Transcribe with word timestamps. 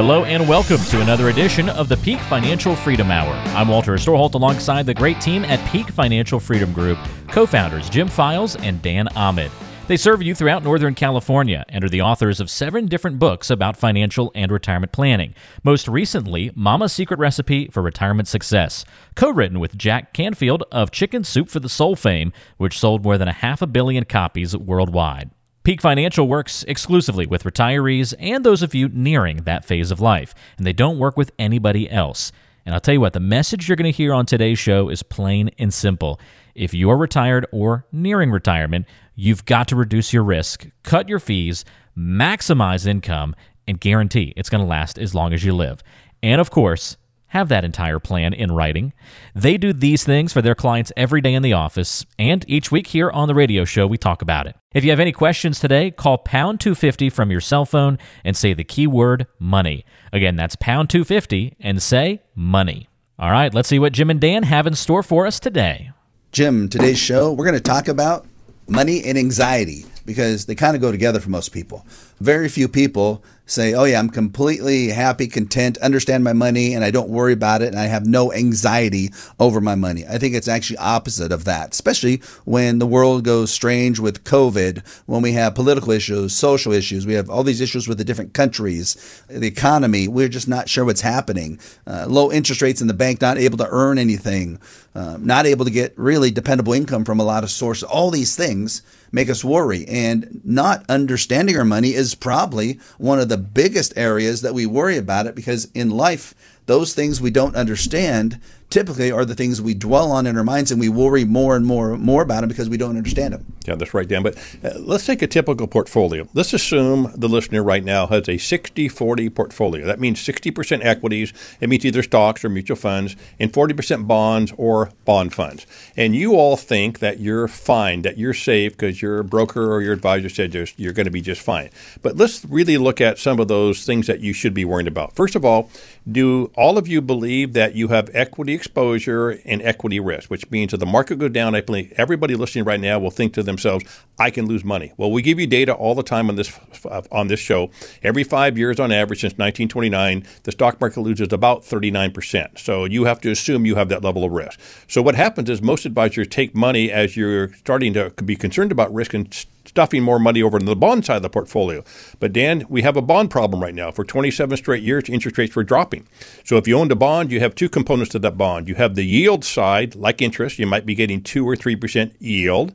Hello 0.00 0.24
and 0.24 0.48
welcome 0.48 0.78
to 0.78 1.02
another 1.02 1.28
edition 1.28 1.68
of 1.68 1.90
the 1.90 1.96
Peak 1.98 2.18
Financial 2.20 2.74
Freedom 2.74 3.10
Hour. 3.10 3.34
I'm 3.54 3.68
Walter 3.68 3.92
Storholt 3.96 4.32
alongside 4.32 4.86
the 4.86 4.94
great 4.94 5.20
team 5.20 5.44
at 5.44 5.62
Peak 5.70 5.88
Financial 5.90 6.40
Freedom 6.40 6.72
Group, 6.72 6.96
co-founders 7.28 7.90
Jim 7.90 8.08
Files 8.08 8.56
and 8.56 8.80
Dan 8.80 9.08
Ahmed. 9.08 9.50
They 9.88 9.98
serve 9.98 10.22
you 10.22 10.34
throughout 10.34 10.64
Northern 10.64 10.94
California 10.94 11.66
and 11.68 11.84
are 11.84 11.90
the 11.90 12.00
authors 12.00 12.40
of 12.40 12.48
seven 12.48 12.86
different 12.86 13.18
books 13.18 13.50
about 13.50 13.76
financial 13.76 14.32
and 14.34 14.50
retirement 14.50 14.92
planning. 14.92 15.34
Most 15.64 15.86
recently, 15.86 16.50
Mama's 16.54 16.94
Secret 16.94 17.20
Recipe 17.20 17.68
for 17.68 17.82
Retirement 17.82 18.26
Success, 18.26 18.86
co-written 19.16 19.60
with 19.60 19.76
Jack 19.76 20.14
Canfield 20.14 20.64
of 20.72 20.90
Chicken 20.90 21.24
Soup 21.24 21.46
for 21.46 21.60
the 21.60 21.68
Soul 21.68 21.94
fame, 21.94 22.32
which 22.56 22.78
sold 22.78 23.04
more 23.04 23.18
than 23.18 23.28
a 23.28 23.32
half 23.32 23.60
a 23.60 23.66
billion 23.66 24.06
copies 24.06 24.56
worldwide. 24.56 25.30
Peak 25.70 25.80
Financial 25.80 26.26
works 26.26 26.64
exclusively 26.66 27.26
with 27.26 27.44
retirees 27.44 28.12
and 28.18 28.44
those 28.44 28.60
of 28.60 28.74
you 28.74 28.88
nearing 28.88 29.44
that 29.44 29.64
phase 29.64 29.92
of 29.92 30.00
life, 30.00 30.34
and 30.58 30.66
they 30.66 30.72
don't 30.72 30.98
work 30.98 31.16
with 31.16 31.30
anybody 31.38 31.88
else. 31.88 32.32
And 32.66 32.74
I'll 32.74 32.80
tell 32.80 32.94
you 32.94 33.00
what, 33.00 33.12
the 33.12 33.20
message 33.20 33.68
you're 33.68 33.76
going 33.76 33.84
to 33.84 33.96
hear 33.96 34.12
on 34.12 34.26
today's 34.26 34.58
show 34.58 34.88
is 34.88 35.04
plain 35.04 35.48
and 35.60 35.72
simple. 35.72 36.18
If 36.56 36.74
you're 36.74 36.96
retired 36.96 37.46
or 37.52 37.86
nearing 37.92 38.32
retirement, 38.32 38.86
you've 39.14 39.44
got 39.44 39.68
to 39.68 39.76
reduce 39.76 40.12
your 40.12 40.24
risk, 40.24 40.66
cut 40.82 41.08
your 41.08 41.20
fees, 41.20 41.64
maximize 41.96 42.84
income, 42.84 43.36
and 43.68 43.78
guarantee 43.78 44.34
it's 44.36 44.50
going 44.50 44.64
to 44.64 44.68
last 44.68 44.98
as 44.98 45.14
long 45.14 45.32
as 45.32 45.44
you 45.44 45.52
live. 45.52 45.84
And 46.20 46.40
of 46.40 46.50
course, 46.50 46.96
have 47.30 47.48
that 47.48 47.64
entire 47.64 47.98
plan 47.98 48.32
in 48.32 48.52
writing. 48.52 48.92
They 49.34 49.56
do 49.56 49.72
these 49.72 50.04
things 50.04 50.32
for 50.32 50.42
their 50.42 50.54
clients 50.54 50.92
every 50.96 51.20
day 51.20 51.34
in 51.34 51.42
the 51.42 51.52
office, 51.52 52.04
and 52.18 52.44
each 52.48 52.70
week 52.70 52.88
here 52.88 53.10
on 53.10 53.28
the 53.28 53.34
radio 53.34 53.64
show, 53.64 53.86
we 53.86 53.98
talk 53.98 54.20
about 54.20 54.46
it. 54.46 54.56
If 54.74 54.84
you 54.84 54.90
have 54.90 55.00
any 55.00 55.12
questions 55.12 55.60
today, 55.60 55.90
call 55.90 56.18
pound 56.18 56.60
250 56.60 57.08
from 57.10 57.30
your 57.30 57.40
cell 57.40 57.64
phone 57.64 57.98
and 58.24 58.36
say 58.36 58.52
the 58.52 58.64
keyword 58.64 59.26
money. 59.38 59.84
Again, 60.12 60.36
that's 60.36 60.56
pound 60.56 60.90
250 60.90 61.56
and 61.60 61.82
say 61.82 62.22
money. 62.34 62.88
All 63.18 63.30
right, 63.30 63.52
let's 63.54 63.68
see 63.68 63.78
what 63.78 63.92
Jim 63.92 64.10
and 64.10 64.20
Dan 64.20 64.42
have 64.42 64.66
in 64.66 64.74
store 64.74 65.02
for 65.02 65.26
us 65.26 65.38
today. 65.38 65.90
Jim, 66.32 66.68
today's 66.68 66.98
show, 66.98 67.32
we're 67.32 67.44
going 67.44 67.54
to 67.56 67.60
talk 67.60 67.88
about 67.88 68.26
money 68.68 69.04
and 69.04 69.18
anxiety 69.18 69.84
because 70.04 70.46
they 70.46 70.54
kind 70.54 70.74
of 70.74 70.82
go 70.82 70.90
together 70.92 71.20
for 71.20 71.30
most 71.30 71.50
people. 71.50 71.84
Very 72.20 72.48
few 72.48 72.68
people 72.68 73.22
say, 73.50 73.74
Oh, 73.74 73.84
yeah, 73.84 73.98
I'm 73.98 74.10
completely 74.10 74.88
happy, 74.88 75.26
content, 75.26 75.78
understand 75.78 76.24
my 76.24 76.32
money, 76.32 76.74
and 76.74 76.84
I 76.84 76.90
don't 76.90 77.08
worry 77.08 77.32
about 77.32 77.62
it, 77.62 77.68
and 77.68 77.78
I 77.78 77.86
have 77.86 78.06
no 78.06 78.32
anxiety 78.32 79.10
over 79.38 79.60
my 79.60 79.74
money. 79.74 80.04
I 80.06 80.18
think 80.18 80.34
it's 80.34 80.48
actually 80.48 80.78
opposite 80.78 81.32
of 81.32 81.44
that, 81.44 81.72
especially 81.72 82.18
when 82.44 82.78
the 82.78 82.86
world 82.86 83.24
goes 83.24 83.50
strange 83.50 83.98
with 83.98 84.24
COVID, 84.24 84.86
when 85.06 85.22
we 85.22 85.32
have 85.32 85.54
political 85.54 85.90
issues, 85.90 86.34
social 86.34 86.72
issues, 86.72 87.06
we 87.06 87.14
have 87.14 87.28
all 87.28 87.42
these 87.42 87.60
issues 87.60 87.88
with 87.88 87.98
the 87.98 88.04
different 88.04 88.34
countries, 88.34 89.22
the 89.28 89.46
economy. 89.46 90.08
We're 90.08 90.28
just 90.28 90.48
not 90.48 90.68
sure 90.68 90.84
what's 90.84 91.00
happening. 91.00 91.58
Uh, 91.86 92.06
low 92.08 92.30
interest 92.30 92.62
rates 92.62 92.80
in 92.80 92.86
the 92.86 92.94
bank, 92.94 93.20
not 93.20 93.38
able 93.38 93.58
to 93.58 93.68
earn 93.70 93.98
anything, 93.98 94.60
uh, 94.94 95.16
not 95.20 95.46
able 95.46 95.64
to 95.64 95.70
get 95.70 95.92
really 95.96 96.30
dependable 96.30 96.72
income 96.72 97.04
from 97.04 97.20
a 97.20 97.24
lot 97.24 97.44
of 97.44 97.50
sources. 97.50 97.84
All 97.84 98.10
these 98.10 98.36
things 98.36 98.82
make 99.12 99.28
us 99.28 99.44
worry. 99.44 99.86
And 99.86 100.40
not 100.44 100.84
understanding 100.88 101.56
our 101.56 101.64
money 101.64 101.94
is 101.94 102.14
probably 102.14 102.80
one 102.98 103.20
of 103.20 103.28
the 103.28 103.38
biggest 103.38 103.92
areas 103.96 104.42
that 104.42 104.54
we 104.54 104.66
worry 104.66 104.96
about 104.96 105.26
it 105.26 105.34
because 105.34 105.66
in 105.74 105.90
life, 105.90 106.34
those 106.66 106.94
things 106.94 107.20
we 107.20 107.30
don't 107.30 107.56
understand 107.56 108.40
typically 108.70 109.10
are 109.10 109.24
the 109.24 109.34
things 109.34 109.60
we 109.60 109.74
dwell 109.74 110.12
on 110.12 110.26
in 110.26 110.36
our 110.38 110.44
minds 110.44 110.70
and 110.70 110.80
we 110.80 110.88
worry 110.88 111.24
more 111.24 111.56
and 111.56 111.66
more 111.66 111.98
more 111.98 112.22
about 112.22 112.40
them 112.40 112.48
because 112.48 112.68
we 112.68 112.76
don't 112.76 112.96
understand 112.96 113.34
them. 113.34 113.52
Yeah, 113.66 113.74
that's 113.74 113.92
right, 113.92 114.08
Dan. 114.08 114.22
But 114.22 114.38
uh, 114.64 114.78
let's 114.78 115.04
take 115.04 115.22
a 115.22 115.26
typical 115.26 115.66
portfolio. 115.66 116.28
Let's 116.32 116.52
assume 116.52 117.12
the 117.14 117.28
listener 117.28 117.62
right 117.62 117.84
now 117.84 118.06
has 118.06 118.28
a 118.28 118.38
60 118.38 118.88
40 118.88 119.28
portfolio. 119.30 119.86
That 119.86 120.00
means 120.00 120.20
60% 120.20 120.84
equities, 120.84 121.32
it 121.60 121.68
means 121.68 121.84
either 121.84 122.02
stocks 122.02 122.44
or 122.44 122.48
mutual 122.48 122.76
funds, 122.76 123.16
and 123.38 123.52
40% 123.52 124.06
bonds 124.06 124.52
or 124.56 124.90
bond 125.04 125.34
funds. 125.34 125.66
And 125.96 126.14
you 126.14 126.34
all 126.34 126.56
think 126.56 127.00
that 127.00 127.18
you're 127.18 127.48
fine, 127.48 128.02
that 128.02 128.16
you're 128.18 128.34
safe 128.34 128.72
because 128.72 129.02
your 129.02 129.22
broker 129.22 129.72
or 129.72 129.82
your 129.82 129.92
advisor 129.92 130.28
said 130.28 130.54
you're 130.54 130.92
going 130.92 131.06
to 131.06 131.10
be 131.10 131.20
just 131.20 131.42
fine. 131.42 131.70
But 132.02 132.16
let's 132.16 132.44
really 132.44 132.78
look 132.78 133.00
at 133.00 133.18
some 133.18 133.40
of 133.40 133.48
those 133.48 133.84
things 133.84 134.06
that 134.06 134.20
you 134.20 134.32
should 134.32 134.54
be 134.54 134.64
worrying 134.64 134.88
about. 134.88 135.14
First 135.14 135.34
of 135.34 135.44
all, 135.44 135.70
do 136.10 136.50
all 136.56 136.78
of 136.78 136.88
you 136.88 137.00
believe 137.00 137.52
that 137.52 137.74
you 137.74 137.88
have 137.88 138.10
equity 138.14 138.54
exposure 138.54 139.40
and 139.44 139.60
equity 139.62 140.00
risk, 140.00 140.30
which 140.30 140.50
means 140.50 140.72
if 140.72 140.80
the 140.80 140.86
market 140.86 141.18
goes 141.18 141.30
down, 141.30 141.54
I 141.54 141.60
believe 141.60 141.92
everybody 141.96 142.34
listening 142.34 142.64
right 142.64 142.80
now 142.80 142.98
will 142.98 143.10
think 143.10 143.34
to 143.34 143.42
themselves, 143.42 143.84
I 144.18 144.30
can 144.30 144.46
lose 144.46 144.64
money. 144.64 144.92
Well, 144.96 145.10
we 145.10 145.22
give 145.22 145.38
you 145.38 145.46
data 145.46 145.72
all 145.72 145.94
the 145.94 146.02
time 146.02 146.28
on 146.28 146.36
this 146.36 146.58
uh, 146.84 147.02
on 147.12 147.28
this 147.28 147.40
show. 147.40 147.70
Every 148.02 148.24
five 148.24 148.56
years 148.56 148.80
on 148.80 148.92
average 148.92 149.20
since 149.20 149.32
1929, 149.32 150.26
the 150.44 150.52
stock 150.52 150.80
market 150.80 151.00
loses 151.00 151.32
about 151.32 151.62
39%. 151.62 152.58
So 152.58 152.84
you 152.84 153.04
have 153.04 153.20
to 153.20 153.30
assume 153.30 153.66
you 153.66 153.76
have 153.76 153.88
that 153.88 154.02
level 154.02 154.24
of 154.24 154.32
risk. 154.32 154.60
So 154.88 155.02
what 155.02 155.14
happens 155.14 155.50
is 155.50 155.62
most 155.62 155.86
advisors 155.86 156.28
take 156.28 156.54
money 156.54 156.90
as 156.90 157.16
you're 157.16 157.52
starting 157.54 157.94
to 157.94 158.10
be 158.10 158.36
concerned 158.36 158.72
about 158.72 158.92
risk 158.92 159.14
and 159.14 159.32
stuffing 159.64 160.02
more 160.02 160.18
money 160.18 160.42
over 160.42 160.58
to 160.58 160.64
the 160.64 160.76
bond 160.76 161.04
side 161.04 161.16
of 161.16 161.22
the 161.22 161.30
portfolio. 161.30 161.84
But 162.18 162.32
Dan, 162.32 162.64
we 162.68 162.82
have 162.82 162.96
a 162.96 163.02
bond 163.02 163.30
problem 163.30 163.62
right 163.62 163.74
now. 163.74 163.90
For 163.90 164.04
27 164.04 164.56
straight 164.56 164.82
years, 164.82 165.08
interest 165.08 165.38
rates 165.38 165.54
were 165.54 165.64
dropping. 165.64 166.06
So 166.44 166.56
if 166.56 166.66
you 166.66 166.78
owned 166.78 166.92
a 166.92 166.96
bond, 166.96 167.30
you 167.30 167.40
have 167.40 167.54
two 167.54 167.68
components 167.68 168.10
to 168.12 168.18
that 168.20 168.38
bond. 168.38 168.68
You 168.68 168.74
have 168.76 168.94
the 168.94 169.04
yield 169.04 169.44
side, 169.44 169.94
like 169.94 170.22
interest, 170.22 170.58
you 170.58 170.66
might 170.66 170.86
be 170.86 170.94
getting 170.94 171.22
2 171.22 171.48
or 171.48 171.56
3% 171.56 172.12
yield, 172.18 172.72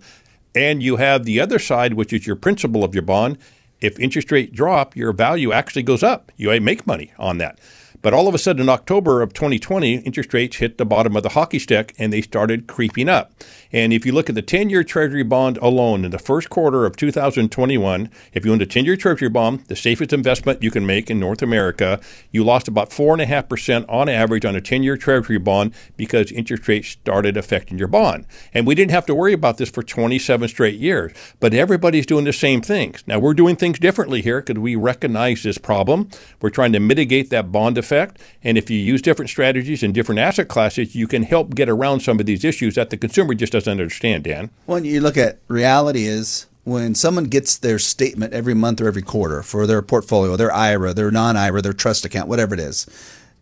and 0.54 0.82
you 0.82 0.98
have 0.98 1.26
the 1.26 1.40
other 1.40 1.60
side, 1.60 1.94
which 1.96 2.14
is 2.14 2.26
your 2.26 2.36
principal 2.36 2.84
of 2.84 2.94
your 2.94 3.04
bond. 3.04 3.38
If 3.82 4.00
interest 4.00 4.32
rate 4.32 4.54
drop, 4.54 4.96
your 4.96 5.12
value 5.12 5.52
actually 5.52 5.84
goes 5.84 6.02
up. 6.02 6.32
You 6.38 6.60
make 6.62 6.88
money 6.88 7.12
on 7.20 7.38
that. 7.40 7.60
But 8.06 8.14
all 8.14 8.28
of 8.28 8.36
a 8.36 8.38
sudden, 8.38 8.62
in 8.62 8.70
October 8.70 9.24
of 9.24 9.34
2020, 9.34 9.96
interest 9.96 10.32
rates 10.32 10.58
hit 10.58 10.78
the 10.78 10.86
bottom 10.86 11.16
of 11.16 11.24
the 11.24 11.30
hockey 11.30 11.58
stick 11.58 11.96
and 11.98 12.14
they 12.14 12.22
started 12.22 12.68
creeping 12.68 13.10
up. 13.10 13.32
And 13.72 13.92
if 13.92 14.06
you 14.06 14.12
look 14.12 14.30
at 14.30 14.36
the 14.36 14.44
10 14.44 14.70
year 14.70 14.84
Treasury 14.84 15.24
bond 15.24 15.58
alone 15.58 16.06
in 16.06 16.12
the 16.12 16.20
first 16.20 16.52
quarter 16.52 16.86
of 16.86 16.96
2021, 16.96 18.12
if 18.32 18.46
you 18.46 18.52
owned 18.52 18.62
a 18.62 18.68
10 18.68 18.86
year 18.86 18.96
Treasury 18.96 19.30
bond, 19.30 19.62
the 19.62 19.76
safest 19.76 20.14
investment 20.14 20.62
you 20.62 20.70
can 20.70 20.86
make 20.86 21.10
in 21.10 21.20
North 21.20 21.42
America, 21.42 22.00
you 22.30 22.44
lost 22.44 22.68
about 22.68 22.92
4.5% 22.92 23.86
on 23.90 24.08
average 24.08 24.46
on 24.46 24.56
a 24.56 24.62
10 24.62 24.84
year 24.84 24.98
Treasury 24.98 25.40
bond 25.40 25.74
because 25.98 26.32
interest 26.32 26.68
rates 26.68 26.90
started 26.90 27.36
affecting 27.36 27.80
your 27.80 27.88
bond. 27.88 28.28
And 28.54 28.68
we 28.68 28.76
didn't 28.76 28.92
have 28.92 29.08
to 29.08 29.16
worry 29.16 29.34
about 29.34 29.58
this 29.58 29.72
for 29.72 29.82
27 29.82 30.48
straight 30.48 30.80
years. 30.80 31.12
But 31.40 31.56
everybody's 31.56 32.06
doing 32.06 32.26
the 32.26 32.34
same 32.34 32.62
things. 32.62 33.04
Now, 33.08 33.18
we're 33.18 33.34
doing 33.34 33.56
things 33.56 33.80
differently 33.80 34.22
here 34.22 34.42
because 34.42 34.62
we 34.62 34.76
recognize 34.76 35.42
this 35.42 35.58
problem. 35.58 36.10
We're 36.40 36.52
trying 36.52 36.74
to 36.74 36.80
mitigate 36.80 37.32
that 37.32 37.52
bond 37.52 37.80
effect 37.80 37.95
effect. 37.96 38.20
And 38.44 38.58
if 38.58 38.70
you 38.70 38.78
use 38.78 39.02
different 39.02 39.30
strategies 39.30 39.84
in 39.84 39.94
different 39.94 40.20
asset 40.20 40.48
classes, 40.48 40.96
you 40.96 41.08
can 41.08 41.24
help 41.24 41.56
get 41.56 41.70
around 41.70 42.02
some 42.02 42.20
of 42.20 42.26
these 42.26 42.44
issues 42.44 42.76
that 42.76 42.90
the 42.90 42.98
consumer 42.98 43.34
just 43.34 43.54
doesn't 43.54 43.72
understand, 43.72 44.24
Dan. 44.26 44.50
When 44.66 44.86
you 44.86 45.02
look 45.02 45.18
at 45.18 45.40
reality 45.48 46.06
is 46.06 46.48
when 46.64 46.96
someone 46.96 47.26
gets 47.26 47.58
their 47.58 47.80
statement 47.80 48.34
every 48.34 48.54
month 48.54 48.82
or 48.82 48.88
every 48.88 49.02
quarter 49.02 49.44
for 49.44 49.68
their 49.68 49.82
portfolio, 49.82 50.36
their 50.36 50.54
IRA, 50.54 50.94
their 50.94 51.12
non-IRA, 51.12 51.62
their 51.62 51.74
trust 51.74 52.06
account, 52.06 52.28
whatever 52.28 52.54
it 52.54 52.60
is, 52.60 52.88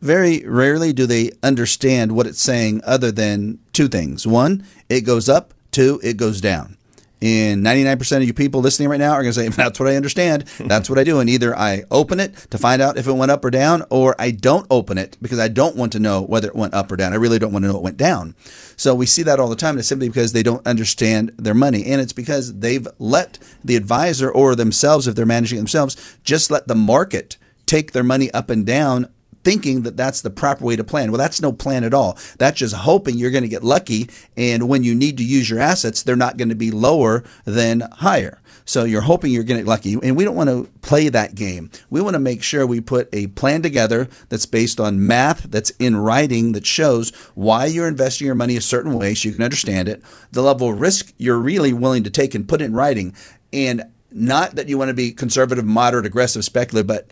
very 0.01 0.43
rarely 0.45 0.91
do 0.91 1.05
they 1.05 1.31
understand 1.41 2.11
what 2.11 2.27
it's 2.27 2.41
saying 2.41 2.81
other 2.83 3.11
than 3.11 3.59
two 3.71 3.87
things. 3.87 4.27
One, 4.27 4.65
it 4.89 5.01
goes 5.01 5.29
up. 5.29 5.53
Two, 5.71 5.99
it 6.03 6.17
goes 6.17 6.41
down. 6.41 6.77
And 7.23 7.63
99% 7.65 8.17
of 8.17 8.23
you 8.23 8.33
people 8.33 8.59
listening 8.59 8.89
right 8.89 8.99
now 8.99 9.13
are 9.13 9.23
going 9.23 9.33
to 9.33 9.41
say, 9.41 9.47
that's 9.63 9.79
what 9.79 9.87
I 9.87 9.95
understand. 9.95 10.41
That's 10.59 10.89
what 10.89 10.99
I 10.99 11.05
do. 11.05 11.21
And 11.21 11.29
either 11.29 11.57
I 11.57 11.83
open 11.89 12.19
it 12.19 12.35
to 12.49 12.57
find 12.57 12.81
out 12.81 12.97
if 12.97 13.07
it 13.07 13.13
went 13.13 13.31
up 13.31 13.45
or 13.45 13.49
down, 13.49 13.85
or 13.89 14.13
I 14.19 14.31
don't 14.31 14.67
open 14.69 14.97
it 14.97 15.17
because 15.21 15.39
I 15.39 15.47
don't 15.47 15.77
want 15.77 15.93
to 15.93 15.99
know 15.99 16.21
whether 16.21 16.49
it 16.49 16.55
went 16.55 16.73
up 16.73 16.91
or 16.91 16.97
down. 16.97 17.13
I 17.13 17.15
really 17.15 17.39
don't 17.39 17.53
want 17.53 17.63
to 17.63 17.69
know 17.69 17.77
it 17.77 17.81
went 17.81 17.95
down. 17.95 18.35
So 18.75 18.93
we 18.93 19.05
see 19.05 19.23
that 19.23 19.39
all 19.39 19.47
the 19.47 19.55
time. 19.55 19.71
And 19.71 19.79
it's 19.79 19.87
simply 19.87 20.09
because 20.09 20.33
they 20.33 20.43
don't 20.43 20.67
understand 20.67 21.31
their 21.37 21.53
money. 21.53 21.85
And 21.85 22.01
it's 22.01 22.11
because 22.11 22.59
they've 22.59 22.87
let 22.99 23.39
the 23.63 23.77
advisor 23.77 24.29
or 24.29 24.53
themselves, 24.53 25.07
if 25.07 25.15
they're 25.15 25.25
managing 25.25 25.59
themselves, 25.59 26.17
just 26.25 26.51
let 26.51 26.67
the 26.67 26.75
market 26.75 27.37
take 27.65 27.93
their 27.93 28.03
money 28.03 28.29
up 28.31 28.49
and 28.49 28.65
down 28.65 29.07
thinking 29.43 29.83
that 29.83 29.97
that's 29.97 30.21
the 30.21 30.29
proper 30.29 30.63
way 30.65 30.75
to 30.75 30.83
plan. 30.83 31.11
Well, 31.11 31.19
that's 31.19 31.41
no 31.41 31.51
plan 31.51 31.83
at 31.83 31.93
all. 31.93 32.17
That's 32.37 32.59
just 32.59 32.75
hoping 32.75 33.17
you're 33.17 33.31
going 33.31 33.43
to 33.43 33.49
get 33.49 33.63
lucky. 33.63 34.09
And 34.37 34.69
when 34.69 34.83
you 34.83 34.95
need 34.95 35.17
to 35.17 35.23
use 35.23 35.49
your 35.49 35.59
assets, 35.59 36.03
they're 36.03 36.15
not 36.15 36.37
going 36.37 36.49
to 36.49 36.55
be 36.55 36.71
lower 36.71 37.23
than 37.45 37.81
higher. 37.81 38.39
So 38.65 38.85
you're 38.85 39.01
hoping 39.01 39.31
you're 39.31 39.43
going 39.43 39.57
to 39.57 39.63
get 39.63 39.69
lucky. 39.69 39.97
And 40.01 40.15
we 40.15 40.23
don't 40.23 40.35
want 40.35 40.49
to 40.49 40.69
play 40.81 41.09
that 41.09 41.35
game. 41.35 41.69
We 41.89 42.01
want 42.01 42.13
to 42.13 42.19
make 42.19 42.43
sure 42.43 42.65
we 42.65 42.79
put 42.79 43.09
a 43.13 43.27
plan 43.27 43.61
together 43.61 44.07
that's 44.29 44.45
based 44.45 44.79
on 44.79 45.05
math, 45.05 45.43
that's 45.43 45.71
in 45.71 45.97
writing, 45.97 46.53
that 46.53 46.65
shows 46.65 47.09
why 47.35 47.65
you're 47.65 47.87
investing 47.87 48.25
your 48.25 48.35
money 48.35 48.55
a 48.55 48.61
certain 48.61 48.93
way 48.93 49.13
so 49.13 49.27
you 49.27 49.35
can 49.35 49.43
understand 49.43 49.89
it, 49.89 50.01
the 50.31 50.41
level 50.41 50.69
of 50.69 50.79
risk 50.79 51.13
you're 51.17 51.37
really 51.37 51.73
willing 51.73 52.03
to 52.03 52.09
take 52.09 52.33
and 52.35 52.47
put 52.47 52.61
in 52.61 52.73
writing. 52.73 53.13
And 53.51 53.83
not 54.11 54.55
that 54.55 54.69
you 54.69 54.77
want 54.77 54.89
to 54.89 54.93
be 54.93 55.11
conservative, 55.11 55.65
moderate, 55.65 56.05
aggressive, 56.05 56.45
speculative, 56.45 56.87
but 56.87 57.11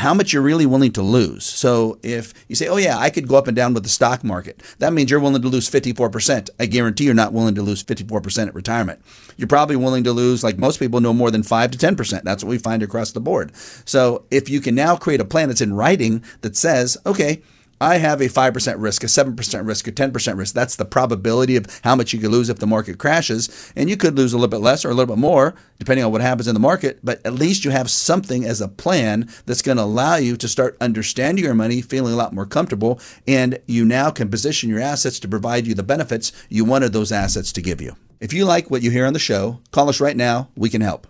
how 0.00 0.14
much 0.14 0.32
you're 0.32 0.42
really 0.42 0.66
willing 0.66 0.92
to 0.92 1.02
lose. 1.02 1.44
So 1.44 1.98
if 2.02 2.34
you 2.48 2.56
say, 2.56 2.68
oh, 2.68 2.76
yeah, 2.76 2.98
I 2.98 3.10
could 3.10 3.28
go 3.28 3.36
up 3.36 3.46
and 3.46 3.56
down 3.56 3.74
with 3.74 3.82
the 3.82 3.88
stock 3.88 4.24
market, 4.24 4.62
that 4.78 4.92
means 4.92 5.10
you're 5.10 5.20
willing 5.20 5.42
to 5.42 5.48
lose 5.48 5.68
54%. 5.68 6.50
I 6.58 6.66
guarantee 6.66 7.04
you're 7.04 7.14
not 7.14 7.32
willing 7.32 7.54
to 7.54 7.62
lose 7.62 7.82
54% 7.82 8.48
at 8.48 8.54
retirement. 8.54 9.00
You're 9.36 9.48
probably 9.48 9.76
willing 9.76 10.04
to 10.04 10.12
lose, 10.12 10.42
like 10.42 10.58
most 10.58 10.78
people, 10.78 11.00
no 11.00 11.12
more 11.12 11.30
than 11.30 11.42
5 11.42 11.70
to 11.72 11.78
10%. 11.78 12.22
That's 12.22 12.42
what 12.42 12.50
we 12.50 12.58
find 12.58 12.82
across 12.82 13.12
the 13.12 13.20
board. 13.20 13.54
So 13.84 14.24
if 14.30 14.48
you 14.48 14.60
can 14.60 14.74
now 14.74 14.96
create 14.96 15.20
a 15.20 15.24
plan 15.24 15.48
that's 15.48 15.60
in 15.60 15.74
writing 15.74 16.24
that 16.40 16.56
says, 16.56 16.96
okay, 17.06 17.42
I 17.80 17.98
have 17.98 18.20
a 18.20 18.28
5% 18.28 18.74
risk, 18.78 19.04
a 19.04 19.06
7% 19.06 19.66
risk, 19.66 19.86
a 19.86 19.92
10% 19.92 20.36
risk. 20.36 20.54
That's 20.54 20.76
the 20.76 20.84
probability 20.84 21.56
of 21.56 21.66
how 21.84 21.94
much 21.94 22.12
you 22.12 22.18
could 22.18 22.30
lose 22.30 22.48
if 22.48 22.58
the 22.58 22.66
market 22.66 22.98
crashes. 22.98 23.72
And 23.76 23.88
you 23.88 23.96
could 23.96 24.16
lose 24.16 24.32
a 24.32 24.36
little 24.36 24.48
bit 24.48 24.60
less 24.60 24.84
or 24.84 24.90
a 24.90 24.94
little 24.94 25.14
bit 25.14 25.20
more, 25.20 25.54
depending 25.78 26.04
on 26.04 26.12
what 26.12 26.20
happens 26.20 26.48
in 26.48 26.54
the 26.54 26.60
market. 26.60 26.98
But 27.04 27.24
at 27.24 27.34
least 27.34 27.64
you 27.64 27.70
have 27.70 27.90
something 27.90 28.44
as 28.44 28.60
a 28.60 28.68
plan 28.68 29.28
that's 29.46 29.62
going 29.62 29.76
to 29.76 29.84
allow 29.84 30.16
you 30.16 30.36
to 30.36 30.48
start 30.48 30.76
understanding 30.80 31.44
your 31.44 31.54
money, 31.54 31.80
feeling 31.80 32.12
a 32.12 32.16
lot 32.16 32.34
more 32.34 32.46
comfortable. 32.46 33.00
And 33.26 33.58
you 33.66 33.84
now 33.84 34.10
can 34.10 34.30
position 34.30 34.68
your 34.68 34.80
assets 34.80 35.20
to 35.20 35.28
provide 35.28 35.66
you 35.66 35.74
the 35.74 35.82
benefits 35.82 36.32
you 36.48 36.64
wanted 36.64 36.92
those 36.92 37.12
assets 37.12 37.52
to 37.52 37.62
give 37.62 37.80
you. 37.80 37.96
If 38.20 38.32
you 38.32 38.44
like 38.44 38.70
what 38.70 38.82
you 38.82 38.90
hear 38.90 39.06
on 39.06 39.12
the 39.12 39.20
show, 39.20 39.60
call 39.70 39.88
us 39.88 40.00
right 40.00 40.16
now. 40.16 40.48
We 40.56 40.68
can 40.68 40.80
help. 40.80 41.06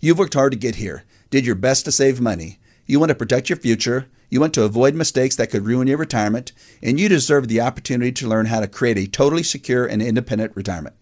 You've 0.00 0.18
worked 0.18 0.34
hard 0.34 0.52
to 0.52 0.58
get 0.58 0.76
here, 0.76 1.04
did 1.30 1.46
your 1.46 1.54
best 1.54 1.86
to 1.86 1.92
save 1.92 2.20
money. 2.20 2.59
You 2.90 2.98
want 3.00 3.10
to 3.10 3.14
protect 3.14 3.48
your 3.48 3.58
future 3.58 4.08
you 4.30 4.38
want 4.38 4.54
to 4.54 4.62
avoid 4.62 4.94
mistakes 4.94 5.34
that 5.36 5.50
could 5.50 5.66
ruin 5.66 5.88
your 5.88 5.98
retirement, 5.98 6.52
and 6.82 7.00
you 7.00 7.08
deserve 7.08 7.48
the 7.48 7.60
opportunity 7.60 8.12
to 8.12 8.28
learn 8.28 8.46
how 8.46 8.60
to 8.60 8.68
create 8.68 8.96
a 8.96 9.08
totally 9.08 9.42
secure 9.42 9.84
and 9.84 10.00
independent 10.00 10.54
retirement. 10.54 10.94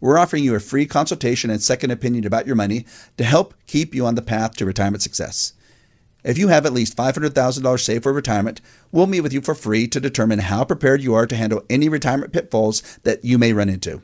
We're 0.00 0.18
offering 0.18 0.44
you 0.44 0.54
a 0.54 0.60
free 0.60 0.86
consultation 0.86 1.50
and 1.50 1.60
second 1.60 1.90
opinion 1.90 2.24
about 2.24 2.46
your 2.46 2.56
money 2.56 2.86
to 3.16 3.24
help 3.24 3.54
keep 3.66 3.94
you 3.94 4.06
on 4.06 4.14
the 4.14 4.22
path 4.22 4.54
to 4.56 4.64
retirement 4.64 5.02
success. 5.02 5.54
If 6.24 6.38
you 6.38 6.48
have 6.48 6.64
at 6.64 6.72
least 6.72 6.96
$500,000 6.96 7.80
saved 7.80 8.04
for 8.04 8.12
retirement, 8.12 8.60
we'll 8.92 9.08
meet 9.08 9.22
with 9.22 9.32
you 9.32 9.40
for 9.40 9.56
free 9.56 9.88
to 9.88 10.00
determine 10.00 10.38
how 10.38 10.64
prepared 10.64 11.02
you 11.02 11.14
are 11.14 11.26
to 11.26 11.36
handle 11.36 11.64
any 11.68 11.88
retirement 11.88 12.32
pitfalls 12.32 12.80
that 13.02 13.24
you 13.24 13.38
may 13.38 13.52
run 13.52 13.68
into. 13.68 14.02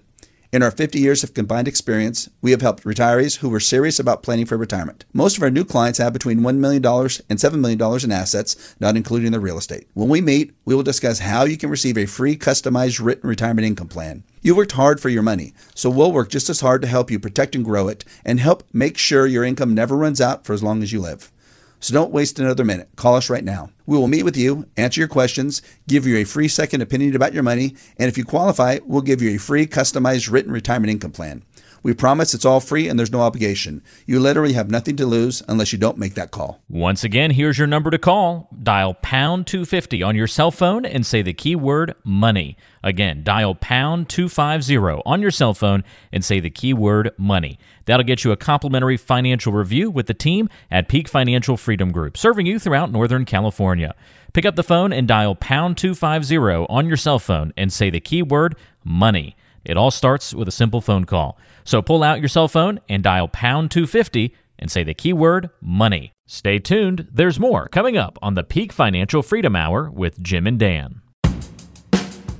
In 0.50 0.62
our 0.62 0.70
50 0.70 0.98
years 0.98 1.22
of 1.22 1.34
combined 1.34 1.68
experience, 1.68 2.30
we 2.40 2.52
have 2.52 2.62
helped 2.62 2.84
retirees 2.84 3.36
who 3.36 3.50
were 3.50 3.60
serious 3.60 3.98
about 3.98 4.22
planning 4.22 4.46
for 4.46 4.56
retirement. 4.56 5.04
Most 5.12 5.36
of 5.36 5.42
our 5.42 5.50
new 5.50 5.62
clients 5.62 5.98
have 5.98 6.14
between 6.14 6.40
$1 6.40 6.56
million 6.56 6.82
and 6.82 7.38
$7 7.38 7.60
million 7.60 8.02
in 8.02 8.10
assets, 8.10 8.74
not 8.80 8.96
including 8.96 9.30
their 9.32 9.42
real 9.42 9.58
estate. 9.58 9.88
When 9.92 10.08
we 10.08 10.22
meet, 10.22 10.54
we 10.64 10.74
will 10.74 10.82
discuss 10.82 11.18
how 11.18 11.44
you 11.44 11.58
can 11.58 11.68
receive 11.68 11.98
a 11.98 12.06
free 12.06 12.34
customized 12.34 13.04
written 13.04 13.28
retirement 13.28 13.66
income 13.66 13.88
plan. 13.88 14.24
You 14.40 14.54
worked 14.54 14.72
hard 14.72 15.02
for 15.02 15.10
your 15.10 15.22
money, 15.22 15.52
so 15.74 15.90
we'll 15.90 16.12
work 16.12 16.30
just 16.30 16.48
as 16.48 16.62
hard 16.62 16.80
to 16.80 16.88
help 16.88 17.10
you 17.10 17.18
protect 17.18 17.54
and 17.54 17.62
grow 17.62 17.88
it 17.88 18.06
and 18.24 18.40
help 18.40 18.62
make 18.72 18.96
sure 18.96 19.26
your 19.26 19.44
income 19.44 19.74
never 19.74 19.98
runs 19.98 20.18
out 20.18 20.46
for 20.46 20.54
as 20.54 20.62
long 20.62 20.82
as 20.82 20.94
you 20.94 21.00
live. 21.02 21.30
So 21.80 21.94
don't 21.94 22.12
waste 22.12 22.38
another 22.38 22.64
minute. 22.64 22.88
Call 22.96 23.14
us 23.14 23.30
right 23.30 23.44
now. 23.44 23.70
We 23.86 23.96
will 23.96 24.08
meet 24.08 24.24
with 24.24 24.36
you, 24.36 24.66
answer 24.76 25.00
your 25.00 25.08
questions, 25.08 25.62
give 25.86 26.06
you 26.06 26.16
a 26.16 26.24
free 26.24 26.48
second 26.48 26.82
opinion 26.82 27.14
about 27.14 27.32
your 27.32 27.44
money, 27.44 27.76
and 27.96 28.08
if 28.08 28.18
you 28.18 28.24
qualify, 28.24 28.78
we'll 28.84 29.02
give 29.02 29.22
you 29.22 29.34
a 29.34 29.38
free 29.38 29.66
customized 29.66 30.30
written 30.30 30.52
retirement 30.52 30.90
income 30.90 31.12
plan. 31.12 31.44
We 31.88 31.94
promise 31.94 32.34
it's 32.34 32.44
all 32.44 32.60
free 32.60 32.86
and 32.86 32.98
there's 32.98 33.10
no 33.10 33.22
obligation. 33.22 33.82
You 34.04 34.20
literally 34.20 34.52
have 34.52 34.70
nothing 34.70 34.96
to 34.96 35.06
lose 35.06 35.42
unless 35.48 35.72
you 35.72 35.78
don't 35.78 35.96
make 35.96 36.16
that 36.16 36.30
call. 36.30 36.60
Once 36.68 37.02
again, 37.02 37.30
here's 37.30 37.56
your 37.56 37.66
number 37.66 37.90
to 37.90 37.96
call. 37.96 38.50
Dial 38.62 38.92
pound 38.92 39.46
250 39.46 40.02
on 40.02 40.14
your 40.14 40.26
cell 40.26 40.50
phone 40.50 40.84
and 40.84 41.06
say 41.06 41.22
the 41.22 41.32
keyword 41.32 41.94
money. 42.04 42.58
Again, 42.84 43.22
dial 43.24 43.54
pound 43.54 44.10
250 44.10 44.76
on 45.06 45.22
your 45.22 45.30
cell 45.30 45.54
phone 45.54 45.82
and 46.12 46.22
say 46.22 46.40
the 46.40 46.50
keyword 46.50 47.12
money. 47.16 47.58
That'll 47.86 48.04
get 48.04 48.22
you 48.22 48.32
a 48.32 48.36
complimentary 48.36 48.98
financial 48.98 49.54
review 49.54 49.90
with 49.90 50.08
the 50.08 50.12
team 50.12 50.50
at 50.70 50.90
Peak 50.90 51.08
Financial 51.08 51.56
Freedom 51.56 51.90
Group, 51.90 52.18
serving 52.18 52.44
you 52.44 52.58
throughout 52.58 52.92
Northern 52.92 53.24
California. 53.24 53.94
Pick 54.34 54.44
up 54.44 54.56
the 54.56 54.62
phone 54.62 54.92
and 54.92 55.08
dial 55.08 55.34
pound 55.34 55.78
250 55.78 56.36
on 56.68 56.86
your 56.86 56.98
cell 56.98 57.18
phone 57.18 57.54
and 57.56 57.72
say 57.72 57.88
the 57.88 57.98
keyword 57.98 58.56
money. 58.84 59.36
It 59.64 59.76
all 59.76 59.90
starts 59.90 60.34
with 60.34 60.48
a 60.48 60.52
simple 60.52 60.80
phone 60.80 61.04
call. 61.04 61.38
So 61.68 61.82
pull 61.82 62.02
out 62.02 62.20
your 62.20 62.30
cell 62.30 62.48
phone 62.48 62.80
and 62.88 63.02
dial 63.02 63.28
pound 63.28 63.70
250 63.70 64.34
and 64.58 64.70
say 64.70 64.84
the 64.84 64.94
keyword 64.94 65.50
money. 65.60 66.14
Stay 66.24 66.58
tuned, 66.58 67.06
there's 67.12 67.38
more 67.38 67.68
coming 67.68 67.94
up 67.94 68.18
on 68.22 68.32
the 68.32 68.42
Peak 68.42 68.72
Financial 68.72 69.22
Freedom 69.22 69.54
Hour 69.54 69.90
with 69.90 70.18
Jim 70.22 70.46
and 70.46 70.58
Dan. 70.58 71.02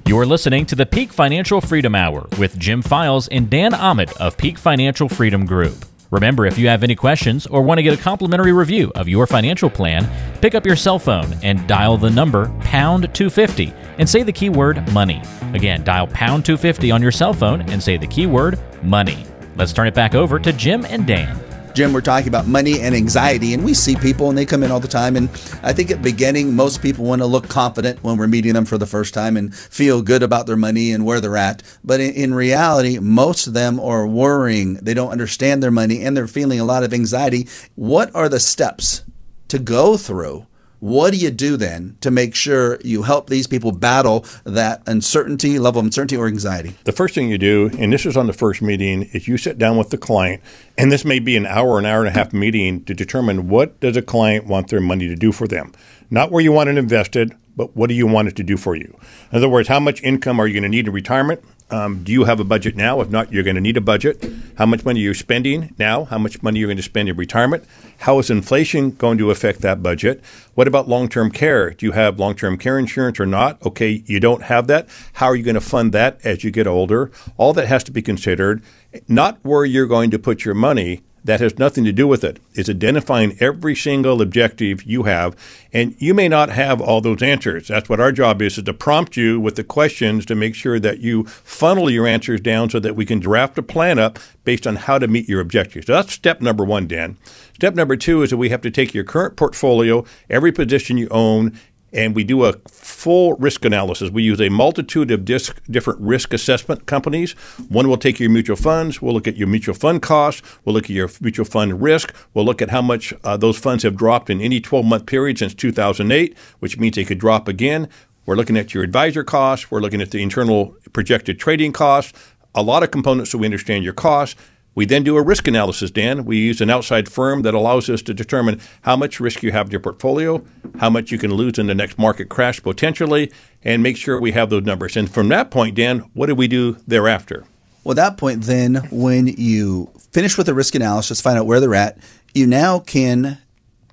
You're 0.06 0.24
listening 0.24 0.64
to 0.64 0.74
the 0.74 0.86
Peak 0.86 1.12
Financial 1.12 1.60
Freedom 1.60 1.94
Hour 1.94 2.26
with 2.38 2.58
Jim 2.58 2.80
Files 2.80 3.28
and 3.28 3.50
Dan 3.50 3.74
Ahmed 3.74 4.10
of 4.12 4.38
Peak 4.38 4.56
Financial 4.56 5.10
Freedom 5.10 5.44
Group. 5.44 5.84
Remember, 6.10 6.46
if 6.46 6.56
you 6.56 6.68
have 6.68 6.82
any 6.82 6.94
questions 6.94 7.46
or 7.46 7.60
want 7.60 7.76
to 7.76 7.82
get 7.82 7.92
a 7.92 8.02
complimentary 8.02 8.54
review 8.54 8.90
of 8.94 9.08
your 9.08 9.26
financial 9.26 9.68
plan, 9.68 10.08
pick 10.40 10.54
up 10.54 10.64
your 10.64 10.74
cell 10.74 10.98
phone 10.98 11.34
and 11.42 11.66
dial 11.68 11.98
the 11.98 12.08
number 12.08 12.48
pound 12.60 13.12
250 13.12 13.74
and 13.98 14.08
say 14.08 14.22
the 14.22 14.32
keyword 14.32 14.90
money. 14.94 15.20
Again, 15.52 15.84
dial 15.84 16.06
pound 16.06 16.46
250 16.46 16.90
on 16.90 17.02
your 17.02 17.12
cell 17.12 17.34
phone 17.34 17.60
and 17.68 17.82
say 17.82 17.98
the 17.98 18.06
keyword 18.06 18.58
money. 18.82 19.24
Let's 19.56 19.72
turn 19.72 19.86
it 19.86 19.94
back 19.94 20.14
over 20.14 20.38
to 20.38 20.52
Jim 20.52 20.84
and 20.84 21.06
Dan. 21.06 21.38
Jim, 21.74 21.92
we're 21.92 22.00
talking 22.00 22.26
about 22.26 22.48
money 22.48 22.80
and 22.80 22.92
anxiety, 22.92 23.54
and 23.54 23.64
we 23.64 23.72
see 23.72 23.94
people 23.94 24.28
and 24.28 24.36
they 24.36 24.44
come 24.44 24.64
in 24.64 24.72
all 24.72 24.80
the 24.80 24.88
time. 24.88 25.14
And 25.14 25.28
I 25.62 25.72
think 25.72 25.92
at 25.92 25.98
the 25.98 26.10
beginning, 26.10 26.56
most 26.56 26.82
people 26.82 27.04
want 27.04 27.22
to 27.22 27.26
look 27.26 27.48
confident 27.48 28.02
when 28.02 28.16
we're 28.16 28.26
meeting 28.26 28.54
them 28.54 28.64
for 28.64 28.78
the 28.78 28.86
first 28.86 29.14
time 29.14 29.36
and 29.36 29.54
feel 29.54 30.02
good 30.02 30.24
about 30.24 30.46
their 30.46 30.56
money 30.56 30.90
and 30.90 31.04
where 31.04 31.20
they're 31.20 31.36
at. 31.36 31.62
But 31.84 32.00
in, 32.00 32.14
in 32.14 32.34
reality, 32.34 32.98
most 32.98 33.46
of 33.46 33.54
them 33.54 33.78
are 33.78 34.08
worrying. 34.08 34.74
They 34.74 34.92
don't 34.92 35.12
understand 35.12 35.62
their 35.62 35.70
money 35.70 36.02
and 36.02 36.16
they're 36.16 36.26
feeling 36.26 36.58
a 36.58 36.64
lot 36.64 36.82
of 36.82 36.92
anxiety. 36.92 37.46
What 37.76 38.12
are 38.12 38.28
the 38.28 38.40
steps 38.40 39.04
to 39.46 39.60
go 39.60 39.96
through 39.96 40.46
what 40.80 41.12
do 41.12 41.18
you 41.18 41.30
do 41.30 41.56
then 41.56 41.96
to 42.00 42.10
make 42.10 42.34
sure 42.34 42.78
you 42.82 43.02
help 43.02 43.28
these 43.28 43.46
people 43.46 43.72
battle 43.72 44.24
that 44.44 44.82
uncertainty, 44.86 45.58
level 45.58 45.80
of 45.80 45.86
uncertainty 45.86 46.16
or 46.16 46.26
anxiety? 46.26 46.74
The 46.84 46.92
first 46.92 47.14
thing 47.14 47.28
you 47.28 47.38
do, 47.38 47.70
and 47.78 47.92
this 47.92 48.06
is 48.06 48.16
on 48.16 48.26
the 48.26 48.32
first 48.32 48.62
meeting, 48.62 49.02
is 49.12 49.26
you 49.26 49.38
sit 49.38 49.58
down 49.58 49.76
with 49.76 49.90
the 49.90 49.98
client, 49.98 50.42
and 50.76 50.92
this 50.92 51.04
may 51.04 51.18
be 51.18 51.36
an 51.36 51.46
hour, 51.46 51.78
an 51.78 51.86
hour 51.86 52.00
and 52.00 52.08
a 52.08 52.12
half 52.12 52.32
meeting 52.32 52.84
to 52.84 52.94
determine 52.94 53.48
what 53.48 53.80
does 53.80 53.96
a 53.96 54.02
client 54.02 54.46
want 54.46 54.68
their 54.68 54.80
money 54.80 55.08
to 55.08 55.16
do 55.16 55.32
for 55.32 55.48
them. 55.48 55.72
Not 56.10 56.30
where 56.30 56.42
you 56.42 56.52
want 56.52 56.70
it 56.70 56.78
invested, 56.78 57.34
but 57.56 57.76
what 57.76 57.88
do 57.88 57.94
you 57.94 58.06
want 58.06 58.28
it 58.28 58.36
to 58.36 58.44
do 58.44 58.56
for 58.56 58.76
you? 58.76 58.96
In 59.32 59.38
other 59.38 59.48
words, 59.48 59.68
how 59.68 59.80
much 59.80 60.02
income 60.02 60.38
are 60.40 60.46
you 60.46 60.54
going 60.54 60.62
to 60.62 60.68
need 60.68 60.86
in 60.86 60.92
retirement? 60.92 61.42
Um, 61.70 62.02
do 62.02 62.12
you 62.12 62.24
have 62.24 62.40
a 62.40 62.44
budget 62.44 62.76
now? 62.76 63.00
If 63.00 63.10
not, 63.10 63.30
you're 63.30 63.42
going 63.42 63.56
to 63.56 63.60
need 63.60 63.76
a 63.76 63.82
budget. 63.82 64.24
How 64.56 64.64
much 64.64 64.84
money 64.84 65.00
are 65.00 65.02
you 65.02 65.14
spending 65.14 65.74
now? 65.78 66.04
How 66.04 66.16
much 66.16 66.42
money 66.42 66.58
are 66.58 66.60
you're 66.60 66.68
going 66.68 66.78
to 66.78 66.82
spend 66.82 67.08
in 67.08 67.16
retirement? 67.16 67.64
How 67.98 68.18
is 68.18 68.30
inflation 68.30 68.92
going 68.92 69.18
to 69.18 69.30
affect 69.30 69.60
that 69.60 69.82
budget? 69.82 70.22
What 70.54 70.66
about 70.66 70.88
long-term 70.88 71.30
care? 71.30 71.70
Do 71.70 71.84
you 71.84 71.92
have 71.92 72.18
long-term 72.18 72.56
care 72.56 72.78
insurance 72.78 73.20
or 73.20 73.26
not? 73.26 73.64
Okay, 73.66 74.02
you 74.06 74.18
don't 74.18 74.44
have 74.44 74.66
that. 74.68 74.88
How 75.14 75.26
are 75.26 75.36
you 75.36 75.44
going 75.44 75.56
to 75.56 75.60
fund 75.60 75.92
that 75.92 76.18
as 76.24 76.42
you 76.42 76.50
get 76.50 76.66
older? 76.66 77.10
All 77.36 77.52
that 77.52 77.68
has 77.68 77.84
to 77.84 77.92
be 77.92 78.02
considered. 78.02 78.62
Not 79.06 79.38
where 79.42 79.64
you're 79.64 79.86
going 79.86 80.10
to 80.12 80.18
put 80.18 80.44
your 80.44 80.54
money, 80.54 81.02
that 81.24 81.40
has 81.40 81.58
nothing 81.58 81.84
to 81.84 81.92
do 81.92 82.06
with 82.06 82.24
it. 82.24 82.38
It's 82.54 82.68
identifying 82.68 83.36
every 83.40 83.74
single 83.74 84.22
objective 84.22 84.82
you 84.84 85.04
have, 85.04 85.36
and 85.72 85.94
you 85.98 86.14
may 86.14 86.28
not 86.28 86.50
have 86.50 86.80
all 86.80 87.00
those 87.00 87.22
answers. 87.22 87.68
That's 87.68 87.88
what 87.88 88.00
our 88.00 88.12
job 88.12 88.40
is, 88.42 88.58
is 88.58 88.64
to 88.64 88.74
prompt 88.74 89.16
you 89.16 89.40
with 89.40 89.56
the 89.56 89.64
questions 89.64 90.24
to 90.26 90.34
make 90.34 90.54
sure 90.54 90.80
that 90.80 91.00
you 91.00 91.24
funnel 91.24 91.90
your 91.90 92.06
answers 92.06 92.40
down 92.40 92.70
so 92.70 92.80
that 92.80 92.96
we 92.96 93.04
can 93.04 93.20
draft 93.20 93.58
a 93.58 93.62
plan 93.62 93.98
up 93.98 94.18
based 94.44 94.66
on 94.66 94.76
how 94.76 94.98
to 94.98 95.08
meet 95.08 95.28
your 95.28 95.40
objectives. 95.40 95.86
So 95.86 95.92
that's 95.92 96.12
step 96.12 96.40
number 96.40 96.64
one, 96.64 96.86
Dan. 96.86 97.16
Step 97.54 97.74
number 97.74 97.96
two 97.96 98.22
is 98.22 98.30
that 98.30 98.36
we 98.36 98.50
have 98.50 98.62
to 98.62 98.70
take 98.70 98.94
your 98.94 99.04
current 99.04 99.36
portfolio, 99.36 100.04
every 100.30 100.52
position 100.52 100.96
you 100.96 101.08
own, 101.10 101.58
and 101.92 102.14
we 102.14 102.24
do 102.24 102.44
a 102.44 102.54
full 102.68 103.34
risk 103.34 103.64
analysis. 103.64 104.10
We 104.10 104.22
use 104.22 104.40
a 104.40 104.48
multitude 104.48 105.10
of 105.10 105.24
disc, 105.24 105.60
different 105.70 106.00
risk 106.00 106.32
assessment 106.32 106.86
companies. 106.86 107.32
One 107.68 107.88
will 107.88 107.96
take 107.96 108.20
your 108.20 108.30
mutual 108.30 108.56
funds. 108.56 109.00
We'll 109.00 109.14
look 109.14 109.28
at 109.28 109.36
your 109.36 109.48
mutual 109.48 109.74
fund 109.74 110.02
costs. 110.02 110.42
We'll 110.64 110.74
look 110.74 110.84
at 110.84 110.90
your 110.90 111.10
mutual 111.20 111.44
fund 111.44 111.80
risk. 111.80 112.14
We'll 112.34 112.44
look 112.44 112.60
at 112.60 112.70
how 112.70 112.82
much 112.82 113.14
uh, 113.24 113.36
those 113.36 113.58
funds 113.58 113.84
have 113.84 113.96
dropped 113.96 114.30
in 114.30 114.40
any 114.40 114.60
12 114.60 114.84
month 114.84 115.06
period 115.06 115.38
since 115.38 115.54
2008, 115.54 116.36
which 116.58 116.78
means 116.78 116.96
they 116.96 117.04
could 117.04 117.18
drop 117.18 117.48
again. 117.48 117.88
We're 118.26 118.36
looking 118.36 118.58
at 118.58 118.74
your 118.74 118.84
advisor 118.84 119.24
costs. 119.24 119.70
We're 119.70 119.80
looking 119.80 120.02
at 120.02 120.10
the 120.10 120.22
internal 120.22 120.76
projected 120.92 121.38
trading 121.38 121.72
costs. 121.72 122.12
A 122.54 122.62
lot 122.62 122.82
of 122.82 122.90
components 122.90 123.30
so 123.30 123.38
we 123.38 123.46
understand 123.46 123.84
your 123.84 123.94
costs. 123.94 124.38
We 124.78 124.84
then 124.84 125.02
do 125.02 125.16
a 125.16 125.22
risk 125.22 125.48
analysis, 125.48 125.90
Dan. 125.90 126.24
We 126.24 126.36
use 126.36 126.60
an 126.60 126.70
outside 126.70 127.08
firm 127.08 127.42
that 127.42 127.52
allows 127.52 127.90
us 127.90 128.00
to 128.02 128.14
determine 128.14 128.60
how 128.82 128.94
much 128.94 129.18
risk 129.18 129.42
you 129.42 129.50
have 129.50 129.66
in 129.66 129.72
your 129.72 129.80
portfolio, 129.80 130.44
how 130.78 130.88
much 130.88 131.10
you 131.10 131.18
can 131.18 131.34
lose 131.34 131.58
in 131.58 131.66
the 131.66 131.74
next 131.74 131.98
market 131.98 132.28
crash 132.28 132.62
potentially, 132.62 133.32
and 133.64 133.82
make 133.82 133.96
sure 133.96 134.20
we 134.20 134.30
have 134.30 134.50
those 134.50 134.62
numbers. 134.62 134.96
And 134.96 135.10
from 135.10 135.30
that 135.30 135.50
point, 135.50 135.74
Dan, 135.74 136.08
what 136.14 136.26
do 136.26 136.36
we 136.36 136.46
do 136.46 136.76
thereafter? 136.86 137.44
Well, 137.82 137.90
at 137.90 137.96
that 137.96 138.18
point, 138.18 138.44
then, 138.44 138.76
when 138.92 139.26
you 139.26 139.90
finish 140.12 140.38
with 140.38 140.46
the 140.46 140.54
risk 140.54 140.76
analysis, 140.76 141.20
find 141.20 141.36
out 141.36 141.46
where 141.46 141.58
they're 141.58 141.74
at, 141.74 141.98
you 142.32 142.46
now 142.46 142.78
can 142.78 143.38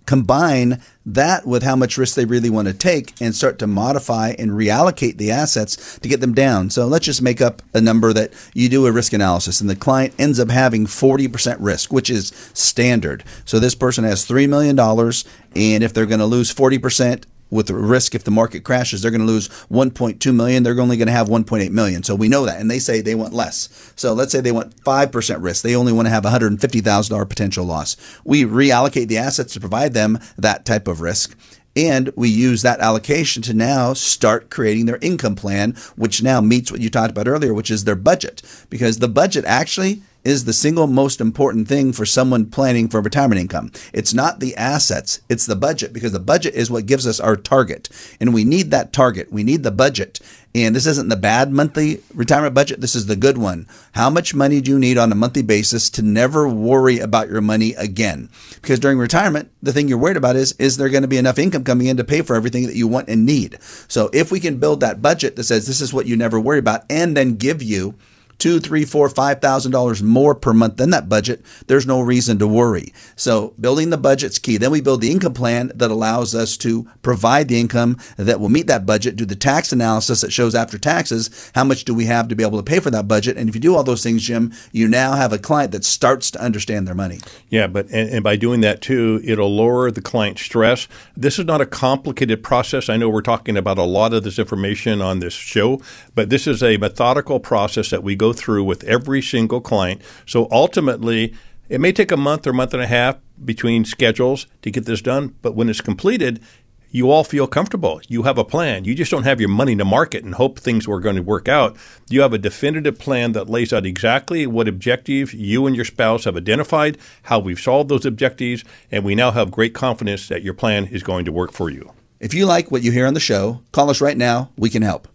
combine 0.05 0.81
that 1.05 1.45
with 1.45 1.63
how 1.63 1.75
much 1.75 1.97
risk 1.97 2.15
they 2.15 2.25
really 2.25 2.49
want 2.49 2.67
to 2.67 2.73
take 2.73 3.19
and 3.21 3.35
start 3.35 3.59
to 3.59 3.67
modify 3.67 4.33
and 4.37 4.51
reallocate 4.51 5.17
the 5.17 5.31
assets 5.31 5.99
to 5.99 6.09
get 6.09 6.21
them 6.21 6.33
down. 6.33 6.69
So 6.69 6.87
let's 6.87 7.05
just 7.05 7.21
make 7.21 7.41
up 7.41 7.61
a 7.73 7.81
number 7.81 8.13
that 8.13 8.33
you 8.53 8.69
do 8.69 8.85
a 8.87 8.91
risk 8.91 9.13
analysis 9.13 9.61
and 9.61 9.69
the 9.69 9.75
client 9.75 10.13
ends 10.17 10.39
up 10.39 10.49
having 10.49 10.85
40% 10.85 11.57
risk, 11.59 11.93
which 11.93 12.09
is 12.09 12.29
standard. 12.53 13.23
So 13.45 13.59
this 13.59 13.75
person 13.75 14.03
has 14.03 14.27
$3 14.27 14.49
million 14.49 14.79
and 14.79 15.83
if 15.83 15.93
they're 15.93 16.05
going 16.05 16.19
to 16.19 16.25
lose 16.25 16.53
40%, 16.53 17.23
with 17.49 17.67
the 17.67 17.75
risk 17.75 18.15
if 18.15 18.23
the 18.23 18.31
market 18.31 18.63
crashes 18.63 19.01
they're 19.01 19.11
going 19.11 19.21
to 19.21 19.27
lose 19.27 19.49
1.2 19.71 20.35
million 20.35 20.63
they're 20.63 20.79
only 20.79 20.97
going 20.97 21.07
to 21.07 21.11
have 21.11 21.27
1.8 21.27 21.71
million. 21.71 22.03
So 22.03 22.15
we 22.15 22.27
know 22.27 22.45
that 22.45 22.59
and 22.59 22.69
they 22.69 22.79
say 22.79 23.01
they 23.01 23.15
want 23.15 23.33
less. 23.33 23.93
So 23.95 24.13
let's 24.13 24.31
say 24.31 24.41
they 24.41 24.51
want 24.51 24.75
5% 24.83 25.43
risk 25.43 25.63
they 25.63 25.75
only 25.75 25.93
want 25.93 26.07
to 26.07 26.11
have 26.11 26.23
$150000 26.23 27.29
potential 27.29 27.65
loss. 27.65 27.97
We 28.23 28.43
reallocate 28.43 29.07
the 29.07 29.17
assets 29.17 29.53
to 29.53 29.59
provide 29.59 29.93
them 29.93 30.19
that 30.37 30.65
type 30.65 30.87
of 30.87 31.01
risk 31.01 31.37
and 31.75 32.11
we 32.15 32.29
use 32.29 32.61
that 32.61 32.79
allocation 32.79 33.41
to 33.43 33.53
now 33.53 33.93
start 33.93 34.49
creating 34.49 34.85
their 34.85 34.99
income 35.01 35.35
plan, 35.35 35.75
which 35.95 36.23
now 36.23 36.39
meets 36.39 36.71
what 36.71 36.79
you 36.79 36.89
talked 36.89 37.11
about 37.11 37.27
earlier, 37.27 37.53
which 37.53 37.69
is 37.69 37.83
their 37.83 37.95
budget. 37.95 38.41
Because 38.69 38.99
the 38.99 39.09
budget 39.09 39.43
actually 39.45 40.01
is 40.25 40.43
the 40.43 40.53
single 40.53 40.87
most 40.87 41.21
important 41.21 41.67
thing 41.67 41.93
for 41.93 42.05
someone 42.05 42.47
planning 42.47 42.89
for 42.89 42.99
retirement 42.99 43.39
income. 43.39 43.71
It's 43.93 44.13
not 44.13 44.39
the 44.39 44.55
assets, 44.55 45.21
it's 45.29 45.45
the 45.45 45.55
budget 45.55 45.93
because 45.93 46.11
the 46.11 46.19
budget 46.19 46.55
is 46.55 46.71
what 46.71 46.87
gives 46.87 47.07
us 47.07 47.19
our 47.19 47.35
target. 47.35 47.87
And 48.19 48.33
we 48.33 48.43
need 48.43 48.71
that 48.71 48.91
target. 48.91 49.31
We 49.31 49.43
need 49.43 49.63
the 49.63 49.71
budget. 49.71 50.19
And 50.55 50.73
this 50.73 50.85
isn't 50.85 51.09
the 51.09 51.17
bad 51.17 51.51
monthly 51.51 52.01
retirement 52.13 52.55
budget. 52.55 52.79
This 52.79 52.95
is 52.95 53.07
the 53.07 53.17
good 53.17 53.37
one. 53.37 53.67
How 53.91 54.09
much 54.09 54.33
money 54.33 54.61
do 54.61 54.71
you 54.71 54.79
need 54.79 54.97
on 54.97 55.11
a 55.11 55.15
monthly 55.15 55.41
basis 55.41 55.89
to 55.91 56.01
never 56.01 56.47
worry 56.47 56.99
about 56.99 57.29
your 57.29 57.41
money 57.41 57.73
again? 57.73 58.29
Because 58.61 58.79
during 58.79 58.97
retirement, 58.97 59.51
the 59.61 59.73
thing 59.73 59.89
you're 59.89 59.97
worried 59.97 60.15
about 60.15 60.37
is, 60.37 60.53
is 60.53 60.77
there 60.77 60.87
going 60.87 61.01
to 61.01 61.09
be 61.09 61.17
enough 61.17 61.37
income 61.37 61.65
coming 61.65 61.87
in 61.87 61.97
to 61.97 62.05
pay 62.05 62.21
for 62.21 62.37
everything 62.37 62.65
that 62.67 62.75
you 62.75 62.87
want 62.87 63.09
and 63.09 63.25
need? 63.25 63.57
So 63.89 64.09
if 64.13 64.31
we 64.31 64.39
can 64.39 64.57
build 64.57 64.79
that 64.79 65.01
budget 65.01 65.35
that 65.35 65.43
says 65.43 65.67
this 65.67 65.81
is 65.81 65.93
what 65.93 66.07
you 66.07 66.15
never 66.15 66.39
worry 66.39 66.59
about 66.59 66.85
and 66.89 67.17
then 67.17 67.35
give 67.35 67.61
you 67.61 67.95
two, 68.37 68.59
three, 68.59 68.85
four, 68.85 69.09
five 69.09 69.41
thousand 69.41 69.71
dollars 69.71 70.03
more 70.03 70.35
per 70.35 70.53
month 70.53 70.77
than 70.77 70.89
that 70.91 71.09
budget, 71.09 71.43
there's 71.67 71.87
no 71.87 72.01
reason 72.01 72.37
to 72.39 72.47
worry. 72.47 72.93
So 73.15 73.53
building 73.59 73.89
the 73.89 73.97
budget's 73.97 74.39
key. 74.39 74.57
Then 74.57 74.71
we 74.71 74.81
build 74.81 75.01
the 75.01 75.11
income 75.11 75.33
plan 75.33 75.71
that 75.75 75.91
allows 75.91 76.35
us 76.35 76.57
to 76.57 76.87
provide 77.01 77.47
the 77.47 77.59
income 77.59 77.97
that 78.17 78.39
will 78.39 78.49
meet 78.49 78.67
that 78.67 78.85
budget, 78.85 79.15
do 79.15 79.25
the 79.25 79.35
tax 79.35 79.71
analysis 79.71 80.21
that 80.21 80.31
shows 80.31 80.55
after 80.55 80.77
taxes 80.77 81.51
how 81.55 81.63
much 81.63 81.85
do 81.85 81.93
we 81.93 82.05
have 82.05 82.27
to 82.27 82.35
be 82.35 82.43
able 82.43 82.57
to 82.57 82.63
pay 82.63 82.79
for 82.79 82.91
that 82.91 83.07
budget. 83.07 83.37
And 83.37 83.49
if 83.49 83.55
you 83.55 83.61
do 83.61 83.75
all 83.75 83.83
those 83.83 84.03
things, 84.03 84.23
Jim, 84.23 84.53
you 84.71 84.87
now 84.87 85.13
have 85.13 85.33
a 85.33 85.37
client 85.37 85.71
that 85.71 85.85
starts 85.85 86.31
to 86.31 86.41
understand 86.41 86.87
their 86.87 86.95
money. 86.95 87.19
Yeah, 87.49 87.67
but 87.67 87.85
and, 87.87 88.09
and 88.09 88.23
by 88.23 88.35
doing 88.35 88.61
that 88.61 88.81
too, 88.81 89.21
it'll 89.23 89.53
lower 89.55 89.91
the 89.91 90.01
client 90.01 90.39
stress. 90.39 90.87
This 91.15 91.39
is 91.39 91.45
not 91.45 91.61
a 91.61 91.65
complicated 91.65 92.43
process. 92.43 92.89
I 92.89 92.97
know 92.97 93.09
we're 93.09 93.21
talking 93.21 93.57
about 93.57 93.77
a 93.77 93.83
lot 93.83 94.13
of 94.13 94.23
this 94.23 94.39
information 94.39 95.01
on 95.01 95.19
this 95.19 95.33
show, 95.33 95.81
but 96.13 96.29
this 96.29 96.47
is 96.47 96.61
a 96.61 96.77
methodical 96.77 97.39
process 97.39 97.89
that 97.89 98.03
we 98.03 98.15
go 98.15 98.24
go 98.25 98.33
through 98.33 98.63
with 98.63 98.83
every 98.85 99.21
single 99.21 99.61
client. 99.61 100.01
So 100.25 100.47
ultimately, 100.51 101.35
it 101.69 101.79
may 101.79 101.91
take 101.91 102.11
a 102.11 102.17
month 102.17 102.47
or 102.47 102.53
month 102.53 102.73
and 102.73 102.81
a 102.81 102.87
half 102.87 103.17
between 103.43 103.85
schedules 103.85 104.47
to 104.63 104.71
get 104.71 104.85
this 104.85 105.01
done, 105.01 105.35
but 105.41 105.55
when 105.55 105.69
it's 105.69 105.81
completed, 105.81 106.41
you 106.89 107.11
all 107.11 107.23
feel 107.23 107.45
comfortable. 107.45 107.99
You 108.07 108.23
have 108.23 108.37
a 108.37 108.45
plan. 108.45 108.85
You 108.85 108.95
just 108.95 109.11
don't 109.11 109.23
have 109.23 109.41
your 109.41 109.49
money 109.49 109.75
to 109.75 109.85
market 109.85 110.23
and 110.23 110.33
hope 110.33 110.57
things 110.57 110.87
are 110.87 110.99
going 111.01 111.17
to 111.17 111.21
work 111.21 111.49
out. 111.49 111.75
You 112.09 112.21
have 112.21 112.33
a 112.33 112.37
definitive 112.37 112.97
plan 112.97 113.33
that 113.33 113.49
lays 113.49 113.73
out 113.73 113.85
exactly 113.85 114.47
what 114.47 114.67
objectives 114.67 115.33
you 115.33 115.67
and 115.67 115.75
your 115.75 115.85
spouse 115.85 116.23
have 116.23 116.37
identified, 116.37 116.97
how 117.23 117.39
we've 117.39 117.59
solved 117.59 117.89
those 117.89 118.05
objectives, 118.05 118.63
and 118.91 119.03
we 119.03 119.13
now 119.13 119.31
have 119.31 119.51
great 119.51 119.73
confidence 119.73 120.29
that 120.29 120.41
your 120.41 120.53
plan 120.53 120.85
is 120.85 121.03
going 121.03 121.25
to 121.25 121.33
work 121.33 121.51
for 121.51 121.69
you. 121.69 121.91
If 122.19 122.33
you 122.33 122.45
like 122.45 122.71
what 122.71 122.81
you 122.81 122.91
hear 122.91 123.07
on 123.07 123.13
the 123.13 123.19
show, 123.19 123.61
call 123.71 123.89
us 123.89 123.99
right 124.01 124.17
now. 124.17 124.51
We 124.57 124.69
can 124.69 124.81
help. 124.81 125.09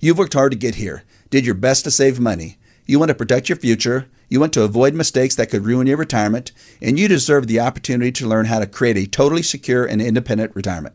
You've 0.00 0.18
worked 0.18 0.34
hard 0.34 0.52
to 0.52 0.58
get 0.58 0.76
here 0.76 1.04
did 1.30 1.44
your 1.44 1.54
best 1.54 1.84
to 1.84 1.90
save 1.90 2.20
money. 2.20 2.58
You 2.86 2.98
want 2.98 3.08
to 3.08 3.14
protect 3.14 3.48
your 3.48 3.56
future, 3.56 4.08
you 4.28 4.40
want 4.40 4.52
to 4.54 4.62
avoid 4.62 4.94
mistakes 4.94 5.34
that 5.36 5.50
could 5.50 5.64
ruin 5.64 5.86
your 5.86 5.96
retirement, 5.96 6.52
and 6.80 6.98
you 6.98 7.08
deserve 7.08 7.46
the 7.46 7.60
opportunity 7.60 8.12
to 8.12 8.26
learn 8.26 8.46
how 8.46 8.58
to 8.58 8.66
create 8.66 8.96
a 8.96 9.06
totally 9.06 9.42
secure 9.42 9.84
and 9.84 10.00
independent 10.00 10.54
retirement. 10.54 10.94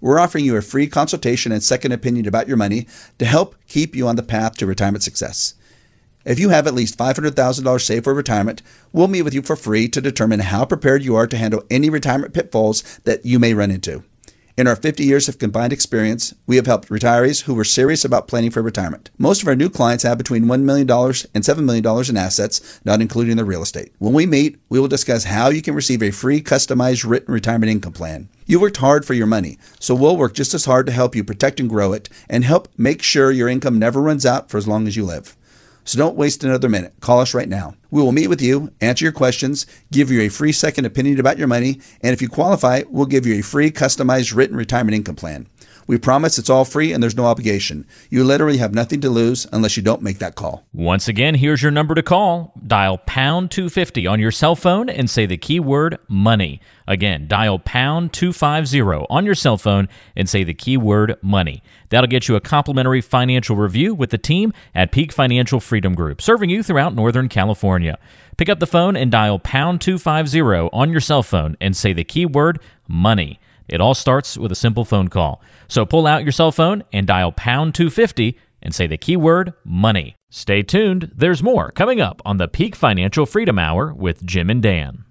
We're 0.00 0.18
offering 0.18 0.46
you 0.46 0.56
a 0.56 0.62
free 0.62 0.86
consultation 0.86 1.52
and 1.52 1.62
second 1.62 1.92
opinion 1.92 2.26
about 2.26 2.48
your 2.48 2.56
money 2.56 2.86
to 3.18 3.26
help 3.26 3.54
keep 3.66 3.94
you 3.94 4.08
on 4.08 4.16
the 4.16 4.22
path 4.22 4.56
to 4.56 4.66
retirement 4.66 5.02
success. 5.02 5.54
If 6.24 6.38
you 6.38 6.50
have 6.50 6.66
at 6.66 6.74
least 6.74 6.98
$500,000 6.98 7.80
saved 7.80 8.04
for 8.04 8.14
retirement, 8.14 8.62
we'll 8.92 9.08
meet 9.08 9.22
with 9.22 9.34
you 9.34 9.42
for 9.42 9.56
free 9.56 9.88
to 9.88 10.00
determine 10.00 10.40
how 10.40 10.64
prepared 10.64 11.02
you 11.02 11.16
are 11.16 11.26
to 11.26 11.36
handle 11.36 11.64
any 11.70 11.88
retirement 11.88 12.34
pitfalls 12.34 13.00
that 13.04 13.24
you 13.24 13.38
may 13.38 13.54
run 13.54 13.70
into. 13.70 14.04
In 14.60 14.66
our 14.66 14.76
50 14.76 15.02
years 15.04 15.26
of 15.26 15.38
combined 15.38 15.72
experience, 15.72 16.34
we 16.46 16.56
have 16.56 16.66
helped 16.66 16.90
retirees 16.90 17.44
who 17.44 17.54
were 17.54 17.64
serious 17.64 18.04
about 18.04 18.28
planning 18.28 18.50
for 18.50 18.60
retirement. 18.60 19.08
Most 19.16 19.40
of 19.40 19.48
our 19.48 19.56
new 19.56 19.70
clients 19.70 20.04
have 20.04 20.18
between 20.18 20.44
$1 20.44 20.60
million 20.64 20.86
and 20.86 21.44
$7 21.44 21.64
million 21.64 22.10
in 22.10 22.16
assets, 22.18 22.78
not 22.84 23.00
including 23.00 23.36
their 23.36 23.46
real 23.46 23.62
estate. 23.62 23.94
When 24.00 24.12
we 24.12 24.26
meet, 24.26 24.58
we 24.68 24.78
will 24.78 24.86
discuss 24.86 25.24
how 25.24 25.48
you 25.48 25.62
can 25.62 25.74
receive 25.74 26.02
a 26.02 26.10
free, 26.10 26.42
customized 26.42 27.08
written 27.08 27.32
retirement 27.32 27.72
income 27.72 27.94
plan. 27.94 28.28
You 28.44 28.60
worked 28.60 28.76
hard 28.76 29.06
for 29.06 29.14
your 29.14 29.26
money, 29.26 29.56
so 29.78 29.94
we'll 29.94 30.18
work 30.18 30.34
just 30.34 30.52
as 30.52 30.66
hard 30.66 30.84
to 30.84 30.92
help 30.92 31.16
you 31.16 31.24
protect 31.24 31.58
and 31.58 31.66
grow 31.70 31.94
it 31.94 32.10
and 32.28 32.44
help 32.44 32.68
make 32.76 33.00
sure 33.00 33.30
your 33.30 33.48
income 33.48 33.78
never 33.78 34.02
runs 34.02 34.26
out 34.26 34.50
for 34.50 34.58
as 34.58 34.68
long 34.68 34.86
as 34.86 34.94
you 34.94 35.06
live. 35.06 35.38
So 35.84 35.98
don't 35.98 36.16
waste 36.16 36.44
another 36.44 36.68
minute. 36.68 36.94
Call 37.00 37.20
us 37.20 37.34
right 37.34 37.48
now. 37.48 37.74
We 37.90 38.02
will 38.02 38.12
meet 38.12 38.28
with 38.28 38.40
you, 38.40 38.72
answer 38.80 39.04
your 39.04 39.12
questions, 39.12 39.66
give 39.90 40.10
you 40.10 40.20
a 40.20 40.28
free 40.28 40.52
second 40.52 40.84
opinion 40.84 41.18
about 41.18 41.38
your 41.38 41.48
money, 41.48 41.80
and 42.02 42.12
if 42.12 42.22
you 42.22 42.28
qualify, 42.28 42.82
we'll 42.88 43.06
give 43.06 43.26
you 43.26 43.34
a 43.38 43.42
free 43.42 43.70
customized 43.70 44.34
written 44.34 44.56
retirement 44.56 44.94
income 44.94 45.16
plan. 45.16 45.48
We 45.90 45.98
promise 45.98 46.38
it's 46.38 46.48
all 46.48 46.64
free 46.64 46.92
and 46.92 47.02
there's 47.02 47.16
no 47.16 47.26
obligation. 47.26 47.84
You 48.10 48.22
literally 48.22 48.58
have 48.58 48.72
nothing 48.72 49.00
to 49.00 49.10
lose 49.10 49.44
unless 49.52 49.76
you 49.76 49.82
don't 49.82 50.02
make 50.02 50.20
that 50.20 50.36
call. 50.36 50.64
Once 50.72 51.08
again, 51.08 51.34
here's 51.34 51.62
your 51.62 51.72
number 51.72 51.96
to 51.96 52.02
call. 52.04 52.52
Dial 52.64 52.98
pound 52.98 53.50
250 53.50 54.06
on 54.06 54.20
your 54.20 54.30
cell 54.30 54.54
phone 54.54 54.88
and 54.88 55.10
say 55.10 55.26
the 55.26 55.36
keyword 55.36 55.98
money. 56.06 56.60
Again, 56.86 57.26
dial 57.26 57.58
pound 57.58 58.12
250 58.12 58.80
on 59.10 59.26
your 59.26 59.34
cell 59.34 59.56
phone 59.56 59.88
and 60.14 60.28
say 60.28 60.44
the 60.44 60.54
keyword 60.54 61.16
money. 61.22 61.60
That'll 61.88 62.06
get 62.06 62.28
you 62.28 62.36
a 62.36 62.40
complimentary 62.40 63.00
financial 63.00 63.56
review 63.56 63.92
with 63.92 64.10
the 64.10 64.18
team 64.18 64.52
at 64.76 64.92
Peak 64.92 65.10
Financial 65.10 65.58
Freedom 65.58 65.96
Group, 65.96 66.22
serving 66.22 66.50
you 66.50 66.62
throughout 66.62 66.94
Northern 66.94 67.28
California. 67.28 67.98
Pick 68.36 68.48
up 68.48 68.60
the 68.60 68.66
phone 68.68 68.94
and 68.94 69.10
dial 69.10 69.40
pound 69.40 69.80
250 69.80 70.70
on 70.72 70.90
your 70.92 71.00
cell 71.00 71.24
phone 71.24 71.56
and 71.60 71.76
say 71.76 71.92
the 71.92 72.04
keyword 72.04 72.60
money. 72.86 73.39
It 73.70 73.80
all 73.80 73.94
starts 73.94 74.36
with 74.36 74.50
a 74.50 74.56
simple 74.56 74.84
phone 74.84 75.06
call. 75.06 75.40
So 75.68 75.86
pull 75.86 76.08
out 76.08 76.24
your 76.24 76.32
cell 76.32 76.50
phone 76.50 76.82
and 76.92 77.06
dial 77.06 77.30
pound 77.30 77.74
250 77.76 78.36
and 78.60 78.74
say 78.74 78.88
the 78.88 78.98
keyword 78.98 79.54
money. 79.64 80.16
Stay 80.28 80.62
tuned. 80.62 81.12
There's 81.14 81.40
more 81.40 81.70
coming 81.70 82.00
up 82.00 82.20
on 82.24 82.38
the 82.38 82.48
Peak 82.48 82.74
Financial 82.74 83.26
Freedom 83.26 83.60
Hour 83.60 83.94
with 83.94 84.26
Jim 84.26 84.50
and 84.50 84.60
Dan. 84.60 85.04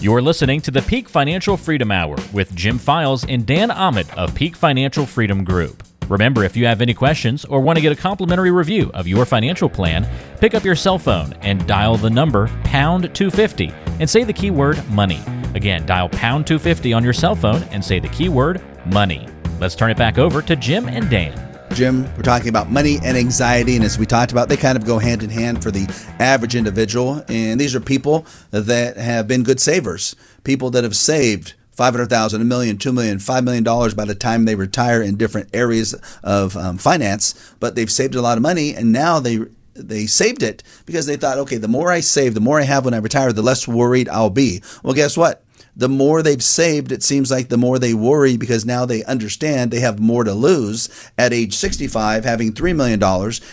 You're 0.00 0.22
listening 0.22 0.62
to 0.62 0.70
the 0.70 0.80
Peak 0.82 1.06
Financial 1.06 1.58
Freedom 1.58 1.90
Hour 1.90 2.16
with 2.32 2.54
Jim 2.56 2.78
Files 2.78 3.24
and 3.26 3.46
Dan 3.46 3.70
Ahmed 3.70 4.10
of 4.16 4.34
Peak 4.34 4.56
Financial 4.56 5.04
Freedom 5.04 5.44
Group. 5.44 5.82
Remember, 6.08 6.44
if 6.44 6.56
you 6.56 6.66
have 6.66 6.80
any 6.80 6.94
questions 6.94 7.44
or 7.44 7.60
want 7.60 7.76
to 7.76 7.82
get 7.82 7.92
a 7.92 7.96
complimentary 7.96 8.50
review 8.50 8.90
of 8.94 9.06
your 9.06 9.24
financial 9.24 9.68
plan, 9.68 10.08
pick 10.40 10.54
up 10.54 10.64
your 10.64 10.74
cell 10.74 10.98
phone 10.98 11.34
and 11.42 11.66
dial 11.66 11.96
the 11.96 12.10
number 12.10 12.48
pound 12.64 13.14
250 13.14 13.72
and 14.02 14.10
say 14.10 14.24
the 14.24 14.32
keyword 14.32 14.84
money. 14.90 15.22
Again, 15.54 15.86
dial 15.86 16.08
pound 16.08 16.44
250 16.44 16.92
on 16.92 17.04
your 17.04 17.12
cell 17.12 17.36
phone 17.36 17.62
and 17.70 17.84
say 17.84 18.00
the 18.00 18.08
keyword 18.08 18.60
money. 18.84 19.28
Let's 19.60 19.76
turn 19.76 19.92
it 19.92 19.96
back 19.96 20.18
over 20.18 20.42
to 20.42 20.56
Jim 20.56 20.88
and 20.88 21.08
Dan. 21.08 21.38
Jim, 21.72 22.12
we're 22.16 22.24
talking 22.24 22.48
about 22.48 22.68
money 22.68 22.98
and 23.04 23.16
anxiety. 23.16 23.76
And 23.76 23.84
as 23.84 24.00
we 24.00 24.04
talked 24.04 24.32
about, 24.32 24.48
they 24.48 24.56
kind 24.56 24.76
of 24.76 24.84
go 24.84 24.98
hand 24.98 25.22
in 25.22 25.30
hand 25.30 25.62
for 25.62 25.70
the 25.70 25.86
average 26.18 26.56
individual. 26.56 27.24
And 27.28 27.60
these 27.60 27.76
are 27.76 27.80
people 27.80 28.26
that 28.50 28.96
have 28.96 29.28
been 29.28 29.44
good 29.44 29.60
savers, 29.60 30.16
people 30.42 30.70
that 30.70 30.82
have 30.82 30.96
saved 30.96 31.54
500,000, 31.70 32.40
a 32.40 32.44
million, 32.44 32.78
two 32.78 32.92
million, 32.92 33.20
five 33.20 33.44
million 33.44 33.62
dollars 33.62 33.94
by 33.94 34.04
the 34.04 34.16
time 34.16 34.46
they 34.46 34.56
retire 34.56 35.00
in 35.00 35.16
different 35.16 35.48
areas 35.54 35.94
of 36.24 36.56
um, 36.56 36.76
finance, 36.76 37.54
but 37.60 37.76
they've 37.76 37.90
saved 37.90 38.16
a 38.16 38.20
lot 38.20 38.36
of 38.36 38.42
money 38.42 38.74
and 38.74 38.90
now 38.90 39.20
they 39.20 39.38
they 39.74 40.06
saved 40.06 40.42
it 40.42 40.62
because 40.86 41.06
they 41.06 41.16
thought, 41.16 41.38
okay, 41.38 41.56
the 41.56 41.68
more 41.68 41.90
I 41.90 42.00
save, 42.00 42.34
the 42.34 42.40
more 42.40 42.60
I 42.60 42.64
have 42.64 42.84
when 42.84 42.94
I 42.94 42.98
retire, 42.98 43.32
the 43.32 43.42
less 43.42 43.66
worried 43.66 44.08
I'll 44.08 44.30
be. 44.30 44.62
Well, 44.82 44.94
guess 44.94 45.16
what? 45.16 45.44
the 45.74 45.88
more 45.88 46.22
they've 46.22 46.42
saved, 46.42 46.92
it 46.92 47.02
seems 47.02 47.30
like 47.30 47.48
the 47.48 47.56
more 47.56 47.78
they 47.78 47.94
worry 47.94 48.36
because 48.36 48.64
now 48.64 48.84
they 48.84 49.02
understand 49.04 49.70
they 49.70 49.80
have 49.80 49.98
more 49.98 50.24
to 50.24 50.34
lose 50.34 51.10
at 51.16 51.32
age 51.32 51.54
65 51.54 52.24
having 52.24 52.52
$3 52.52 52.76
million 52.76 53.00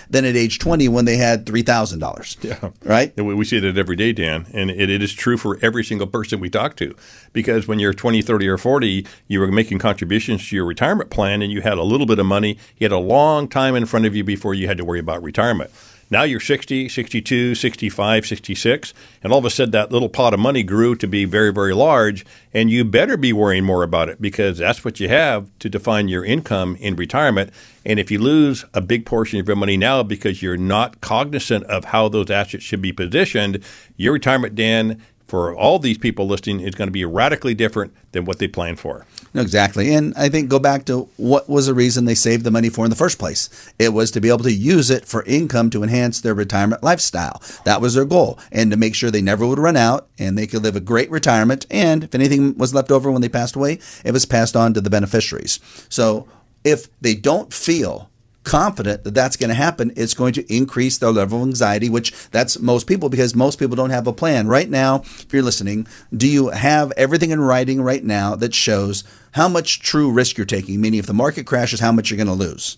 than 0.09 0.25
at 0.25 0.35
age 0.35 0.59
20 0.59 0.89
when 0.89 1.05
they 1.05 1.17
had 1.17 1.45
$3,000. 1.45 2.43
Yeah. 2.43 2.71
Right? 2.83 3.15
We 3.15 3.45
see 3.45 3.59
that 3.59 3.77
every 3.77 3.95
day, 3.95 4.11
Dan. 4.11 4.47
And 4.53 4.69
it, 4.69 4.89
it 4.89 5.01
is 5.01 5.13
true 5.13 5.37
for 5.37 5.57
every 5.61 5.83
single 5.83 6.07
person 6.07 6.39
we 6.39 6.49
talk 6.49 6.75
to. 6.77 6.95
Because 7.31 7.67
when 7.67 7.79
you're 7.79 7.93
20, 7.93 8.21
30, 8.21 8.47
or 8.47 8.57
40, 8.57 9.05
you 9.27 9.39
were 9.39 9.47
making 9.47 9.79
contributions 9.79 10.47
to 10.49 10.55
your 10.55 10.65
retirement 10.65 11.09
plan 11.09 11.41
and 11.41 11.51
you 11.51 11.61
had 11.61 11.77
a 11.77 11.83
little 11.83 12.05
bit 12.05 12.19
of 12.19 12.25
money. 12.25 12.57
You 12.77 12.85
had 12.85 12.91
a 12.91 12.97
long 12.97 13.47
time 13.47 13.75
in 13.75 13.85
front 13.85 14.05
of 14.05 14.15
you 14.15 14.23
before 14.23 14.53
you 14.53 14.67
had 14.67 14.77
to 14.77 14.85
worry 14.85 14.99
about 14.99 15.23
retirement. 15.23 15.71
Now 16.11 16.23
you're 16.23 16.39
60, 16.39 16.89
62, 16.89 17.53
65, 17.53 18.25
66, 18.25 18.93
and 19.23 19.31
all 19.31 19.37
of 19.39 19.45
a 19.45 19.49
sudden 19.51 19.71
that 19.71 19.91
little 19.91 20.09
pot 20.09 20.33
of 20.33 20.39
money 20.39 20.63
grew 20.63 20.95
to 20.95 21.07
be 21.07 21.25
very, 21.25 21.53
very 21.53 21.73
large, 21.73 22.25
and 22.51 22.71
you 22.71 22.83
better 22.83 23.15
be 23.15 23.31
worrying 23.31 23.63
more 23.63 23.83
about 23.83 24.09
it 24.09 24.19
because 24.19 24.57
that's 24.57 24.83
what 24.83 24.99
you 24.99 25.07
have 25.07 25.47
to 25.59 25.69
define 25.69 26.07
your 26.07 26.25
income 26.25 26.75
in 26.77 26.95
retirement. 26.95 27.51
And 27.85 27.99
if 27.99 28.09
you 28.09 28.17
lose 28.17 28.65
a 28.73 28.81
big 28.81 29.05
portion 29.05 29.39
of 29.39 29.47
your 29.47 29.55
money 29.55 29.77
now 29.77 30.01
because 30.01 30.41
you're 30.41 30.57
not 30.57 30.99
cognizant 30.99 31.65
of 31.65 31.85
how 31.85 32.09
those 32.09 32.31
assets 32.31 32.63
should 32.63 32.81
be 32.81 32.91
positioned, 32.91 33.63
your 33.95 34.13
retirement, 34.13 34.55
Dan, 34.55 34.99
for 35.29 35.55
all 35.55 35.77
these 35.77 35.99
people 35.99 36.27
listening 36.27 36.59
is 36.59 36.73
going 36.73 36.87
to 36.87 36.91
be 36.91 37.05
radically 37.05 37.53
different 37.53 37.93
than 38.11 38.25
what 38.25 38.39
they 38.39 38.47
planned 38.47 38.79
for. 38.79 39.05
No, 39.33 39.41
exactly. 39.41 39.93
And 39.93 40.13
I 40.17 40.27
think 40.27 40.49
go 40.49 40.57
back 40.57 40.85
to 40.85 41.07
what 41.17 41.47
was 41.47 41.67
the 41.67 41.75
reason 41.75 42.05
they 42.05 42.15
saved 42.15 42.43
the 42.43 42.51
money 42.51 42.69
for 42.69 42.83
in 42.83 42.89
the 42.89 42.95
first 42.95 43.19
place. 43.19 43.71
It 43.77 43.93
was 43.93 44.09
to 44.11 44.21
be 44.21 44.29
able 44.29 44.39
to 44.39 44.51
use 44.51 44.89
it 44.89 45.05
for 45.05 45.23
income 45.25 45.69
to 45.69 45.83
enhance 45.83 46.21
their 46.21 46.33
retirement 46.33 46.81
lifestyle. 46.81 47.41
That 47.63 47.79
was 47.79 47.93
their 47.93 48.05
goal. 48.05 48.39
And 48.51 48.71
to 48.71 48.77
make 48.77 48.95
sure 48.95 49.11
they 49.11 49.21
never 49.21 49.45
would 49.45 49.59
run 49.59 49.77
out 49.77 50.07
and 50.17 50.35
they 50.35 50.47
could 50.47 50.63
live 50.63 50.75
a 50.75 50.81
great 50.81 51.11
retirement. 51.11 51.67
And 51.69 52.05
if 52.05 52.15
anything 52.15 52.57
was 52.57 52.73
left 52.73 52.91
over 52.91 53.11
when 53.11 53.21
they 53.21 53.29
passed 53.29 53.55
away, 53.55 53.79
it 54.03 54.11
was 54.11 54.25
passed 54.25 54.55
on 54.55 54.73
to 54.73 54.81
the 54.81 54.89
beneficiaries. 54.89 55.59
So 55.89 56.27
if 56.63 56.87
they 56.99 57.13
don't 57.13 57.53
feel 57.53 58.08
confident 58.43 59.03
that 59.03 59.13
that's 59.13 59.35
going 59.35 59.49
to 59.49 59.55
happen, 59.55 59.91
it's 59.95 60.13
going 60.13 60.33
to 60.33 60.53
increase 60.53 60.97
their 60.97 61.11
level 61.11 61.41
of 61.41 61.47
anxiety, 61.47 61.89
which 61.89 62.13
that's 62.29 62.59
most 62.59 62.87
people 62.87 63.09
because 63.09 63.35
most 63.35 63.59
people 63.59 63.75
don't 63.75 63.89
have 63.89 64.07
a 64.07 64.13
plan. 64.13 64.47
Right 64.47 64.69
now, 64.69 65.01
if 65.01 65.31
you're 65.31 65.43
listening, 65.43 65.87
do 66.15 66.27
you 66.27 66.49
have 66.49 66.91
everything 66.97 67.31
in 67.31 67.41
writing 67.41 67.81
right 67.81 68.03
now 68.03 68.35
that 68.35 68.53
shows 68.53 69.03
how 69.31 69.47
much 69.47 69.81
true 69.81 70.11
risk 70.11 70.37
you're 70.37 70.45
taking? 70.45 70.81
Meaning, 70.81 70.99
if 70.99 71.05
the 71.05 71.13
market 71.13 71.45
crashes, 71.45 71.79
how 71.79 71.91
much 71.91 72.09
you're 72.09 72.17
going 72.17 72.27
to 72.27 72.33
lose? 72.33 72.77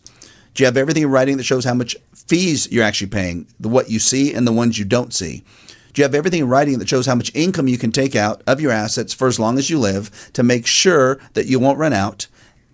Do 0.53 0.63
you 0.63 0.65
have 0.65 0.77
everything 0.77 1.03
in 1.03 1.11
writing 1.11 1.37
that 1.37 1.43
shows 1.43 1.63
how 1.63 1.73
much 1.73 1.95
fees 2.13 2.69
you're 2.71 2.83
actually 2.83 3.07
paying, 3.07 3.47
the 3.59 3.69
what 3.69 3.89
you 3.89 3.99
see 3.99 4.33
and 4.33 4.45
the 4.45 4.51
ones 4.51 4.77
you 4.77 4.85
don't 4.85 5.13
see? 5.13 5.43
Do 5.93 6.01
you 6.01 6.03
have 6.03 6.15
everything 6.15 6.41
in 6.41 6.49
writing 6.49 6.79
that 6.79 6.89
shows 6.89 7.05
how 7.05 7.15
much 7.15 7.33
income 7.35 7.67
you 7.67 7.77
can 7.77 7.91
take 7.91 8.15
out 8.15 8.41
of 8.47 8.61
your 8.61 8.71
assets 8.71 9.13
for 9.13 9.27
as 9.27 9.39
long 9.39 9.57
as 9.57 9.69
you 9.69 9.77
live 9.77 10.31
to 10.33 10.43
make 10.43 10.65
sure 10.65 11.19
that 11.33 11.47
you 11.47 11.59
won't 11.59 11.79
run 11.79 11.93
out? 11.93 12.27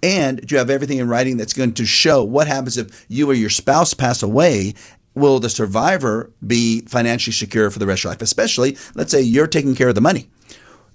And 0.04 0.46
do 0.46 0.56
you 0.56 0.60
have 0.60 0.70
everything 0.70 1.00
in 1.00 1.08
writing 1.08 1.38
that's 1.38 1.54
going 1.54 1.74
to 1.74 1.86
show 1.86 2.24
what 2.24 2.48
happens 2.48 2.78
if 2.78 3.06
you 3.10 3.30
or 3.30 3.34
your 3.34 3.50
spouse 3.50 3.94
pass 3.94 4.22
away? 4.22 4.74
Will 5.16 5.40
the 5.40 5.50
survivor 5.50 6.32
be 6.46 6.82
financially 6.82 7.34
secure 7.34 7.72
for 7.72 7.80
the 7.80 7.88
rest 7.88 8.02
of 8.02 8.04
your 8.06 8.12
life? 8.12 8.22
Especially, 8.22 8.78
let's 8.94 9.12
say 9.12 9.22
you're 9.22 9.48
taking 9.48 9.76
care 9.76 9.90
of 9.90 9.96
the 9.96 10.02
money 10.02 10.30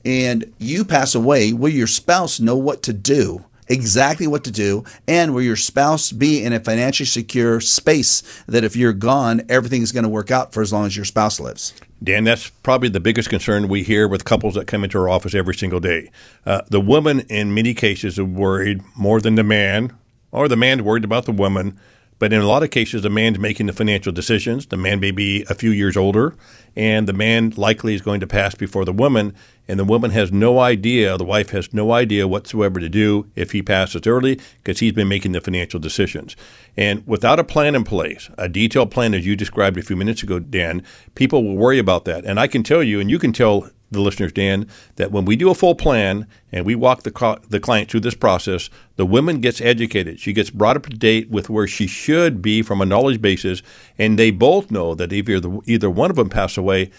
and 0.05 0.53
you 0.59 0.85
pass 0.85 1.15
away. 1.15 1.53
Will 1.53 1.73
your 1.73 1.87
spouse 1.87 2.41
know 2.41 2.57
what 2.57 2.83
to 2.85 2.93
do? 2.93 3.45
Exactly 3.69 4.27
what 4.27 4.45
to 4.45 4.51
do, 4.51 4.85
and 5.07 5.33
will 5.33 5.41
your 5.41 5.57
spouse 5.57 6.13
be 6.13 6.43
in 6.43 6.53
a 6.53 6.61
financially 6.61 7.07
secure 7.07 7.61
space 7.61 8.23
that 8.47 8.65
if 8.65 8.77
you're 8.77 8.93
gone, 8.93 9.43
everything's 9.49 9.93
going 9.93 10.03
to 10.03 10.11
work 10.11 10.31
out 10.31 10.53
for 10.53 10.63
as 10.63 10.73
long 10.73 10.85
as 10.85 10.97
your 10.97 11.05
spouse 11.05 11.41
lives? 11.41 11.73
Dan, 12.03 12.25
that's 12.25 12.51
probably 12.51 12.89
the 12.89 13.01
biggest 13.01 13.29
concern 13.29 13.69
we 13.69 13.83
hear 13.83 14.09
with 14.09 14.25
couples 14.25 14.55
that 14.55 14.67
come 14.67 14.83
into 14.83 14.99
our 14.99 15.09
office 15.09 15.35
every 15.35 15.55
single 15.55 15.79
day. 15.79 16.11
Uh, 16.45 16.63
the 16.69 16.81
woman, 16.81 17.21
in 17.29 17.55
many 17.55 17.75
cases, 17.75 18.19
is 18.19 18.25
worried 18.25 18.81
more 18.97 19.21
than 19.21 19.37
the 19.37 19.45
man, 19.45 19.97
or 20.33 20.49
the 20.49 20.57
man's 20.57 20.83
worried 20.83 21.05
about 21.05 21.27
the 21.27 21.33
woman. 21.33 21.79
But 22.19 22.33
in 22.33 22.41
a 22.41 22.47
lot 22.47 22.63
of 22.63 22.71
cases, 22.71 23.03
the 23.03 23.11
man's 23.11 23.39
making 23.39 23.67
the 23.67 23.73
financial 23.73 24.13
decisions. 24.13 24.67
The 24.67 24.77
man 24.77 25.01
may 25.01 25.11
be 25.11 25.45
a 25.51 25.55
few 25.55 25.71
years 25.71 25.97
older, 25.97 26.35
and 26.77 27.07
the 27.07 27.13
man 27.13 27.53
likely 27.57 27.95
is 27.95 28.03
going 28.03 28.21
to 28.21 28.27
pass 28.27 28.55
before 28.55 28.85
the 28.85 28.93
woman, 28.93 29.35
and 29.69 29.79
the 29.79 29.85
woman 29.85 30.11
has 30.11 30.33
no 30.33 30.59
idea, 30.59 31.17
the 31.17 31.25
wife 31.25 31.51
has 31.51 31.73
no 31.73 31.93
idea 31.93 32.29
whatsoever 32.29 32.81
to 32.81 32.89
do 32.89 33.31
if 33.37 33.53
he 33.53 33.63
passes 33.63 34.07
early 34.07 34.41
because 34.59 34.81
he's 34.81 34.93
been 34.93 35.09
making 35.09 35.33
the 35.33 35.41
financial 35.41 35.79
decisions. 35.79 36.37
And 36.77 37.07
without 37.07 37.39
a 37.39 37.45
plan 37.45 37.75
in 37.75 37.85
place, 37.85 38.29
a 38.37 38.49
detailed 38.49 38.91
plan 38.91 39.15
as 39.15 39.27
you 39.27 39.37
described 39.37 39.79
a 39.79 39.83
few 39.83 39.97
minutes 39.97 40.23
ago, 40.23 40.39
Dan, 40.39 40.83
people 41.15 41.45
will 41.45 41.57
worry 41.57 41.79
about 41.79 42.05
that. 42.07 42.25
And 42.25 42.41
I 42.41 42.47
can 42.47 42.63
tell 42.63 42.83
you, 42.83 43.01
and 43.01 43.11
you 43.11 43.19
can 43.19 43.33
tell 43.33 43.71
the 43.93 44.01
listeners, 44.01 44.33
Dan, 44.33 44.67
that 44.97 45.13
when 45.13 45.25
we 45.25 45.37
do 45.37 45.51
a 45.51 45.55
full 45.55 45.75
plan 45.75 46.27
and 46.51 46.65
we 46.65 46.75
walk 46.75 47.03
the, 47.03 47.11
co- 47.11 47.39
the 47.49 47.61
client 47.61 47.91
through 47.91 48.01
this 48.01 48.15
process, 48.15 48.71
the 48.97 49.07
woman 49.07 49.41
gets 49.41 49.61
educated. 49.61 50.19
She 50.19 50.33
gets 50.33 50.51
brought 50.51 50.77
up 50.77 50.87
to 50.87 50.97
date 50.97 51.31
with 51.31 51.51
where 51.51 51.67
she 51.67 51.87
should 51.87 52.43
be 52.43 52.63
from 52.63 52.81
a 52.81 52.87
knowledge 52.87 53.21
basis, 53.21 53.63
and 53.99 54.19
they 54.19 54.31
both 54.31 54.71
know 54.71 54.95
that 54.95 55.13
if 55.13 55.29
either, 55.29 55.59
either 55.67 55.91
one 55.91 56.11
of 56.11 56.17
them 56.17 56.31
pass 56.31 56.57
away, 56.57 56.91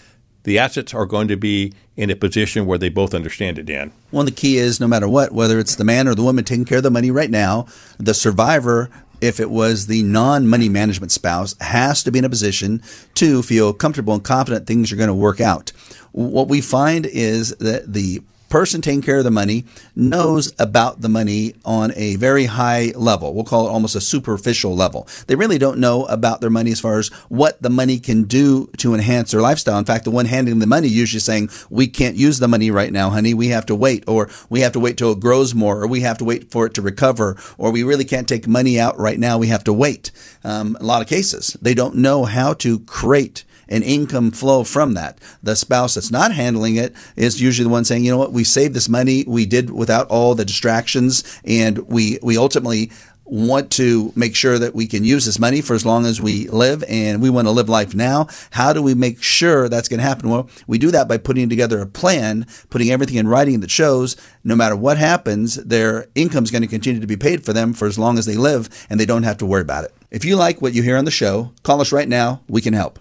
the 0.44 0.58
assets 0.58 0.94
are 0.94 1.06
going 1.06 1.28
to 1.28 1.36
be 1.36 1.72
in 1.96 2.10
a 2.10 2.16
position 2.16 2.66
where 2.66 2.78
they 2.78 2.88
both 2.88 3.14
understand 3.14 3.58
it, 3.58 3.66
Dan. 3.66 3.92
Well, 4.12 4.24
the 4.24 4.30
key 4.30 4.58
is 4.58 4.80
no 4.80 4.86
matter 4.86 5.08
what, 5.08 5.32
whether 5.32 5.58
it's 5.58 5.76
the 5.76 5.84
man 5.84 6.08
or 6.08 6.14
the 6.14 6.22
woman 6.22 6.44
taking 6.44 6.64
care 6.64 6.78
of 6.78 6.84
the 6.84 6.90
money 6.90 7.10
right 7.10 7.30
now, 7.30 7.66
the 7.98 8.14
survivor 8.14 8.90
if 9.20 9.40
it 9.40 9.50
was 9.50 9.86
the 9.86 10.02
non 10.02 10.46
money 10.46 10.68
management 10.68 11.10
spouse, 11.10 11.54
has 11.60 12.02
to 12.02 12.12
be 12.12 12.18
in 12.18 12.24
a 12.24 12.30
position 12.30 12.82
to 13.14 13.42
feel 13.42 13.72
comfortable 13.72 14.14
and 14.14 14.22
confident 14.22 14.66
things 14.66 14.92
are 14.92 14.96
going 14.96 15.08
to 15.08 15.14
work 15.14 15.40
out. 15.40 15.70
What 16.12 16.48
we 16.48 16.60
find 16.60 17.06
is 17.06 17.50
that 17.56 17.92
the 17.92 18.22
person 18.54 18.80
taking 18.80 19.02
care 19.02 19.18
of 19.18 19.24
the 19.24 19.32
money 19.32 19.64
knows 19.96 20.52
about 20.60 21.00
the 21.00 21.08
money 21.08 21.52
on 21.64 21.92
a 21.96 22.14
very 22.14 22.44
high 22.44 22.92
level. 22.94 23.34
We'll 23.34 23.42
call 23.42 23.66
it 23.66 23.70
almost 23.70 23.96
a 23.96 24.00
superficial 24.00 24.76
level. 24.76 25.08
They 25.26 25.34
really 25.34 25.58
don't 25.58 25.80
know 25.80 26.04
about 26.04 26.40
their 26.40 26.50
money 26.50 26.70
as 26.70 26.78
far 26.78 27.00
as 27.00 27.08
what 27.28 27.60
the 27.60 27.68
money 27.68 27.98
can 27.98 28.22
do 28.22 28.70
to 28.76 28.94
enhance 28.94 29.32
their 29.32 29.40
lifestyle. 29.40 29.76
In 29.76 29.84
fact, 29.84 30.04
the 30.04 30.12
one 30.12 30.26
handing 30.26 30.60
the 30.60 30.68
money 30.68 30.86
usually 30.86 31.18
saying, 31.18 31.50
"We 31.68 31.88
can't 31.88 32.14
use 32.14 32.38
the 32.38 32.46
money 32.46 32.70
right 32.70 32.92
now, 32.92 33.10
honey. 33.10 33.34
We 33.34 33.48
have 33.48 33.66
to 33.66 33.74
wait, 33.74 34.04
or 34.06 34.30
we 34.48 34.60
have 34.60 34.70
to 34.74 34.80
wait 34.80 34.98
till 34.98 35.10
it 35.10 35.18
grows 35.18 35.52
more, 35.52 35.82
or 35.82 35.88
we 35.88 36.02
have 36.02 36.18
to 36.18 36.24
wait 36.24 36.52
for 36.52 36.64
it 36.64 36.74
to 36.74 36.82
recover, 36.82 37.36
or 37.58 37.72
we 37.72 37.82
really 37.82 38.04
can't 38.04 38.28
take 38.28 38.46
money 38.46 38.78
out 38.78 38.96
right 39.00 39.18
now. 39.18 39.36
We 39.36 39.48
have 39.48 39.64
to 39.64 39.72
wait." 39.72 40.12
Um, 40.44 40.76
a 40.78 40.84
lot 40.84 41.02
of 41.02 41.08
cases, 41.08 41.56
they 41.60 41.74
don't 41.74 41.96
know 41.96 42.24
how 42.24 42.54
to 42.54 42.78
create 42.78 43.42
an 43.68 43.82
income 43.82 44.30
flow 44.30 44.64
from 44.64 44.94
that. 44.94 45.18
The 45.42 45.56
spouse 45.56 45.94
that's 45.94 46.10
not 46.10 46.32
handling 46.32 46.76
it 46.76 46.94
is 47.16 47.40
usually 47.40 47.64
the 47.64 47.72
one 47.72 47.84
saying, 47.84 48.04
you 48.04 48.10
know 48.10 48.18
what, 48.18 48.32
we 48.32 48.44
saved 48.44 48.74
this 48.74 48.88
money, 48.88 49.24
we 49.26 49.46
did 49.46 49.70
without 49.70 50.08
all 50.08 50.34
the 50.34 50.44
distractions, 50.44 51.24
and 51.44 51.78
we 51.88 52.18
we 52.22 52.36
ultimately 52.36 52.90
want 53.24 53.70
to 53.72 54.12
make 54.14 54.34
sure 54.34 54.58
that 54.58 54.74
we 54.74 54.86
can 54.86 55.04
use 55.04 55.24
this 55.24 55.38
money 55.38 55.60
for 55.60 55.74
as 55.74 55.86
long 55.86 56.04
as 56.04 56.20
we 56.20 56.46
live 56.48 56.84
and 56.88 57.22
we 57.22 57.30
want 57.30 57.46
to 57.46 57.52
live 57.52 57.68
life 57.68 57.94
now. 57.94 58.26
How 58.50 58.72
do 58.72 58.82
we 58.82 58.94
make 58.94 59.22
sure 59.22 59.68
that's 59.68 59.88
going 59.88 59.98
to 59.98 60.06
happen? 60.06 60.28
Well, 60.28 60.48
we 60.66 60.78
do 60.78 60.90
that 60.90 61.08
by 61.08 61.18
putting 61.18 61.48
together 61.48 61.80
a 61.80 61.86
plan, 61.86 62.46
putting 62.70 62.90
everything 62.90 63.16
in 63.16 63.28
writing 63.28 63.60
that 63.60 63.70
shows 63.70 64.16
no 64.42 64.54
matter 64.54 64.76
what 64.76 64.98
happens, 64.98 65.56
their 65.56 66.06
income 66.14 66.44
is 66.44 66.50
going 66.50 66.62
to 66.62 66.68
continue 66.68 67.00
to 67.00 67.06
be 67.06 67.16
paid 67.16 67.44
for 67.44 67.52
them 67.52 67.72
for 67.72 67.86
as 67.86 67.98
long 67.98 68.18
as 68.18 68.26
they 68.26 68.36
live 68.36 68.68
and 68.90 69.00
they 69.00 69.06
don't 69.06 69.22
have 69.22 69.38
to 69.38 69.46
worry 69.46 69.62
about 69.62 69.84
it. 69.84 69.94
If 70.10 70.24
you 70.24 70.36
like 70.36 70.60
what 70.60 70.74
you 70.74 70.82
hear 70.82 70.96
on 70.96 71.06
the 71.06 71.10
show, 71.10 71.52
call 71.62 71.80
us 71.80 71.92
right 71.92 72.08
now. 72.08 72.42
We 72.48 72.60
can 72.60 72.74
help. 72.74 72.98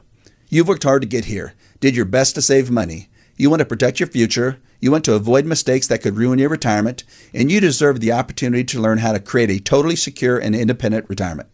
You've 0.54 0.68
worked 0.68 0.84
hard 0.84 1.02
to 1.02 1.08
get 1.08 1.26
here, 1.26 1.56
did 1.80 1.96
your 1.96 2.06
best 2.06 2.36
to 2.36 2.42
save 2.44 2.70
money. 2.70 3.10
You 3.38 3.50
want 3.50 3.62
to 3.62 3.66
protect 3.66 4.00
your 4.00 4.06
future, 4.06 4.60
you 4.80 4.92
want 4.92 5.04
to 5.06 5.16
avoid 5.16 5.48
mistakes 5.48 5.88
that 5.88 6.04
could 6.04 6.16
ruin 6.16 6.38
your 6.38 6.50
retirement, 6.50 7.04
and 7.34 7.52
you 7.52 7.60
deserve 7.60 8.00
the 8.00 8.12
opportunity 8.12 8.63
to 8.66 8.80
learn 8.80 9.00
how 9.00 9.13
to 9.13 9.20
create 9.20 9.50
a 9.50 9.60
totally 9.60 9.96
secure 9.96 10.38
and 10.38 10.56
independent 10.56 11.10
retirement. 11.10 11.50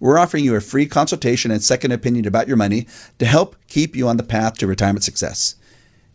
We're 0.00 0.18
offering 0.18 0.46
you 0.46 0.54
a 0.54 0.62
free 0.62 0.86
consultation 0.86 1.50
and 1.50 1.62
second 1.62 1.92
opinion 1.92 2.26
about 2.26 2.48
your 2.48 2.56
money 2.56 2.86
to 3.18 3.26
help 3.26 3.54
keep 3.68 3.94
you 3.94 4.08
on 4.08 4.16
the 4.16 4.22
path 4.22 4.54
to 4.54 4.66
retirement 4.66 5.04
success. 5.04 5.56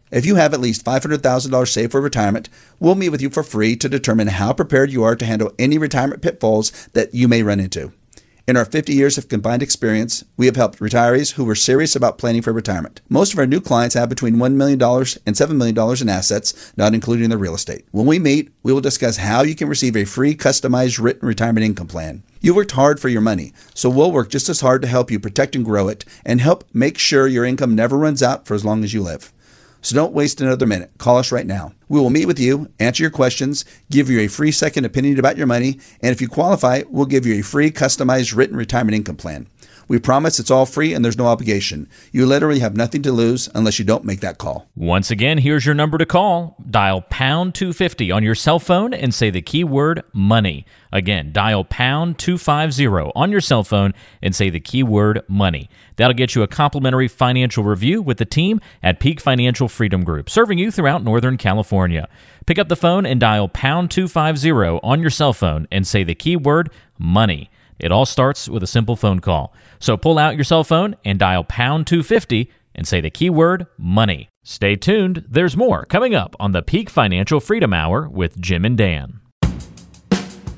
If 0.09 0.25
you 0.25 0.37
have 0.37 0.55
at 0.55 0.59
least 0.59 0.83
$500,000 0.83 1.67
saved 1.67 1.91
for 1.91 2.01
retirement, 2.01 2.49
we'll 2.79 2.95
meet 2.95 3.09
with 3.09 3.21
you 3.21 3.29
for 3.29 3.43
free 3.43 3.75
to 3.75 3.87
determine 3.87 4.29
how 4.29 4.53
prepared 4.53 4.89
you 4.89 5.03
are 5.03 5.15
to 5.15 5.25
handle 5.25 5.53
any 5.59 5.77
retirement 5.77 6.23
pitfalls 6.23 6.87
that 6.93 7.13
you 7.13 7.27
may 7.27 7.43
run 7.43 7.59
into. 7.59 7.93
In 8.47 8.55
our 8.55 8.63
50 8.63 8.93
years 8.93 9.17
of 9.17 9.27
combined 9.27 9.61
experience, 9.61 10.23
we 10.37 10.45
have 10.45 10.55
helped 10.55 10.79
retirees 10.79 11.33
who 11.33 11.43
were 11.43 11.53
serious 11.53 11.97
about 11.97 12.17
planning 12.17 12.41
for 12.41 12.53
retirement. 12.53 13.01
Most 13.09 13.33
of 13.33 13.39
our 13.39 13.45
new 13.45 13.59
clients 13.59 13.93
have 13.95 14.07
between 14.07 14.37
$1 14.37 14.53
million 14.53 14.81
and 14.81 15.35
$7 15.35 15.57
million 15.57 16.01
in 16.01 16.07
assets, 16.07 16.71
not 16.77 16.93
including 16.93 17.27
their 17.27 17.37
real 17.37 17.55
estate. 17.55 17.83
When 17.91 18.05
we 18.05 18.19
meet, 18.19 18.49
we 18.63 18.71
will 18.71 18.79
discuss 18.79 19.17
how 19.17 19.41
you 19.41 19.53
can 19.53 19.67
receive 19.67 19.97
a 19.97 20.05
free 20.05 20.33
customized 20.33 20.97
written 21.03 21.27
retirement 21.27 21.65
income 21.65 21.87
plan. 21.87 22.23
You 22.39 22.55
worked 22.55 22.71
hard 22.71 23.01
for 23.01 23.09
your 23.09 23.19
money, 23.19 23.51
so 23.73 23.89
we'll 23.89 24.13
work 24.13 24.29
just 24.29 24.47
as 24.47 24.61
hard 24.61 24.81
to 24.83 24.87
help 24.87 25.11
you 25.11 25.19
protect 25.19 25.53
and 25.53 25.65
grow 25.65 25.89
it 25.89 26.05
and 26.23 26.39
help 26.39 26.63
make 26.73 26.97
sure 26.97 27.27
your 27.27 27.43
income 27.43 27.75
never 27.75 27.97
runs 27.97 28.23
out 28.23 28.47
for 28.47 28.53
as 28.53 28.63
long 28.63 28.81
as 28.85 28.93
you 28.93 29.03
live. 29.03 29.33
So 29.87 29.95
don't 29.95 30.11
waste 30.11 30.41
another 30.41 30.65
minute. 30.65 30.91
Call 30.97 31.15
us 31.15 31.31
right 31.31 31.45
now. 31.45 31.71
We 31.87 32.01
will 32.01 32.09
meet 32.09 32.25
with 32.25 32.41
you, 32.41 32.69
answer 32.77 33.03
your 33.03 33.09
questions, 33.09 33.63
give 33.89 34.09
you 34.09 34.19
a 34.19 34.27
free 34.27 34.51
second 34.51 34.83
opinion 34.83 35.17
about 35.17 35.37
your 35.37 35.47
money, 35.47 35.79
and 36.01 36.11
if 36.11 36.19
you 36.19 36.27
qualify, 36.27 36.81
we'll 36.89 37.05
give 37.05 37.25
you 37.25 37.39
a 37.39 37.41
free 37.41 37.71
customized 37.71 38.35
written 38.35 38.57
retirement 38.57 38.97
income 38.97 39.15
plan. 39.15 39.47
We 39.87 39.97
promise 39.99 40.39
it's 40.39 40.51
all 40.51 40.65
free 40.65 40.93
and 40.93 41.05
there's 41.05 41.17
no 41.17 41.27
obligation. 41.27 41.87
You 42.11 42.25
literally 42.25 42.59
have 42.59 42.75
nothing 42.75 43.01
to 43.03 43.13
lose 43.13 43.47
unless 43.55 43.79
you 43.79 43.85
don't 43.85 44.03
make 44.03 44.19
that 44.19 44.39
call. 44.39 44.67
Once 44.75 45.09
again, 45.09 45.37
here's 45.37 45.65
your 45.65 45.73
number 45.73 45.97
to 45.97 46.05
call. 46.05 46.57
Dial 46.69 46.99
pound 47.03 47.55
250 47.55 48.11
on 48.11 48.23
your 48.23 48.35
cell 48.35 48.59
phone 48.59 48.93
and 48.93 49.13
say 49.13 49.29
the 49.29 49.41
keyword 49.41 50.03
money. 50.11 50.65
Again, 50.97 51.31
dial 51.31 51.63
pound 51.63 52.17
250 52.17 53.11
on 53.15 53.29
your 53.29 53.39
cell 53.39 53.63
phone 53.63 53.93
and 54.19 54.35
say 54.35 54.49
the 54.49 54.59
keyword 54.59 55.21
money. 55.27 55.69
That'll 55.95 56.15
get 56.15 56.33
you 56.33 56.41
a 56.41 56.47
complimentary 56.47 57.07
financial 57.07 57.63
review 57.63 58.01
with 58.01 58.17
the 58.17 58.25
team 58.25 58.59
at 58.81 58.99
Peak 58.99 59.21
Financial 59.21 59.67
Freedom 59.67 60.03
Group, 60.03 60.27
serving 60.27 60.57
you 60.57 60.71
throughout 60.71 61.03
Northern 61.03 61.37
California. 61.37 62.09
Pick 62.47 62.57
up 62.57 62.67
the 62.67 62.75
phone 62.75 63.05
and 63.05 63.19
dial 63.19 63.47
pound 63.47 63.91
250 63.91 64.49
on 64.81 64.99
your 64.99 65.11
cell 65.11 65.33
phone 65.33 65.67
and 65.71 65.85
say 65.85 66.03
the 66.03 66.15
keyword 66.15 66.71
money. 66.97 67.51
It 67.77 67.91
all 67.91 68.07
starts 68.07 68.49
with 68.49 68.63
a 68.63 68.67
simple 68.67 68.95
phone 68.95 69.19
call. 69.19 69.53
So 69.77 69.97
pull 69.97 70.17
out 70.17 70.33
your 70.33 70.45
cell 70.45 70.63
phone 70.63 70.95
and 71.05 71.19
dial 71.19 71.43
pound 71.43 71.85
250 71.85 72.51
and 72.73 72.87
say 72.87 73.01
the 73.01 73.11
keyword 73.11 73.67
money. 73.77 74.29
Stay 74.41 74.75
tuned. 74.75 75.25
There's 75.29 75.55
more 75.55 75.85
coming 75.85 76.15
up 76.15 76.35
on 76.39 76.53
the 76.53 76.63
Peak 76.63 76.89
Financial 76.89 77.39
Freedom 77.39 77.71
Hour 77.71 78.09
with 78.09 78.41
Jim 78.41 78.65
and 78.65 78.75
Dan. 78.75 79.19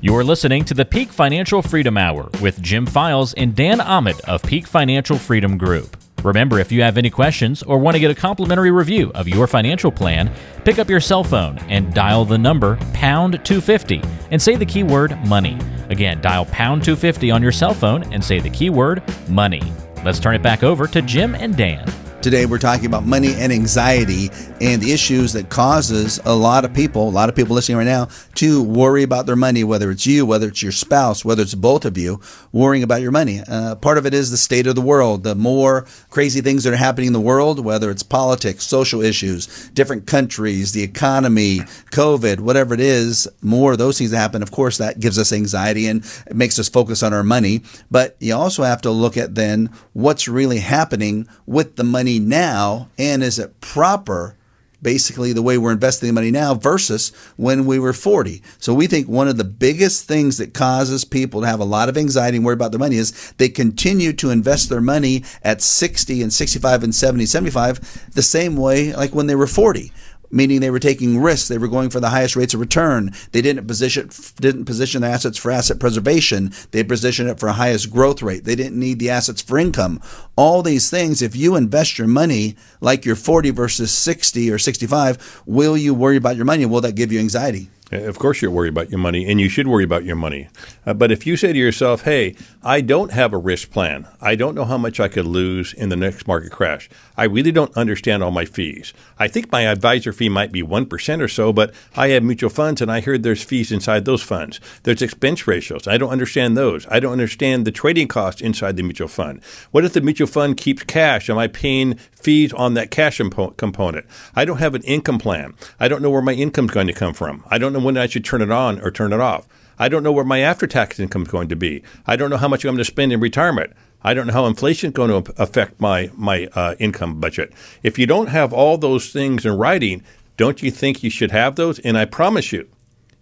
You're 0.02 0.24
listening 0.24 0.64
to 0.64 0.72
the 0.72 0.86
Peak 0.86 1.10
Financial 1.10 1.60
Freedom 1.60 1.98
Hour 1.98 2.30
with 2.40 2.62
Jim 2.62 2.86
Files 2.86 3.34
and 3.34 3.54
Dan 3.54 3.82
Ahmed 3.82 4.18
of 4.22 4.42
Peak 4.42 4.66
Financial 4.66 5.18
Freedom 5.18 5.58
Group. 5.58 5.94
Remember, 6.24 6.58
if 6.58 6.72
you 6.72 6.80
have 6.80 6.96
any 6.96 7.10
questions 7.10 7.62
or 7.62 7.78
want 7.78 7.96
to 7.96 8.00
get 8.00 8.10
a 8.10 8.14
complimentary 8.14 8.70
review 8.70 9.12
of 9.14 9.28
your 9.28 9.46
financial 9.46 9.92
plan, 9.92 10.32
pick 10.64 10.78
up 10.78 10.88
your 10.88 11.00
cell 11.00 11.22
phone 11.22 11.58
and 11.68 11.92
dial 11.92 12.24
the 12.24 12.38
number 12.38 12.76
pound 12.94 13.44
250 13.44 14.00
and 14.30 14.40
say 14.40 14.56
the 14.56 14.64
keyword 14.64 15.22
money. 15.26 15.58
Again, 15.90 16.22
dial 16.22 16.46
pound 16.46 16.82
250 16.82 17.30
on 17.30 17.42
your 17.42 17.52
cell 17.52 17.74
phone 17.74 18.10
and 18.10 18.24
say 18.24 18.40
the 18.40 18.48
keyword 18.48 19.02
money. 19.28 19.62
Let's 20.02 20.18
turn 20.18 20.34
it 20.34 20.42
back 20.42 20.62
over 20.62 20.86
to 20.86 21.02
Jim 21.02 21.34
and 21.34 21.54
Dan. 21.54 21.86
Today 22.22 22.44
we're 22.44 22.58
talking 22.58 22.84
about 22.84 23.06
money 23.06 23.32
and 23.32 23.50
anxiety 23.50 24.28
and 24.60 24.82
the 24.82 24.92
issues 24.92 25.32
that 25.32 25.48
causes 25.48 26.20
a 26.26 26.34
lot 26.34 26.66
of 26.66 26.74
people, 26.74 27.08
a 27.08 27.10
lot 27.10 27.30
of 27.30 27.34
people 27.34 27.54
listening 27.54 27.78
right 27.78 27.84
now, 27.84 28.08
to 28.34 28.62
worry 28.62 29.02
about 29.02 29.24
their 29.24 29.36
money, 29.36 29.64
whether 29.64 29.90
it's 29.90 30.06
you, 30.06 30.26
whether 30.26 30.48
it's 30.48 30.62
your 30.62 30.70
spouse, 30.70 31.24
whether 31.24 31.40
it's 31.42 31.54
both 31.54 31.86
of 31.86 31.96
you, 31.96 32.20
worrying 32.52 32.82
about 32.82 33.00
your 33.00 33.10
money. 33.10 33.40
Uh, 33.48 33.74
part 33.76 33.96
of 33.96 34.04
it 34.04 34.12
is 34.12 34.30
the 34.30 34.36
state 34.36 34.66
of 34.66 34.74
the 34.74 34.82
world. 34.82 35.24
The 35.24 35.34
more 35.34 35.86
crazy 36.10 36.42
things 36.42 36.64
that 36.64 36.74
are 36.74 36.76
happening 36.76 37.06
in 37.06 37.14
the 37.14 37.20
world, 37.22 37.64
whether 37.64 37.90
it's 37.90 38.02
politics, 38.02 38.66
social 38.66 39.00
issues, 39.00 39.70
different 39.70 40.06
countries, 40.06 40.72
the 40.72 40.82
economy, 40.82 41.60
COVID, 41.90 42.40
whatever 42.40 42.74
it 42.74 42.80
is, 42.80 43.28
more 43.40 43.72
of 43.72 43.78
those 43.78 43.96
things 43.96 44.12
happen. 44.12 44.42
Of 44.42 44.50
course, 44.50 44.76
that 44.76 45.00
gives 45.00 45.18
us 45.18 45.32
anxiety 45.32 45.86
and 45.86 46.04
it 46.26 46.36
makes 46.36 46.58
us 46.58 46.68
focus 46.68 47.02
on 47.02 47.14
our 47.14 47.24
money. 47.24 47.62
But 47.90 48.16
you 48.20 48.34
also 48.34 48.62
have 48.62 48.82
to 48.82 48.90
look 48.90 49.16
at 49.16 49.36
then 49.36 49.70
what's 49.94 50.28
really 50.28 50.58
happening 50.58 51.26
with 51.46 51.76
the 51.76 51.84
money 51.84 52.09
money 52.10 52.18
now 52.18 52.88
and 52.98 53.22
is 53.22 53.38
it 53.38 53.60
proper 53.60 54.36
basically 54.82 55.34
the 55.34 55.42
way 55.42 55.58
we're 55.58 55.72
investing 55.72 56.06
the 56.06 56.12
money 56.12 56.30
now 56.30 56.54
versus 56.54 57.12
when 57.36 57.66
we 57.66 57.78
were 57.78 57.92
40. 57.92 58.42
So 58.58 58.72
we 58.72 58.86
think 58.86 59.08
one 59.08 59.28
of 59.28 59.36
the 59.36 59.44
biggest 59.44 60.08
things 60.08 60.38
that 60.38 60.54
causes 60.54 61.04
people 61.04 61.42
to 61.42 61.46
have 61.46 61.60
a 61.60 61.64
lot 61.64 61.90
of 61.90 61.98
anxiety 61.98 62.38
and 62.38 62.46
worry 62.46 62.54
about 62.54 62.72
their 62.72 62.78
money 62.78 62.96
is 62.96 63.32
they 63.32 63.50
continue 63.50 64.14
to 64.14 64.30
invest 64.30 64.70
their 64.70 64.80
money 64.80 65.22
at 65.42 65.60
60 65.60 66.22
and 66.22 66.32
65 66.32 66.82
and 66.82 66.94
70, 66.94 67.26
75 67.26 68.14
the 68.14 68.22
same 68.22 68.56
way 68.56 68.94
like 68.94 69.14
when 69.14 69.26
they 69.26 69.34
were 69.34 69.46
40 69.46 69.92
meaning 70.30 70.60
they 70.60 70.70
were 70.70 70.78
taking 70.78 71.20
risks. 71.20 71.48
They 71.48 71.58
were 71.58 71.68
going 71.68 71.90
for 71.90 72.00
the 72.00 72.10
highest 72.10 72.36
rates 72.36 72.54
of 72.54 72.60
return. 72.60 73.12
They 73.32 73.42
didn't 73.42 73.66
position 73.66 74.10
didn't 74.40 74.64
position 74.64 75.02
the 75.02 75.08
assets 75.08 75.38
for 75.38 75.50
asset 75.50 75.78
preservation. 75.78 76.52
They 76.70 76.84
positioned 76.84 77.28
it 77.28 77.40
for 77.40 77.48
a 77.48 77.52
highest 77.52 77.90
growth 77.90 78.22
rate. 78.22 78.44
They 78.44 78.56
didn't 78.56 78.78
need 78.78 78.98
the 78.98 79.10
assets 79.10 79.42
for 79.42 79.58
income. 79.58 80.00
All 80.36 80.62
these 80.62 80.90
things, 80.90 81.22
if 81.22 81.36
you 81.36 81.56
invest 81.56 81.98
your 81.98 82.08
money 82.08 82.56
like 82.80 83.04
you're 83.04 83.16
40 83.16 83.50
versus 83.50 83.92
60 83.92 84.50
or 84.50 84.58
65, 84.58 85.42
will 85.46 85.76
you 85.76 85.94
worry 85.94 86.16
about 86.16 86.36
your 86.36 86.44
money? 86.44 86.66
Will 86.66 86.80
that 86.80 86.94
give 86.94 87.12
you 87.12 87.18
anxiety? 87.18 87.70
Of 87.92 88.20
course, 88.20 88.40
you're 88.40 88.52
worried 88.52 88.68
about 88.68 88.90
your 88.90 89.00
money, 89.00 89.28
and 89.28 89.40
you 89.40 89.48
should 89.48 89.66
worry 89.66 89.82
about 89.82 90.04
your 90.04 90.14
money. 90.14 90.48
Uh, 90.86 90.94
but 90.94 91.10
if 91.10 91.26
you 91.26 91.36
say 91.36 91.52
to 91.52 91.58
yourself, 91.58 92.02
hey, 92.02 92.36
I 92.62 92.82
don't 92.82 93.10
have 93.10 93.32
a 93.32 93.38
risk 93.38 93.72
plan, 93.72 94.06
I 94.20 94.36
don't 94.36 94.54
know 94.54 94.64
how 94.64 94.78
much 94.78 95.00
I 95.00 95.08
could 95.08 95.26
lose 95.26 95.72
in 95.72 95.88
the 95.88 95.96
next 95.96 96.28
market 96.28 96.52
crash, 96.52 96.88
I 97.16 97.24
really 97.24 97.50
don't 97.50 97.76
understand 97.76 98.22
all 98.22 98.30
my 98.30 98.44
fees. 98.44 98.92
I 99.18 99.26
think 99.26 99.50
my 99.50 99.62
advisor 99.62 100.12
fee 100.12 100.28
might 100.28 100.52
be 100.52 100.62
1% 100.62 101.20
or 101.20 101.26
so, 101.26 101.52
but 101.52 101.74
I 101.96 102.08
have 102.08 102.22
mutual 102.22 102.48
funds, 102.48 102.80
and 102.80 102.92
I 102.92 103.00
heard 103.00 103.24
there's 103.24 103.42
fees 103.42 103.72
inside 103.72 104.04
those 104.04 104.22
funds. 104.22 104.60
There's 104.84 105.02
expense 105.02 105.48
ratios. 105.48 105.88
I 105.88 105.98
don't 105.98 106.10
understand 106.10 106.56
those. 106.56 106.86
I 106.88 107.00
don't 107.00 107.12
understand 107.12 107.66
the 107.66 107.72
trading 107.72 108.06
costs 108.06 108.40
inside 108.40 108.76
the 108.76 108.84
mutual 108.84 109.08
fund. 109.08 109.42
What 109.72 109.84
if 109.84 109.94
the 109.94 110.00
mutual 110.00 110.28
fund 110.28 110.56
keeps 110.56 110.84
cash? 110.84 111.28
Am 111.28 111.38
I 111.38 111.48
paying 111.48 111.94
fees 112.14 112.52
on 112.52 112.74
that 112.74 112.92
cash 112.92 113.18
component? 113.18 114.06
I 114.36 114.44
don't 114.44 114.58
have 114.58 114.76
an 114.76 114.82
income 114.84 115.18
plan. 115.18 115.54
I 115.80 115.88
don't 115.88 116.02
know 116.02 116.10
where 116.10 116.22
my 116.22 116.34
income's 116.34 116.70
going 116.70 116.86
to 116.86 116.92
come 116.92 117.14
from. 117.14 117.42
I 117.50 117.58
don't 117.58 117.72
know 117.72 117.79
when 117.84 117.96
I 117.96 118.06
should 118.06 118.24
turn 118.24 118.42
it 118.42 118.50
on 118.50 118.80
or 118.80 118.90
turn 118.90 119.12
it 119.12 119.20
off. 119.20 119.46
I 119.78 119.88
don't 119.88 120.02
know 120.02 120.12
where 120.12 120.24
my 120.24 120.40
after 120.40 120.66
tax 120.66 121.00
income 121.00 121.22
is 121.22 121.28
going 121.28 121.48
to 121.48 121.56
be. 121.56 121.82
I 122.06 122.16
don't 122.16 122.30
know 122.30 122.36
how 122.36 122.48
much 122.48 122.64
I'm 122.64 122.74
going 122.74 122.78
to 122.78 122.84
spend 122.84 123.12
in 123.12 123.20
retirement. 123.20 123.72
I 124.02 124.14
don't 124.14 124.26
know 124.26 124.32
how 124.32 124.46
inflation 124.46 124.90
is 124.90 124.94
going 124.94 125.22
to 125.22 125.42
affect 125.42 125.80
my 125.80 126.10
my 126.14 126.48
uh, 126.54 126.74
income 126.78 127.20
budget. 127.20 127.52
If 127.82 127.98
you 127.98 128.06
don't 128.06 128.28
have 128.28 128.52
all 128.52 128.78
those 128.78 129.10
things 129.10 129.46
in 129.46 129.56
writing, 129.56 130.02
don't 130.36 130.62
you 130.62 130.70
think 130.70 131.02
you 131.02 131.10
should 131.10 131.30
have 131.30 131.56
those? 131.56 131.78
And 131.78 131.98
I 131.98 132.04
promise 132.04 132.52
you, 132.52 132.68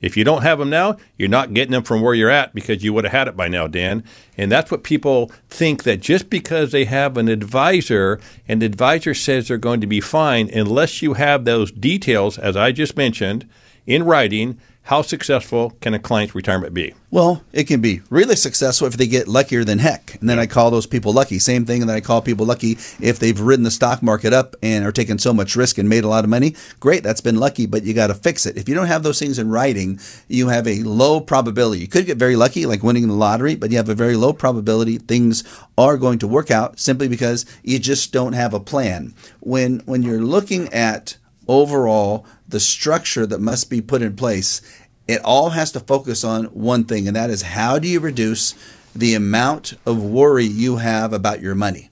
if 0.01 0.17
you 0.17 0.23
don't 0.23 0.43
have 0.43 0.59
them 0.59 0.71
now, 0.71 0.97
you're 1.17 1.29
not 1.29 1.55
getting 1.55 1.73
them 1.73 1.83
from 1.83 2.01
where 2.01 2.15
you're 2.15 2.31
at 2.31 2.55
because 2.55 2.85
you 2.85 2.93
would 2.93 3.05
have 3.05 3.13
had 3.13 3.29
it 3.29 3.37
by 3.37 3.49
now, 3.49 3.67
Dan. 3.67 4.05
And 4.37 4.51
that's 4.53 4.71
what 4.71 4.85
people 4.85 5.33
think 5.49 5.83
that 5.83 6.01
just 6.01 6.31
because 6.31 6.71
they 6.71 6.85
have 6.85 7.17
an 7.17 7.29
advisor 7.29 8.21
and 8.47 8.63
the 8.63 8.67
advisor 8.67 9.15
says 9.15 9.49
they're 9.49 9.59
going 9.59 9.81
to 9.81 9.87
be 9.89 10.01
fine, 10.01 10.49
unless 10.53 11.03
you 11.03 11.15
have 11.15 11.45
those 11.45 11.73
details, 11.73 12.39
as 12.39 12.57
I 12.57 12.71
just 12.71 12.97
mentioned, 12.97 13.49
in 13.89 14.05
writing, 14.05 14.61
how 14.83 15.03
successful 15.03 15.77
can 15.81 15.93
a 15.93 15.99
client's 15.99 16.35
retirement 16.35 16.73
be? 16.73 16.95
Well, 17.11 17.43
it 17.53 17.65
can 17.65 17.83
be 17.83 18.01
really 18.09 18.37
successful 18.37 18.87
if 18.87 18.97
they 18.97 19.07
get 19.07 19.29
luckier 19.29 19.63
than 19.63 19.81
heck. 19.81 20.19
And 20.21 20.31
then 20.31 20.39
I 20.39 20.47
call 20.47 20.71
those 20.71 20.87
people 20.87 21.13
lucky. 21.13 21.39
Same 21.39 21.67
thing. 21.67 21.83
And 21.83 21.91
then 21.91 21.97
I 21.97 22.01
call 22.01 22.23
people 22.23 22.47
lucky 22.47 22.73
if 22.99 23.19
they've 23.19 23.39
ridden 23.39 23.65
the 23.65 23.71
stock 23.71 24.03
market 24.03 24.33
up 24.33 24.57
and 24.63 24.87
are 24.87 24.93
taking 24.93 25.19
so 25.19 25.35
much 25.35 25.57
risk 25.57 25.77
and 25.77 25.91
made 25.91 26.05
a 26.05 26.09
lot 26.09 26.25
of 26.25 26.31
money. 26.31 26.55
Great, 26.81 27.03
that's 27.03 27.21
been 27.21 27.37
lucky, 27.37 27.67
but 27.67 27.83
you 27.83 27.93
got 27.93 28.07
to 28.07 28.15
fix 28.15 28.47
it. 28.47 28.57
If 28.57 28.67
you 28.67 28.75
don't 28.75 28.87
have 28.87 29.03
those 29.03 29.19
things 29.19 29.39
in 29.39 29.51
writing, 29.51 30.01
you 30.27 30.49
have 30.49 30.67
a 30.67 30.83
low 30.85 31.21
probability. 31.21 31.83
You 31.83 31.89
could 31.89 32.07
get 32.07 32.17
very 32.17 32.37
lucky, 32.37 32.65
like 32.65 32.83
winning 32.83 33.09
the 33.09 33.15
lottery, 33.15 33.57
but 33.57 33.71
you 33.71 33.77
have 33.77 33.91
a 33.91 33.95
very 33.95 34.17
low 34.17 34.33
probability 34.33 34.97
things 34.97 35.45
are 35.77 35.99
going 35.99 36.19
to 36.21 36.29
work 36.29 36.51
out 36.51 36.79
simply 36.79 37.09
because 37.09 37.45
you 37.63 37.79
just 37.79 38.11
don't 38.11 38.33
have 38.33 38.55
a 38.55 38.61
plan. 38.61 39.15
When 39.41 39.81
when 39.81 40.03
you're 40.03 40.23
looking 40.23 40.73
at 40.73 41.18
overall 41.49 42.27
the 42.47 42.61
structure 42.61 43.27
that 43.27 43.41
must 43.41 43.71
be 43.71 43.81
put 43.81 44.03
in 44.03 44.15
place, 44.15 44.61
it 45.09 45.23
all 45.25 45.51
has 45.51 45.73
to 45.73 45.81
focus 45.81 46.23
on 46.23 46.45
one 46.47 46.85
thing, 46.85 47.09
and 47.09 47.17
that 47.17 47.31
is 47.31 47.43
how 47.43 47.79
do 47.79 47.89
you 47.89 47.99
reduce 47.99 48.55
the 48.95 49.15
amount 49.15 49.75
of 49.87 50.03
worry 50.03 50.45
you 50.45 50.77
have 50.77 51.13
about 51.13 51.41
your 51.41 51.55
money? 51.55 51.91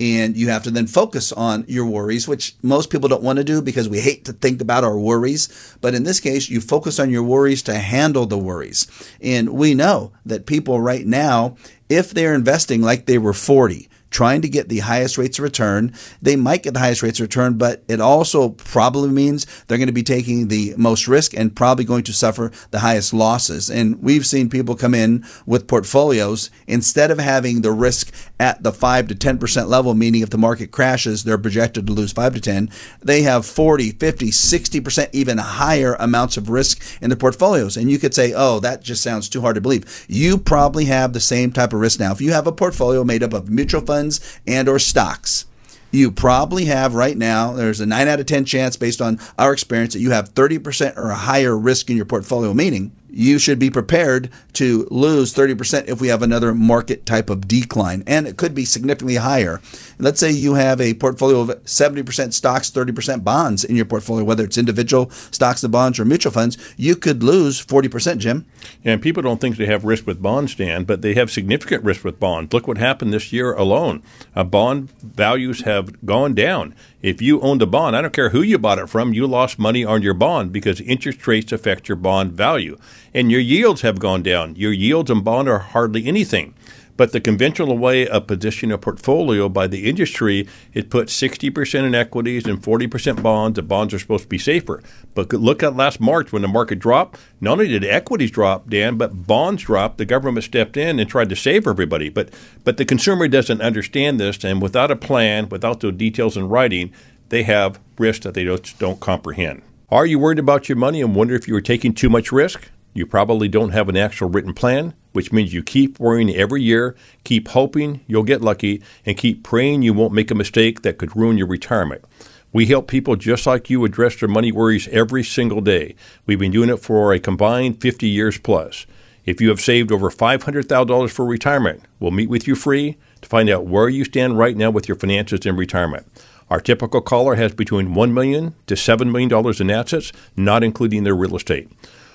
And 0.00 0.36
you 0.36 0.48
have 0.50 0.62
to 0.62 0.70
then 0.70 0.86
focus 0.86 1.32
on 1.32 1.64
your 1.66 1.84
worries, 1.84 2.28
which 2.28 2.54
most 2.62 2.90
people 2.90 3.08
don't 3.08 3.22
want 3.22 3.38
to 3.38 3.44
do 3.44 3.60
because 3.60 3.88
we 3.88 3.98
hate 3.98 4.24
to 4.26 4.32
think 4.32 4.60
about 4.60 4.84
our 4.84 4.96
worries. 4.96 5.76
But 5.80 5.94
in 5.94 6.04
this 6.04 6.20
case, 6.20 6.48
you 6.48 6.60
focus 6.60 7.00
on 7.00 7.10
your 7.10 7.24
worries 7.24 7.64
to 7.64 7.74
handle 7.74 8.24
the 8.24 8.38
worries. 8.38 8.86
And 9.20 9.50
we 9.50 9.74
know 9.74 10.12
that 10.24 10.46
people 10.46 10.80
right 10.80 11.04
now, 11.04 11.56
if 11.88 12.10
they're 12.10 12.34
investing 12.34 12.80
like 12.80 13.06
they 13.06 13.18
were 13.18 13.32
40, 13.32 13.88
trying 14.10 14.42
to 14.42 14.48
get 14.48 14.68
the 14.68 14.78
highest 14.80 15.18
rates 15.18 15.38
of 15.38 15.42
return. 15.42 15.92
They 16.22 16.36
might 16.36 16.62
get 16.62 16.74
the 16.74 16.80
highest 16.80 17.02
rates 17.02 17.20
of 17.20 17.24
return, 17.24 17.58
but 17.58 17.82
it 17.88 18.00
also 18.00 18.50
probably 18.50 19.10
means 19.10 19.46
they're 19.66 19.78
going 19.78 19.88
to 19.88 19.92
be 19.92 20.02
taking 20.02 20.48
the 20.48 20.74
most 20.76 21.06
risk 21.06 21.34
and 21.34 21.54
probably 21.54 21.84
going 21.84 22.04
to 22.04 22.12
suffer 22.12 22.50
the 22.70 22.80
highest 22.80 23.12
losses. 23.12 23.70
And 23.70 24.02
we've 24.02 24.26
seen 24.26 24.48
people 24.48 24.76
come 24.76 24.94
in 24.94 25.24
with 25.46 25.66
portfolios 25.66 26.50
instead 26.66 27.10
of 27.10 27.18
having 27.18 27.62
the 27.62 27.72
risk 27.72 28.12
at 28.40 28.62
the 28.62 28.72
5 28.72 29.08
to 29.08 29.14
10% 29.14 29.68
level, 29.68 29.94
meaning 29.94 30.22
if 30.22 30.30
the 30.30 30.38
market 30.38 30.70
crashes, 30.70 31.24
they're 31.24 31.38
projected 31.38 31.86
to 31.86 31.92
lose 31.92 32.12
5 32.12 32.34
to 32.34 32.40
10, 32.40 32.70
they 33.02 33.22
have 33.22 33.44
40, 33.44 33.92
50, 33.92 34.26
60%, 34.30 35.08
even 35.12 35.38
higher 35.38 35.94
amounts 35.94 36.36
of 36.36 36.48
risk 36.48 36.82
in 37.02 37.10
their 37.10 37.16
portfolios. 37.16 37.76
And 37.76 37.90
you 37.90 37.98
could 37.98 38.14
say, 38.14 38.32
oh, 38.34 38.60
that 38.60 38.82
just 38.82 39.02
sounds 39.02 39.28
too 39.28 39.40
hard 39.40 39.56
to 39.56 39.60
believe. 39.60 40.06
You 40.08 40.38
probably 40.38 40.86
have 40.86 41.12
the 41.12 41.20
same 41.20 41.52
type 41.52 41.72
of 41.72 41.80
risk 41.80 42.00
now. 42.00 42.12
If 42.12 42.20
you 42.20 42.32
have 42.32 42.46
a 42.46 42.52
portfolio 42.52 43.04
made 43.04 43.22
up 43.22 43.32
of 43.32 43.50
mutual 43.50 43.80
funds, 43.80 43.97
funds 43.98 44.40
and 44.46 44.68
or 44.68 44.78
stocks. 44.78 45.44
You 45.90 46.10
probably 46.10 46.66
have 46.66 46.94
right 46.94 47.16
now 47.16 47.52
there's 47.52 47.80
a 47.80 47.86
9 47.86 48.08
out 48.08 48.20
of 48.20 48.26
10 48.26 48.44
chance 48.44 48.76
based 48.76 49.00
on 49.00 49.18
our 49.38 49.52
experience 49.52 49.94
that 49.94 50.00
you 50.00 50.10
have 50.10 50.34
30% 50.34 50.96
or 50.96 51.10
a 51.10 51.14
higher 51.14 51.56
risk 51.56 51.88
in 51.88 51.96
your 51.96 52.04
portfolio 52.04 52.52
meaning 52.52 52.92
you 53.10 53.38
should 53.38 53.58
be 53.58 53.70
prepared 53.70 54.30
to 54.54 54.86
lose 54.90 55.34
30% 55.34 55.88
if 55.88 56.00
we 56.00 56.08
have 56.08 56.22
another 56.22 56.54
market 56.54 57.06
type 57.06 57.30
of 57.30 57.48
decline. 57.48 58.02
And 58.06 58.26
it 58.26 58.36
could 58.36 58.54
be 58.54 58.64
significantly 58.64 59.16
higher. 59.16 59.60
Let's 59.98 60.20
say 60.20 60.30
you 60.30 60.54
have 60.54 60.80
a 60.80 60.94
portfolio 60.94 61.40
of 61.40 61.48
70% 61.64 62.32
stocks, 62.32 62.70
30% 62.70 63.24
bonds 63.24 63.64
in 63.64 63.76
your 63.76 63.84
portfolio, 63.84 64.24
whether 64.24 64.44
it's 64.44 64.58
individual 64.58 65.10
stocks 65.10 65.62
and 65.62 65.72
bonds 65.72 65.98
or 65.98 66.04
mutual 66.04 66.32
funds, 66.32 66.58
you 66.76 66.96
could 66.96 67.22
lose 67.22 67.64
40%, 67.64 68.18
Jim. 68.18 68.46
And 68.84 69.02
people 69.02 69.22
don't 69.22 69.40
think 69.40 69.56
they 69.56 69.66
have 69.66 69.84
risk 69.84 70.06
with 70.06 70.22
bonds, 70.22 70.54
Dan, 70.54 70.84
but 70.84 71.02
they 71.02 71.14
have 71.14 71.30
significant 71.30 71.84
risk 71.84 72.04
with 72.04 72.20
bonds. 72.20 72.52
Look 72.52 72.68
what 72.68 72.78
happened 72.78 73.12
this 73.12 73.32
year 73.32 73.52
alone. 73.52 74.02
Uh, 74.34 74.44
bond 74.44 74.90
values 75.02 75.62
have 75.62 76.04
gone 76.04 76.34
down. 76.34 76.74
If 77.00 77.22
you 77.22 77.40
owned 77.42 77.62
a 77.62 77.66
bond, 77.66 77.94
I 77.94 78.02
don't 78.02 78.12
care 78.12 78.30
who 78.30 78.42
you 78.42 78.58
bought 78.58 78.80
it 78.80 78.88
from, 78.88 79.12
you 79.12 79.24
lost 79.24 79.56
money 79.56 79.84
on 79.84 80.02
your 80.02 80.14
bond 80.14 80.52
because 80.52 80.80
interest 80.80 81.24
rates 81.28 81.52
affect 81.52 81.88
your 81.88 81.94
bond 81.94 82.32
value. 82.32 82.76
And 83.14 83.30
your 83.30 83.40
yields 83.40 83.82
have 83.82 84.00
gone 84.00 84.24
down. 84.24 84.56
Your 84.56 84.72
yields 84.72 85.08
on 85.08 85.22
bond 85.22 85.48
are 85.48 85.60
hardly 85.60 86.06
anything. 86.06 86.54
But 86.98 87.12
the 87.12 87.20
conventional 87.20 87.78
way 87.78 88.08
of 88.08 88.26
positioning 88.26 88.72
a 88.74 88.76
portfolio 88.76 89.48
by 89.48 89.68
the 89.68 89.88
industry 89.88 90.48
is 90.74 90.84
put 90.84 91.06
60% 91.06 91.84
in 91.84 91.94
equities 91.94 92.44
and 92.44 92.60
40% 92.60 93.22
bonds. 93.22 93.54
The 93.54 93.62
bonds 93.62 93.94
are 93.94 94.00
supposed 94.00 94.24
to 94.24 94.28
be 94.28 94.36
safer. 94.36 94.82
But 95.14 95.32
look 95.32 95.62
at 95.62 95.76
last 95.76 96.00
March 96.00 96.32
when 96.32 96.42
the 96.42 96.48
market 96.48 96.80
dropped. 96.80 97.20
Not 97.40 97.52
only 97.52 97.68
did 97.68 97.84
equities 97.84 98.32
drop, 98.32 98.68
Dan, 98.68 98.98
but 98.98 99.28
bonds 99.28 99.62
dropped. 99.62 99.98
The 99.98 100.04
government 100.04 100.42
stepped 100.42 100.76
in 100.76 100.98
and 100.98 101.08
tried 101.08 101.28
to 101.28 101.36
save 101.36 101.68
everybody. 101.68 102.08
But 102.08 102.30
but 102.64 102.78
the 102.78 102.84
consumer 102.84 103.28
doesn't 103.28 103.62
understand 103.62 104.18
this, 104.18 104.42
and 104.44 104.60
without 104.60 104.90
a 104.90 104.96
plan, 104.96 105.48
without 105.48 105.78
the 105.78 105.92
details 105.92 106.36
in 106.36 106.48
writing, 106.48 106.92
they 107.28 107.44
have 107.44 107.78
risks 107.96 108.24
that 108.24 108.34
they 108.34 108.42
don't, 108.42 108.76
don't 108.80 108.98
comprehend. 108.98 109.62
Are 109.88 110.04
you 110.04 110.18
worried 110.18 110.40
about 110.40 110.68
your 110.68 110.76
money 110.76 111.00
and 111.00 111.14
wonder 111.14 111.36
if 111.36 111.46
you 111.46 111.54
are 111.54 111.60
taking 111.60 111.94
too 111.94 112.10
much 112.10 112.32
risk? 112.32 112.70
You 112.92 113.06
probably 113.06 113.46
don't 113.46 113.70
have 113.70 113.88
an 113.88 113.96
actual 113.96 114.28
written 114.28 114.52
plan, 114.52 114.94
which 115.12 115.32
means 115.32 115.52
you 115.52 115.62
keep 115.62 115.98
worrying 115.98 116.34
every 116.34 116.62
year, 116.62 116.96
keep 117.24 117.48
hoping 117.48 118.00
you'll 118.06 118.22
get 118.22 118.42
lucky, 118.42 118.82
and 119.04 119.16
keep 119.16 119.42
praying 119.42 119.82
you 119.82 119.94
won't 119.94 120.12
make 120.12 120.30
a 120.30 120.34
mistake 120.34 120.82
that 120.82 120.98
could 120.98 121.16
ruin 121.16 121.38
your 121.38 121.46
retirement. 121.46 122.04
We 122.52 122.66
help 122.66 122.88
people 122.88 123.16
just 123.16 123.46
like 123.46 123.68
you 123.68 123.84
address 123.84 124.16
their 124.16 124.28
money 124.28 124.52
worries 124.52 124.88
every 124.88 125.22
single 125.22 125.60
day. 125.60 125.94
We've 126.26 126.38
been 126.38 126.52
doing 126.52 126.70
it 126.70 126.78
for 126.78 127.12
a 127.12 127.20
combined 127.20 127.80
50 127.80 128.08
years 128.08 128.38
plus. 128.38 128.86
If 129.26 129.42
you 129.42 129.50
have 129.50 129.60
saved 129.60 129.92
over 129.92 130.10
$500,000 130.10 131.10
for 131.10 131.26
retirement, 131.26 131.82
we'll 132.00 132.10
meet 132.10 132.30
with 132.30 132.46
you 132.46 132.54
free 132.54 132.96
to 133.20 133.28
find 133.28 133.50
out 133.50 133.66
where 133.66 133.88
you 133.90 134.04
stand 134.04 134.38
right 134.38 134.56
now 134.56 134.70
with 134.70 134.88
your 134.88 134.96
finances 134.96 135.44
in 135.44 135.56
retirement. 135.56 136.06
Our 136.48 136.60
typical 136.60 137.02
caller 137.02 137.34
has 137.34 137.54
between 137.54 137.92
1 137.92 138.14
million 138.14 138.54
to 138.66 138.74
$7 138.74 139.12
million 139.12 139.60
in 139.60 139.70
assets, 139.70 140.12
not 140.34 140.64
including 140.64 141.04
their 141.04 141.14
real 141.14 141.36
estate. 141.36 141.70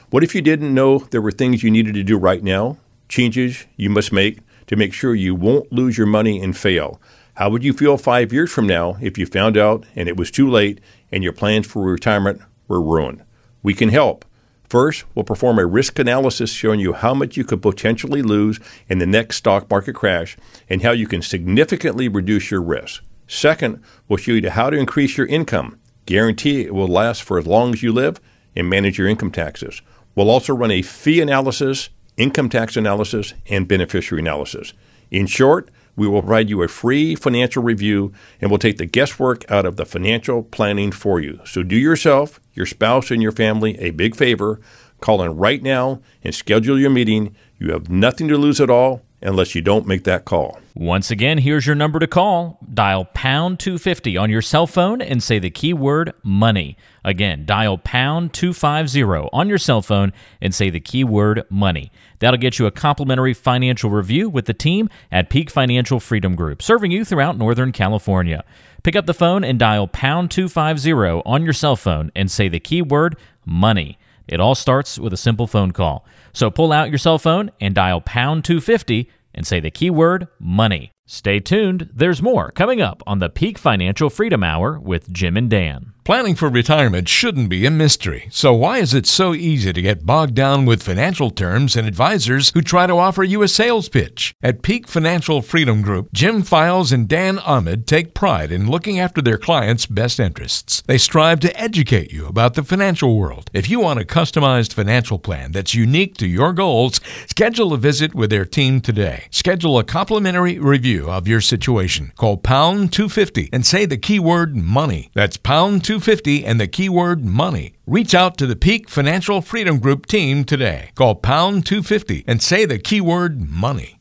What 0.10 0.24
if 0.24 0.34
you 0.34 0.42
didn't 0.42 0.74
know 0.74 1.00
there 1.00 1.22
were 1.22 1.32
things 1.32 1.62
you 1.62 1.70
needed 1.70 1.94
to 1.94 2.04
do 2.04 2.18
right 2.18 2.44
now, 2.44 2.78
changes 3.14 3.68
you 3.78 3.92
must 3.92 4.12
make 4.12 4.40
to 4.66 4.76
make 4.76 4.92
sure 4.92 5.14
you 5.14 5.36
won't 5.36 5.72
lose 5.72 6.00
your 6.00 6.08
money 6.08 6.42
and 6.42 6.58
fail? 6.58 7.00
How 7.36 7.52
would 7.52 7.64
you 7.64 7.72
feel 7.72 7.98
five 7.98 8.34
years 8.34 8.52
from 8.52 8.66
now 8.66 8.98
if 9.02 9.20
you 9.20 9.28
found 9.28 9.56
out 9.56 9.86
and 9.96 10.10
it 10.10 10.18
was 10.18 10.32
too 10.32 10.50
late 10.50 10.82
and 11.12 11.24
your 11.24 11.32
plans 11.32 11.68
for 11.68 11.84
retirement 11.84 12.42
were 12.68 12.82
ruined? 12.82 13.24
We 13.62 13.76
can 13.76 13.90
help. 13.90 14.26
First, 14.68 15.06
we'll 15.14 15.26
perform 15.26 15.60
a 15.60 15.66
risk 15.68 16.00
analysis 16.00 16.52
showing 16.52 16.80
you 16.80 16.94
how 16.94 17.14
much 17.14 17.38
you 17.38 17.44
could 17.44 17.62
potentially 17.62 18.24
lose 18.24 18.60
in 18.90 18.98
the 18.98 19.06
next 19.06 19.36
stock 19.38 19.70
market 19.70 19.94
crash 19.94 20.36
and 20.68 20.82
how 20.82 20.92
you 20.92 21.06
can 21.06 21.22
significantly 21.22 22.08
reduce 22.08 22.50
your 22.50 22.64
risk. 22.64 23.04
Second, 23.28 23.84
we'll 24.08 24.18
show 24.18 24.32
you 24.32 24.50
how 24.50 24.72
to 24.72 24.78
increase 24.78 25.18
your 25.18 25.28
income, 25.28 25.80
guarantee 26.08 26.62
it 26.62 26.74
will 26.74 26.88
last 26.88 27.22
for 27.22 27.38
as 27.38 27.46
long 27.46 27.74
as 27.74 27.84
you 27.84 27.92
live, 27.92 28.20
and 28.56 28.68
manage 28.68 28.98
your 28.98 29.08
income 29.08 29.32
taxes. 29.32 29.84
We'll 30.16 30.32
also 30.32 30.56
run 30.56 30.72
a 30.72 30.82
fee 30.82 31.22
analysis, 31.22 31.90
income 32.18 32.50
tax 32.50 32.78
analysis, 32.78 33.34
and 33.48 33.68
beneficiary 33.68 34.22
analysis. 34.22 34.74
In 35.12 35.28
short, 35.28 35.70
we 35.96 36.08
will 36.08 36.22
provide 36.22 36.50
you 36.50 36.64
a 36.64 36.68
free 36.68 37.16
financial 37.16 37.62
review 37.62 38.14
and 38.42 38.50
we'll 38.50 38.58
take 38.58 38.78
the 38.78 38.86
guesswork 38.86 39.50
out 39.52 39.66
of 39.66 39.76
the 39.76 39.86
financial 39.86 40.44
planning 40.44 40.92
for 40.92 41.20
you. 41.20 41.40
So 41.46 41.62
do 41.62 41.76
yourself, 41.76 42.40
your 42.54 42.66
spouse, 42.66 43.12
and 43.12 43.22
your 43.22 43.32
family 43.32 43.78
a 43.80 43.92
big 43.92 44.16
favor. 44.16 44.60
Call 45.02 45.22
in 45.22 45.38
right 45.38 45.62
now 45.62 46.02
and 46.24 46.34
schedule 46.34 46.80
your 46.80 46.90
meeting. 46.90 47.36
You 47.60 47.72
have 47.74 47.90
nothing 47.90 48.28
to 48.30 48.38
lose 48.38 48.60
at 48.60 48.70
all 48.70 49.04
unless 49.22 49.56
you 49.56 49.62
don't 49.62 49.88
make 49.88 50.04
that 50.04 50.26
call. 50.26 50.60
Once 50.76 51.12
again, 51.12 51.38
here's 51.38 51.66
your 51.66 51.76
number 51.76 52.00
to 52.00 52.08
call. 52.08 52.60
Dial 52.74 53.06
pound 53.14 53.60
250 53.60 54.18
on 54.18 54.30
your 54.30 54.42
cell 54.42 54.68
phone 54.68 55.02
and 55.02 55.22
say 55.22 55.40
the 55.40 55.50
keyword 55.50 56.14
money. 56.24 56.76
Again, 57.04 57.46
dial 57.46 57.78
pound 57.78 58.34
250 58.34 59.30
on 59.34 59.50
your 59.50 59.58
cell 59.58 59.82
phone 59.82 60.14
and 60.42 60.56
say 60.56 60.70
the 60.70 60.80
keyword 60.80 61.44
money. 61.50 61.92
That'll 62.20 62.40
get 62.40 62.60
you 62.60 62.66
a 62.66 62.72
complimentary 62.72 63.34
financial 63.34 63.90
review 63.90 64.30
with 64.30 64.46
the 64.46 64.54
team 64.54 64.90
at 65.12 65.30
Peak 65.30 65.50
Financial 65.50 66.00
Freedom 66.00 66.36
Group, 66.36 66.62
serving 66.62 66.92
you 66.92 67.04
throughout 67.04 67.38
Northern 67.38 67.72
California. 67.72 68.46
Pick 68.84 68.96
up 68.96 69.06
the 69.06 69.14
phone 69.14 69.44
and 69.44 69.60
dial 69.60 69.88
pound 69.88 70.32
250 70.32 71.22
on 71.26 71.44
your 71.44 71.54
cell 71.54 71.76
phone 71.76 72.12
and 72.16 72.32
say 72.32 72.48
the 72.48 72.60
keyword 72.60 73.18
money. 73.46 73.98
It 74.28 74.40
all 74.40 74.56
starts 74.56 74.98
with 74.98 75.12
a 75.14 75.18
simple 75.18 75.48
phone 75.48 75.72
call. 75.72 76.06
So 76.32 76.50
pull 76.50 76.72
out 76.72 76.90
your 76.90 76.98
cell 76.98 77.20
phone 77.20 77.52
and 77.60 77.76
dial 77.76 78.02
pound 78.02 78.46
250 78.46 79.10
and 79.36 79.46
say 79.46 79.60
the 79.60 79.72
keyword 79.72 80.28
money. 80.40 80.92
Stay 81.06 81.40
tuned, 81.40 81.90
there's 81.94 82.22
more 82.22 82.52
coming 82.52 82.82
up 82.82 83.04
on 83.06 83.20
the 83.20 83.30
Peak 83.30 83.58
Financial 83.58 84.10
Freedom 84.10 84.42
Hour 84.44 84.80
with 84.80 85.12
Jim 85.12 85.36
and 85.36 85.50
Dan. 85.50 85.94
Planning 86.06 86.36
for 86.36 86.50
retirement 86.50 87.08
shouldn't 87.08 87.48
be 87.48 87.66
a 87.66 87.72
mystery. 87.72 88.28
So, 88.30 88.54
why 88.54 88.80
is 88.80 88.94
it 88.94 89.06
so 89.06 89.34
easy 89.34 89.72
to 89.72 89.82
get 89.82 90.06
bogged 90.06 90.34
down 90.34 90.66
with 90.66 90.84
financial 90.84 91.32
terms 91.32 91.78
and 91.78 91.88
advisors 91.88 92.50
who 92.50 92.62
try 92.62 92.88
to 92.88 92.98
offer 92.98 93.24
you 93.24 93.42
a 93.42 93.48
sales 93.48 93.88
pitch? 93.88 94.36
At 94.44 94.64
Peak 94.64 94.86
Financial 94.86 95.42
Freedom 95.42 95.82
Group, 95.82 96.12
Jim 96.12 96.42
Files 96.42 96.92
and 96.92 97.08
Dan 97.08 97.40
Ahmed 97.40 97.88
take 97.88 98.14
pride 98.14 98.52
in 98.52 98.70
looking 98.70 99.00
after 99.00 99.22
their 99.22 99.38
clients' 99.38 99.86
best 99.86 100.20
interests. 100.20 100.84
They 100.88 100.98
strive 100.98 101.40
to 101.40 101.58
educate 101.58 102.12
you 102.12 102.28
about 102.28 102.56
the 102.56 102.64
financial 102.64 103.18
world. 103.18 103.50
If 103.54 103.70
you 103.70 103.80
want 103.80 104.02
a 104.02 104.04
customized 104.04 104.74
financial 104.74 105.20
plan 105.20 105.54
that's 105.54 105.74
unique 105.74 106.18
to 106.18 106.28
your 106.28 106.52
goals, 106.52 107.00
schedule 107.28 107.72
a 107.72 107.78
visit 107.78 108.14
with 108.14 108.30
their 108.30 108.46
team 108.46 108.82
today. 108.82 109.28
Schedule 109.32 109.80
a 109.80 109.86
complimentary 109.86 110.60
review 110.60 111.10
of 111.10 111.30
your 111.30 111.40
situation. 111.40 112.12
Call 112.18 112.36
pound 112.36 112.92
250 112.92 113.52
and 113.54 113.66
say 113.66 113.86
the 113.86 113.96
keyword 113.96 114.58
money. 114.58 115.10
That's 115.14 115.38
pound 115.38 115.86
250 115.86 115.93
250 115.94 116.44
and 116.44 116.60
the 116.60 116.68
keyword 116.68 117.24
money. 117.24 117.76
Reach 117.86 118.16
out 118.16 118.36
to 118.36 118.48
the 118.48 118.56
Peak 118.56 118.90
Financial 118.90 119.42
Freedom 119.42 119.78
Group 119.78 120.08
team 120.08 120.44
today. 120.44 120.90
Call 120.96 121.14
pound 121.14 121.68
250 121.68 122.24
and 122.26 122.42
say 122.42 122.66
the 122.66 122.80
keyword 122.80 123.48
money. 123.48 124.00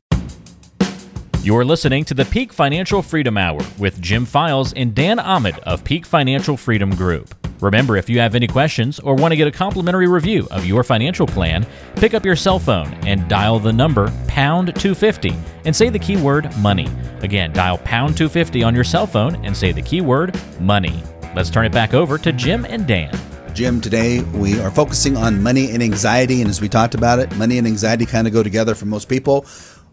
You're 1.42 1.66
listening 1.66 2.06
to 2.06 2.14
the 2.14 2.24
Peak 2.24 2.50
Financial 2.50 3.02
Freedom 3.02 3.36
Hour 3.36 3.60
with 3.78 4.00
Jim 4.00 4.24
Files 4.24 4.72
and 4.72 4.94
Dan 4.94 5.18
Ahmed 5.18 5.58
of 5.64 5.84
Peak 5.84 6.06
Financial 6.06 6.56
Freedom 6.56 6.88
Group. 6.96 7.34
Remember, 7.60 7.98
if 7.98 8.08
you 8.08 8.18
have 8.20 8.34
any 8.34 8.46
questions 8.46 8.98
or 8.98 9.14
want 9.14 9.32
to 9.32 9.36
get 9.36 9.46
a 9.46 9.52
complimentary 9.52 10.08
review 10.08 10.48
of 10.50 10.64
your 10.64 10.82
financial 10.82 11.26
plan, 11.26 11.66
pick 11.96 12.14
up 12.14 12.24
your 12.24 12.36
cell 12.36 12.58
phone 12.58 12.88
and 13.06 13.28
dial 13.28 13.58
the 13.58 13.72
number 13.72 14.10
pound 14.28 14.68
250 14.76 15.34
and 15.66 15.76
say 15.76 15.90
the 15.90 15.98
keyword 15.98 16.56
money. 16.56 16.88
Again, 17.20 17.52
dial 17.52 17.76
pound 17.76 18.16
250 18.16 18.62
on 18.62 18.74
your 18.74 18.82
cell 18.82 19.06
phone 19.06 19.34
and 19.44 19.54
say 19.54 19.72
the 19.72 19.82
keyword 19.82 20.40
money. 20.58 21.02
Let's 21.34 21.48
turn 21.48 21.64
it 21.64 21.72
back 21.72 21.94
over 21.94 22.18
to 22.18 22.30
Jim 22.30 22.66
and 22.66 22.86
Dan. 22.86 23.18
Jim, 23.54 23.80
today 23.80 24.20
we 24.20 24.60
are 24.60 24.70
focusing 24.70 25.16
on 25.16 25.42
money 25.42 25.70
and 25.70 25.82
anxiety. 25.82 26.42
And 26.42 26.50
as 26.50 26.60
we 26.60 26.68
talked 26.68 26.94
about 26.94 27.20
it, 27.20 27.34
money 27.36 27.56
and 27.56 27.66
anxiety 27.66 28.04
kind 28.04 28.26
of 28.26 28.34
go 28.34 28.42
together 28.42 28.74
for 28.74 28.84
most 28.84 29.08
people 29.08 29.46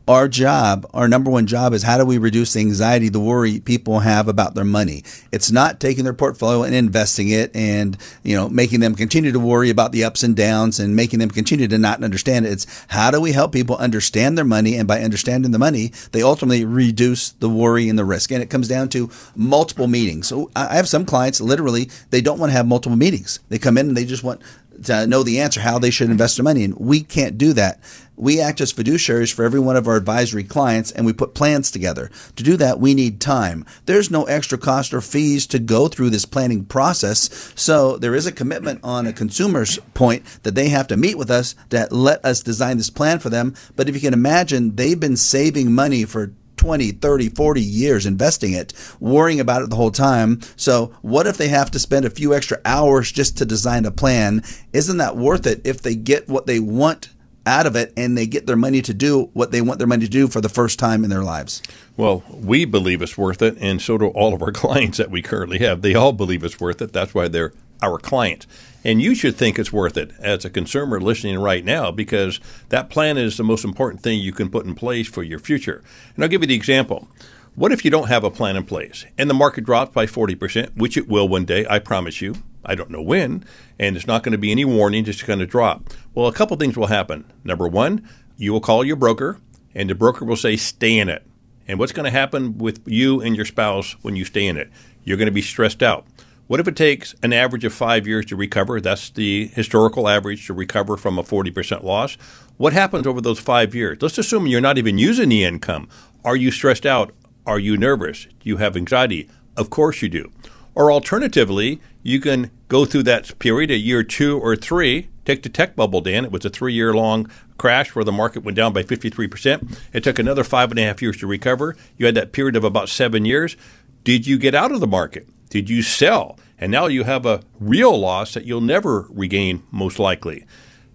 our 0.10 0.28
job, 0.28 0.89
our 0.91 1.08
number 1.08 1.30
one 1.30 1.45
job 1.45 1.72
is 1.72 1.84
how 1.84 1.95
do 1.95 2.04
we 2.04 2.17
reduce 2.17 2.54
the 2.54 2.60
anxiety, 2.60 3.10
the 3.10 3.19
worry 3.19 3.60
people 3.60 4.00
have 4.00 4.28
about 4.28 4.56
their 4.56 4.65
money. 4.65 5.04
It's 5.32 5.52
not 5.52 5.80
taking 5.80 6.04
their 6.04 6.15
portfolio 6.15 6.63
and 6.63 6.74
investing 6.74 7.30
it 7.30 7.56
and, 7.56 7.95
you 8.24 8.36
know, 8.36 8.50
making 8.50 8.80
them 8.80 8.95
continue 8.95 9.32
to 9.32 9.39
worry 9.39 9.69
about 9.69 9.91
the 9.91 10.04
ups 10.04 10.24
and 10.24 10.36
downs 10.36 10.80
and 10.80 10.95
making 10.95 11.19
them 11.19 11.30
continue 11.30 11.67
to 11.67 11.78
not 11.78 12.04
understand 12.04 12.48
it. 12.48 12.54
It's 12.54 12.86
how 12.88 13.12
do 13.12 13.22
we 13.22 13.34
help 13.34 13.52
people 13.52 13.76
understand 13.76 14.36
their 14.36 14.45
money? 14.45 14.78
And 14.78 14.88
by 14.88 15.02
understanding 15.02 15.52
the 15.52 15.60
money, 15.60 15.91
they 16.12 16.24
ultimately 16.24 16.65
reduce 16.65 17.30
the 17.34 17.50
worry 17.50 17.88
and 17.88 18.00
the 18.00 18.04
risk. 18.04 18.32
And 18.32 18.41
it 18.41 18.50
comes 18.50 18.67
down 18.67 18.89
to 18.89 19.12
multiple 19.36 19.88
meetings. 19.88 20.28
So 20.28 20.50
I 20.56 20.76
have 20.78 20.89
some 20.89 21.06
clients 21.06 21.39
literally, 21.39 21.91
they 22.10 22.22
don't 22.22 22.39
want 22.39 22.50
to 22.50 22.58
have 22.58 22.65
multiple 22.65 22.98
meetings. 22.98 23.41
They 23.50 23.60
come 23.60 23.78
in 23.78 23.89
and 23.89 23.95
they 23.95 24.06
just 24.06 24.24
want 24.24 24.41
to 24.86 25.08
know 25.08 25.24
the 25.24 25.39
answer 25.39 25.62
how 25.62 25.80
they 25.80 25.89
should 25.89 26.10
invest 26.10 26.38
their 26.38 26.44
money. 26.44 26.63
And 26.63 26.76
we 26.78 27.02
can't 27.02 27.38
do 27.38 27.54
that. 27.54 27.80
We 28.15 28.42
act 28.42 28.60
as 28.60 28.74
fiduciaries 28.74 29.34
for 29.34 29.46
every 29.46 29.62
one 29.62 29.78
of 29.78 29.88
our 29.88 29.96
advisory 29.96 30.44
clients 30.44 30.92
and 30.92 31.06
we 31.06 31.13
put 31.13 31.34
plans 31.34 31.72
together. 31.72 32.12
To 32.36 32.44
do 32.44 32.58
that, 32.58 32.78
we 32.78 32.94
need 32.94 33.22
time. 33.22 33.65
There's 33.86 34.12
no 34.12 34.26
extra 34.26 34.58
cost 34.58 34.94
or 34.94 35.00
fees 35.00 35.48
to 35.48 35.60
go 35.60 35.88
through 35.88 36.10
this 36.10 36.26
planning 36.26 36.65
process. 36.65 37.54
So 37.56 37.98
there 37.98 38.15
is 38.15 38.28
a 38.28 38.34
commitment 38.34 38.82
on 38.84 39.08
a 39.08 39.13
consumer's 39.13 39.80
point 39.94 40.26
that 40.44 40.54
they 40.54 40.68
have 40.68 40.88
to 40.88 40.98
meet 40.98 41.18
with 41.18 41.32
us 41.32 41.56
to 41.70 41.88
let 41.92 42.24
us 42.26 42.42
design 42.42 42.76
this 42.76 42.89
plan 42.89 43.20
for 43.20 43.30
them. 43.30 43.56
But 43.78 43.88
if 43.88 43.96
you 43.96 44.02
can 44.02 44.13
imagine, 44.13 44.76
they've 44.76 45.00
been 45.00 45.15
saving 45.15 45.72
money 45.72 46.04
for 46.04 46.34
20, 46.60 46.91
30, 46.91 47.30
40 47.30 47.62
years 47.62 48.06
investing 48.06 48.52
it, 48.52 48.74
worrying 49.00 49.39
about 49.39 49.62
it 49.62 49.69
the 49.69 49.78
whole 49.78 49.91
time. 49.91 50.41
So, 50.58 50.93
what 51.02 51.26
if 51.26 51.38
they 51.38 51.48
have 51.48 51.72
to 51.72 51.80
spend 51.80 52.04
a 52.04 52.10
few 52.10 52.36
extra 52.36 52.60
hours 52.65 53.12
just 53.12 53.38
to 53.38 53.45
design 53.45 53.86
a 53.86 53.91
plan? 53.91 54.43
Isn't 54.74 54.98
that 54.98 55.15
worth 55.15 55.48
it 55.48 55.62
if 55.63 55.82
they 55.82 55.95
get 55.95 56.28
what 56.28 56.48
they 56.48 56.60
want 56.60 57.10
out 57.45 57.65
of 57.65 57.78
it 57.78 57.93
and 57.95 58.17
they 58.17 58.28
get 58.28 58.45
their 58.45 58.58
money 58.58 58.82
to 58.82 58.93
do 58.93 59.30
what 59.32 59.52
they 59.52 59.62
want 59.62 59.80
their 59.80 59.88
money 59.88 60.04
to 60.04 60.12
do 60.12 60.28
for 60.28 60.41
the 60.41 60.50
first 60.50 60.80
time 60.80 61.06
in 61.06 61.10
their 61.10 61.24
lives? 61.24 61.63
Well, 61.95 62.24
we 62.30 62.65
believe 62.65 63.02
it's 63.02 63.17
worth 63.17 63.41
it, 63.41 63.58
and 63.62 63.82
so 63.82 63.98
do 63.98 64.08
all 64.08 64.34
of 64.34 64.41
our 64.41 64.52
clients 64.63 64.98
that 64.98 65.10
we 65.10 65.22
currently 65.22 65.60
have. 65.60 65.82
They 65.82 65.95
all 65.95 66.12
believe 66.12 66.43
it's 66.43 66.60
worth 66.60 66.82
it. 66.82 66.91
That's 66.91 67.13
why 67.13 67.30
they're 67.30 67.54
our 67.82 67.98
clients. 67.98 68.48
And 68.84 69.02
you 69.02 69.13
should 69.13 69.36
think 69.36 69.60
it's 69.60 69.74
worth 69.74 69.98
it 69.98 70.12
as 70.20 70.46
a 70.46 70.50
consumer 70.50 71.02
listening 71.02 71.38
right 71.39 71.65
now 71.65 71.92
because 71.92 72.39
that 72.70 72.89
plan 72.89 73.18
is 73.18 73.38
the 73.38 73.44
most 73.44 73.65
important 73.65 74.02
thing 74.02 74.20
you 74.20 74.32
can 74.32 74.50
put 74.50 74.65
in 74.65 74.76
place 74.76 75.08
for 75.08 75.24
your 75.24 75.39
future. 75.39 75.84
And 76.15 76.24
I'll 76.24 76.30
give 76.30 76.42
you 76.42 76.48
the 76.48 76.56
example. 76.56 77.08
What 77.56 77.72
if 77.74 77.84
you 77.84 77.92
don't 77.92 78.08
have 78.08 78.24
a 78.24 78.32
plan 78.32 78.56
in 78.56 78.63
place 78.63 79.06
and 79.18 79.30
the 79.30 79.34
market 79.34 79.65
drops 79.65 79.94
by 79.94 80.06
40%, 80.06 80.78
which 80.78 80.96
it 80.96 81.10
will 81.10 81.28
one 81.28 81.46
day, 81.46 81.65
I 81.70 81.80
promise 81.80 82.22
you. 82.22 82.36
I 82.63 82.76
don't 82.76 82.89
know 82.89 83.02
when, 83.02 83.46
and 83.80 83.96
it's 83.96 84.08
not 84.08 84.24
going 84.24 84.34
to 84.34 84.38
be 84.38 84.52
any 84.52 84.65
warning, 84.65 85.06
just 85.06 85.26
going 85.26 85.39
to 85.39 85.46
drop. 85.46 85.89
Well, 86.13 86.28
a 86.28 86.34
couple 86.34 86.56
things 86.58 86.78
will 86.78 86.88
happen. 86.88 87.26
Number 87.44 87.68
one, 87.68 88.08
you 88.38 88.54
will 88.54 88.62
call 88.62 88.84
your 88.84 88.96
broker, 88.96 89.39
and 89.74 89.89
the 89.89 89.96
broker 89.96 90.26
will 90.26 90.36
say, 90.36 90.56
stay 90.56 90.98
in 90.98 91.10
it. 91.10 91.26
And 91.68 91.80
what's 91.80 91.92
going 91.92 92.06
to 92.06 92.12
happen 92.12 92.58
with 92.58 92.82
you 92.86 93.22
and 93.22 93.36
your 93.36 93.46
spouse 93.46 93.96
when 94.02 94.15
you 94.15 94.26
stay 94.26 94.48
in 94.48 94.58
it? 94.58 94.70
You're 95.04 95.18
going 95.18 95.28
to 95.28 95.32
be 95.32 95.42
stressed 95.42 95.84
out. 95.84 96.06
What 96.49 96.59
if 96.59 96.67
it 96.67 96.75
takes 96.75 97.13
an 97.21 97.31
average 97.31 97.63
of 97.63 97.75
five 97.75 98.07
years 98.07 98.25
to 98.25 98.35
recover? 98.35 98.81
That's 98.81 99.12
the 99.12 99.49
historical 99.49 100.09
average 100.09 100.47
to 100.47 100.53
recover 100.55 100.97
from 100.97 101.19
a 101.19 101.23
40% 101.23 101.83
loss. 101.83 102.15
What 102.57 102.73
happens 102.73 103.05
over 103.05 103.21
those 103.21 103.38
five 103.38 103.75
years? 103.75 103.99
Let's 104.01 104.17
assume 104.17 104.47
you're 104.47 104.59
not 104.59 104.79
even 104.79 104.97
using 104.97 105.29
the 105.29 105.43
income. 105.43 105.88
Are 106.25 106.35
you 106.35 106.49
stressed 106.49 106.88
out? 106.88 107.13
Are 107.45 107.59
you 107.59 107.77
nervous? 107.77 108.23
Do 108.23 108.49
you 108.49 108.57
have 108.57 108.75
anxiety? 108.75 109.29
Of 109.55 109.69
course 109.69 110.01
you 110.01 110.09
do. 110.09 110.31
Or 110.73 110.91
alternatively, 110.91 111.81
you 112.01 112.19
can 112.19 112.49
go 112.67 112.83
through 112.83 113.03
that 113.03 113.38
period, 113.38 113.69
a 113.69 113.77
year 113.77 114.01
two 114.01 114.39
or 114.39 114.55
three. 114.55 115.09
Take 115.25 115.43
the 115.43 115.49
tech 115.49 115.75
bubble, 115.75 116.01
Dan. 116.01 116.25
It 116.25 116.31
was 116.31 116.45
a 116.45 116.49
three 116.49 116.73
year 116.73 116.95
long 116.95 117.29
crash 117.59 117.93
where 117.93 118.03
the 118.05 118.12
market 118.12 118.43
went 118.43 118.57
down 118.57 118.73
by 118.73 118.81
53%. 118.81 119.77
It 119.93 120.03
took 120.03 120.17
another 120.17 120.43
five 120.43 120.71
and 120.71 120.79
a 120.79 120.83
half 120.83 120.99
years 120.99 121.17
to 121.17 121.27
recover. 121.27 121.75
You 121.95 122.07
had 122.07 122.15
that 122.15 122.31
period 122.31 122.55
of 122.55 122.63
about 122.63 122.89
seven 122.89 123.23
years. 123.23 123.55
Did 124.03 124.25
you 124.25 124.39
get 124.39 124.55
out 124.55 124.71
of 124.71 124.79
the 124.79 124.88
market? 124.88 125.27
Did 125.49 125.69
you 125.69 125.81
sell? 125.81 126.38
And 126.57 126.71
now 126.71 126.88
you 126.88 127.03
have 127.03 127.25
a 127.25 127.41
real 127.59 127.97
loss 127.97 128.33
that 128.33 128.45
you'll 128.45 128.62
never 128.62 129.07
regain, 129.09 129.63
most 129.71 129.97
likely. 129.97 130.45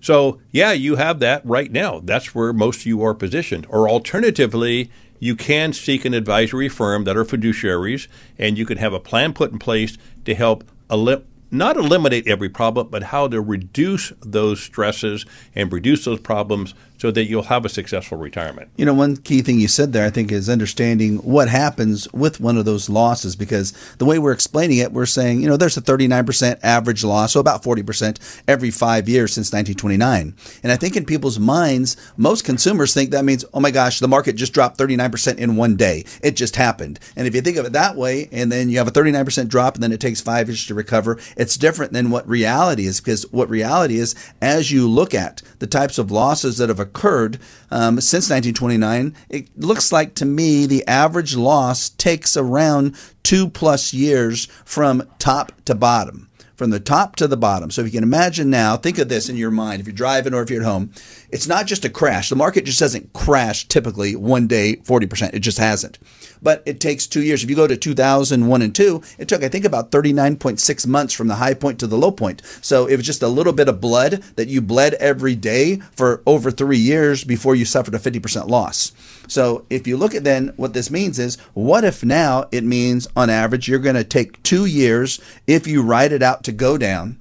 So, 0.01 0.39
yeah, 0.51 0.73
you 0.73 0.97
have 0.97 1.19
that 1.21 1.45
right 1.47 1.73
now. 1.73 2.01
That's 2.01 2.35
where 2.35 2.53
most 2.53 2.81
of 2.81 2.87
you 2.87 3.03
are 3.03 3.15
positioned. 3.15 3.67
Or 3.71 3.89
alternatively, 3.89 4.91
you 5.19 5.35
can 5.35 5.73
seek 5.73 6.05
an 6.05 6.13
advisory 6.13 6.69
firm 6.69 7.05
that 7.05 7.17
are 7.17 7.25
fiduciaries, 7.25 8.09
and 8.39 8.59
you 8.59 8.67
can 8.67 8.77
have 8.77 8.93
a 8.93 9.01
plan 9.01 9.33
put 9.33 9.53
in 9.53 9.59
place 9.59 9.97
to 10.27 10.35
help 10.35 10.65
elim- 10.91 11.25
not 11.51 11.79
eliminate 11.79 12.29
every 12.29 12.51
problem, 12.51 12.89
but 12.89 13.05
how 13.05 13.29
to 13.29 13.41
reduce 13.41 14.13
those 14.21 14.61
stresses 14.61 15.25
and 15.55 15.73
reduce 15.73 16.05
those 16.05 16.21
problems 16.21 16.75
so 16.99 17.11
that 17.11 17.25
you'll 17.25 17.43
have 17.43 17.65
a 17.65 17.69
successful 17.69 18.17
retirement. 18.19 18.71
You 18.77 18.85
know, 18.85 18.95
one 18.95 19.17
key 19.17 19.43
thing 19.43 19.59
you 19.59 19.69
said 19.69 19.93
there, 19.93 20.07
I 20.07 20.11
think, 20.11 20.31
is 20.31 20.49
understanding 20.49 21.17
what 21.19 21.49
happens 21.49 22.11
with 22.13 22.41
one 22.41 22.57
of 22.57 22.65
those 22.65 22.89
losses 22.89 23.37
because 23.37 23.73
the 23.99 24.05
way 24.05 24.19
we're 24.19 24.33
explaining 24.33 24.79
it, 24.79 24.93
we're 24.93 25.07
saying, 25.07 25.43
you 25.43 25.49
know, 25.49 25.57
there's 25.57 25.77
a 25.77 25.83
39% 25.83 26.61
average 26.63 27.05
loss, 27.05 27.33
so 27.33 27.41
about 27.41 27.63
40% 27.63 28.43
every 28.47 28.71
five 28.71 29.09
years 29.09 29.33
since 29.33 29.53
1929. 29.53 30.35
And 30.63 30.73
I 30.73 30.77
think 30.77 30.97
in 30.97 31.05
people's 31.05 31.39
minds, 31.39 31.97
most 32.17 32.45
consumers 32.45 32.95
think 32.95 33.11
that 33.11 33.25
means, 33.25 33.45
oh 33.53 33.61
my 33.61 33.71
gosh, 33.71 33.99
the 33.99 34.09
market 34.09 34.37
just 34.37 34.55
dropped 34.55 34.79
39% 34.79 35.39
in 35.39 35.57
one 35.57 35.77
day. 35.77 36.05
It 36.23 36.37
just 36.37 36.57
happened. 36.57 37.01
And 37.17 37.27
if 37.27 37.35
you 37.35 37.41
think 37.41 37.57
of 37.57 37.67
it 37.67 37.73
that 37.73 37.97
way, 37.97 38.29
and 38.33 38.51
then 38.51 38.71
you 38.71 38.79
have 38.79 38.89
a 38.89 38.93
39% 38.93 39.49
drop 39.49 39.75
and 39.75 39.83
then 39.83 39.93
it 39.93 40.01
takes 40.01 40.21
five 40.21 40.49
years 40.49 40.67
to 40.67 40.75
recover, 40.75 41.19
it's 41.37 41.57
different 41.57 41.93
than 41.93 42.11
what 42.11 42.29
reality 42.29 42.87
is 42.87 43.01
because 43.01 43.31
what 43.33 43.51
reality 43.51 43.97
is, 43.97 44.15
as 44.41 44.71
you 44.71 44.89
look 44.89 45.15
at 45.15 45.43
the 45.59 45.67
types 45.67 45.99
of 45.99 46.11
losses 46.11 46.59
that 46.59 46.69
have 46.69 46.81
occurred 46.85 47.39
um, 47.71 48.01
since 48.01 48.31
1929, 48.31 49.15
it 49.29 49.49
looks 49.59 49.91
like 49.91 50.15
to 50.15 50.25
me 50.25 50.67
the 50.67 50.87
average 50.87 51.37
loss 51.37 51.89
takes 51.89 52.37
around 52.37 52.97
two 53.23 53.49
plus 53.49 53.93
years 53.93 54.47
from 54.65 55.03
top 55.19 55.53
to 55.65 55.75
bottom 55.75 56.31
from 56.57 56.71
the 56.71 56.81
top 56.81 57.17
to 57.17 57.27
the 57.27 57.37
bottom. 57.37 57.71
So 57.71 57.81
if 57.81 57.87
you 57.87 57.93
can 57.93 58.05
imagine 58.05 58.51
now, 58.51 58.77
think 58.77 58.99
of 58.99 59.09
this 59.09 59.29
in 59.29 59.37
your 59.37 59.51
mind. 59.51 59.81
If 59.81 59.87
you're 59.87 59.95
driving 59.95 60.35
or 60.35 60.43
if 60.43 60.51
you're 60.51 60.63
at 60.63 60.67
home, 60.67 60.93
it's 61.35 61.49
not 61.49 61.67
just 61.67 61.85
a 61.85 61.91
crash. 61.91 62.29
The 62.29 62.37
market 62.37 62.65
just 62.65 62.79
doesn't 62.79 63.13
crash 63.13 63.67
typically 63.67 64.15
one 64.15 64.47
day 64.47 64.77
40%. 64.77 65.35
It 65.35 65.41
just 65.41 65.59
hasn't. 65.59 65.99
But 66.41 66.63
it 66.65 66.79
takes 66.79 67.09
two 67.09 67.25
years. 67.25 67.43
If 67.43 67.51
you 67.51 67.57
go 67.57 67.67
to 67.67 67.77
2001 67.77 68.63
and 68.63 68.73
2, 68.73 69.03
it 69.19 69.27
took, 69.27 69.43
I 69.43 69.49
think, 69.49 69.65
about 69.65 69.91
39.6 69.91 70.87
months 70.87 71.13
from 71.13 71.27
the 71.27 71.35
high 71.35 71.55
point 71.55 71.81
to 71.81 71.89
the 71.89 71.99
low 71.99 72.13
point. 72.13 72.41
So 72.63 72.87
it 72.87 72.95
was 72.95 73.05
just 73.05 73.21
a 73.21 73.27
little 73.27 73.53
bit 73.53 73.69
of 73.69 73.81
blood 73.81 74.23
that 74.37 74.47
you 74.47 74.63
bled 74.63 74.95
every 74.95 75.35
day 75.35 75.81
for 75.97 76.23
over 76.25 76.53
three 76.53 76.79
years 76.79 77.25
before 77.25 77.57
you 77.57 77.65
suffered 77.65 77.97
a 77.97 77.99
50% 77.99 78.49
loss. 78.49 78.93
So 79.27 79.67
if 79.71 79.89
you 79.89 79.97
look 79.97 80.15
at 80.15 80.23
then 80.23 80.53
what 80.57 80.73
this 80.73 80.89
means 80.89 81.19
is 81.19 81.35
what 81.55 81.83
if 81.83 82.05
now 82.05 82.45
it 82.53 82.63
means 82.63 83.09
on 83.17 83.29
average 83.29 83.67
you're 83.67 83.81
going 83.81 83.97
to 83.97 84.05
take 84.05 84.41
two 84.45 84.67
years 84.67 85.21
if 85.49 85.67
you 85.67 85.83
ride 85.83 86.13
it 86.13 86.23
out 86.23 86.45
to 86.45 86.53
go 86.53 86.79
down 86.79 87.19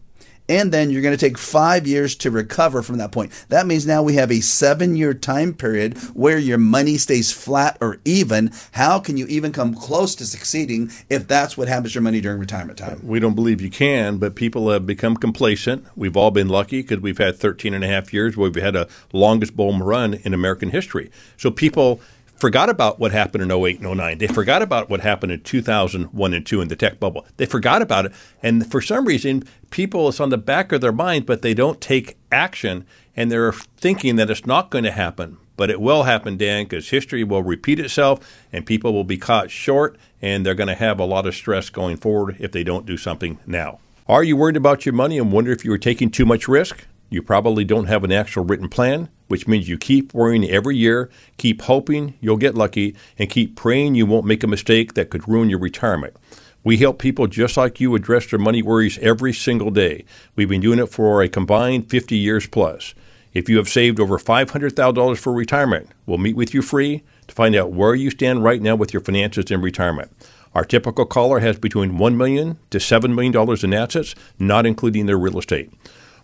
and 0.49 0.71
then 0.71 0.89
you're 0.89 1.01
going 1.01 1.15
to 1.15 1.25
take 1.25 1.37
five 1.37 1.87
years 1.87 2.15
to 2.17 2.31
recover 2.31 2.81
from 2.81 2.97
that 2.97 3.11
point. 3.11 3.31
That 3.49 3.67
means 3.67 3.85
now 3.85 4.03
we 4.03 4.15
have 4.15 4.31
a 4.31 4.41
seven 4.41 4.95
year 4.95 5.13
time 5.13 5.53
period 5.53 5.97
where 6.13 6.37
your 6.37 6.57
money 6.57 6.97
stays 6.97 7.31
flat 7.31 7.77
or 7.81 7.99
even. 8.05 8.51
How 8.71 8.99
can 8.99 9.17
you 9.17 9.25
even 9.27 9.51
come 9.51 9.73
close 9.73 10.15
to 10.15 10.25
succeeding 10.25 10.91
if 11.09 11.27
that's 11.27 11.57
what 11.57 11.67
happens 11.67 11.91
to 11.91 11.95
your 11.95 12.03
money 12.03 12.21
during 12.21 12.39
retirement 12.39 12.77
time? 12.77 12.99
We 13.03 13.19
don't 13.19 13.35
believe 13.35 13.61
you 13.61 13.69
can, 13.69 14.17
but 14.17 14.35
people 14.35 14.69
have 14.69 14.85
become 14.85 15.17
complacent. 15.17 15.85
We've 15.95 16.17
all 16.17 16.31
been 16.31 16.49
lucky 16.49 16.81
because 16.81 16.99
we've 16.99 17.17
had 17.17 17.37
13 17.37 17.73
and 17.73 17.83
a 17.83 17.87
half 17.87 18.13
years 18.13 18.37
where 18.37 18.49
we've 18.49 18.63
had 18.63 18.75
a 18.75 18.87
longest 19.11 19.55
bull 19.55 19.73
run 19.73 20.13
in 20.13 20.33
American 20.33 20.69
history. 20.69 21.09
So 21.37 21.49
people 21.49 21.99
forgot 22.43 22.67
about 22.67 22.99
what 22.99 23.13
happened 23.13 23.41
in 23.41 23.49
08 23.49 23.79
and 23.79 23.97
09. 23.97 24.17
They 24.17 24.27
forgot 24.27 24.61
about 24.61 24.89
what 24.89 24.99
happened 24.99 25.31
in 25.31 25.39
2001 25.43 26.33
and 26.33 26.45
2 26.45 26.59
in 26.59 26.67
the 26.67 26.75
tech 26.75 26.99
bubble. 26.99 27.25
They 27.37 27.45
forgot 27.45 27.81
about 27.81 28.07
it. 28.07 28.11
And 28.41 28.69
for 28.69 28.81
some 28.81 29.05
reason, 29.05 29.45
people, 29.69 30.09
it's 30.09 30.19
on 30.19 30.27
the 30.27 30.37
back 30.37 30.73
of 30.73 30.81
their 30.81 30.91
mind, 30.91 31.25
but 31.25 31.41
they 31.41 31.53
don't 31.53 31.79
take 31.79 32.17
action 32.33 32.85
and 33.15 33.31
they're 33.31 33.53
thinking 33.53 34.17
that 34.17 34.29
it's 34.29 34.45
not 34.45 34.71
going 34.71 34.83
to 34.83 34.91
happen. 34.91 35.37
But 35.55 35.69
it 35.69 35.79
will 35.79 36.03
happen, 36.03 36.35
Dan, 36.35 36.65
because 36.65 36.89
history 36.89 37.23
will 37.23 37.43
repeat 37.43 37.79
itself 37.79 38.19
and 38.51 38.65
people 38.65 38.91
will 38.91 39.05
be 39.05 39.17
caught 39.17 39.49
short 39.49 39.97
and 40.21 40.45
they're 40.45 40.53
going 40.53 40.67
to 40.67 40.75
have 40.75 40.99
a 40.99 41.05
lot 41.05 41.25
of 41.25 41.35
stress 41.35 41.69
going 41.69 41.95
forward 41.95 42.35
if 42.41 42.51
they 42.51 42.65
don't 42.65 42.85
do 42.85 42.97
something 42.97 43.39
now. 43.47 43.79
Are 44.05 44.21
you 44.21 44.35
worried 44.35 44.57
about 44.57 44.85
your 44.85 44.91
money 44.91 45.17
and 45.17 45.31
wonder 45.31 45.53
if 45.53 45.63
you 45.63 45.71
are 45.71 45.77
taking 45.77 46.09
too 46.11 46.25
much 46.25 46.49
risk? 46.49 46.87
You 47.09 47.21
probably 47.21 47.63
don't 47.63 47.85
have 47.85 48.03
an 48.03 48.11
actual 48.11 48.43
written 48.43 48.67
plan, 48.67 49.07
which 49.33 49.47
means 49.47 49.67
you 49.67 49.79
keep 49.79 50.13
worrying 50.13 50.47
every 50.47 50.77
year, 50.77 51.09
keep 51.39 51.63
hoping 51.63 52.13
you'll 52.21 52.37
get 52.37 52.53
lucky, 52.53 52.95
and 53.17 53.31
keep 53.31 53.55
praying 53.55 53.95
you 53.95 54.05
won't 54.05 54.27
make 54.27 54.43
a 54.43 54.47
mistake 54.47 54.93
that 54.93 55.09
could 55.09 55.27
ruin 55.27 55.49
your 55.49 55.57
retirement. 55.57 56.15
We 56.63 56.77
help 56.77 56.99
people 56.99 57.25
just 57.25 57.57
like 57.57 57.79
you 57.79 57.95
address 57.95 58.27
their 58.27 58.37
money 58.37 58.61
worries 58.61 58.99
every 58.99 59.33
single 59.33 59.71
day. 59.71 60.05
We've 60.35 60.47
been 60.47 60.61
doing 60.61 60.77
it 60.77 60.85
for 60.85 61.23
a 61.23 61.27
combined 61.27 61.89
50 61.89 62.15
years 62.15 62.45
plus. 62.45 62.93
If 63.33 63.49
you 63.49 63.57
have 63.57 63.67
saved 63.67 63.99
over 63.99 64.19
$500,000 64.19 65.17
for 65.17 65.33
retirement, 65.33 65.89
we'll 66.05 66.19
meet 66.19 66.35
with 66.35 66.53
you 66.53 66.61
free 66.61 67.01
to 67.27 67.33
find 67.33 67.55
out 67.55 67.71
where 67.71 67.95
you 67.95 68.11
stand 68.11 68.43
right 68.43 68.61
now 68.61 68.75
with 68.75 68.93
your 68.93 69.01
finances 69.01 69.49
in 69.49 69.63
retirement. 69.63 70.11
Our 70.53 70.63
typical 70.63 71.07
caller 71.07 71.39
has 71.39 71.57
between 71.57 71.97
1 71.97 72.15
million 72.15 72.59
to 72.69 72.77
$7 72.77 73.15
million 73.15 73.65
in 73.65 73.73
assets, 73.73 74.13
not 74.37 74.67
including 74.67 75.07
their 75.07 75.17
real 75.17 75.39
estate. 75.39 75.71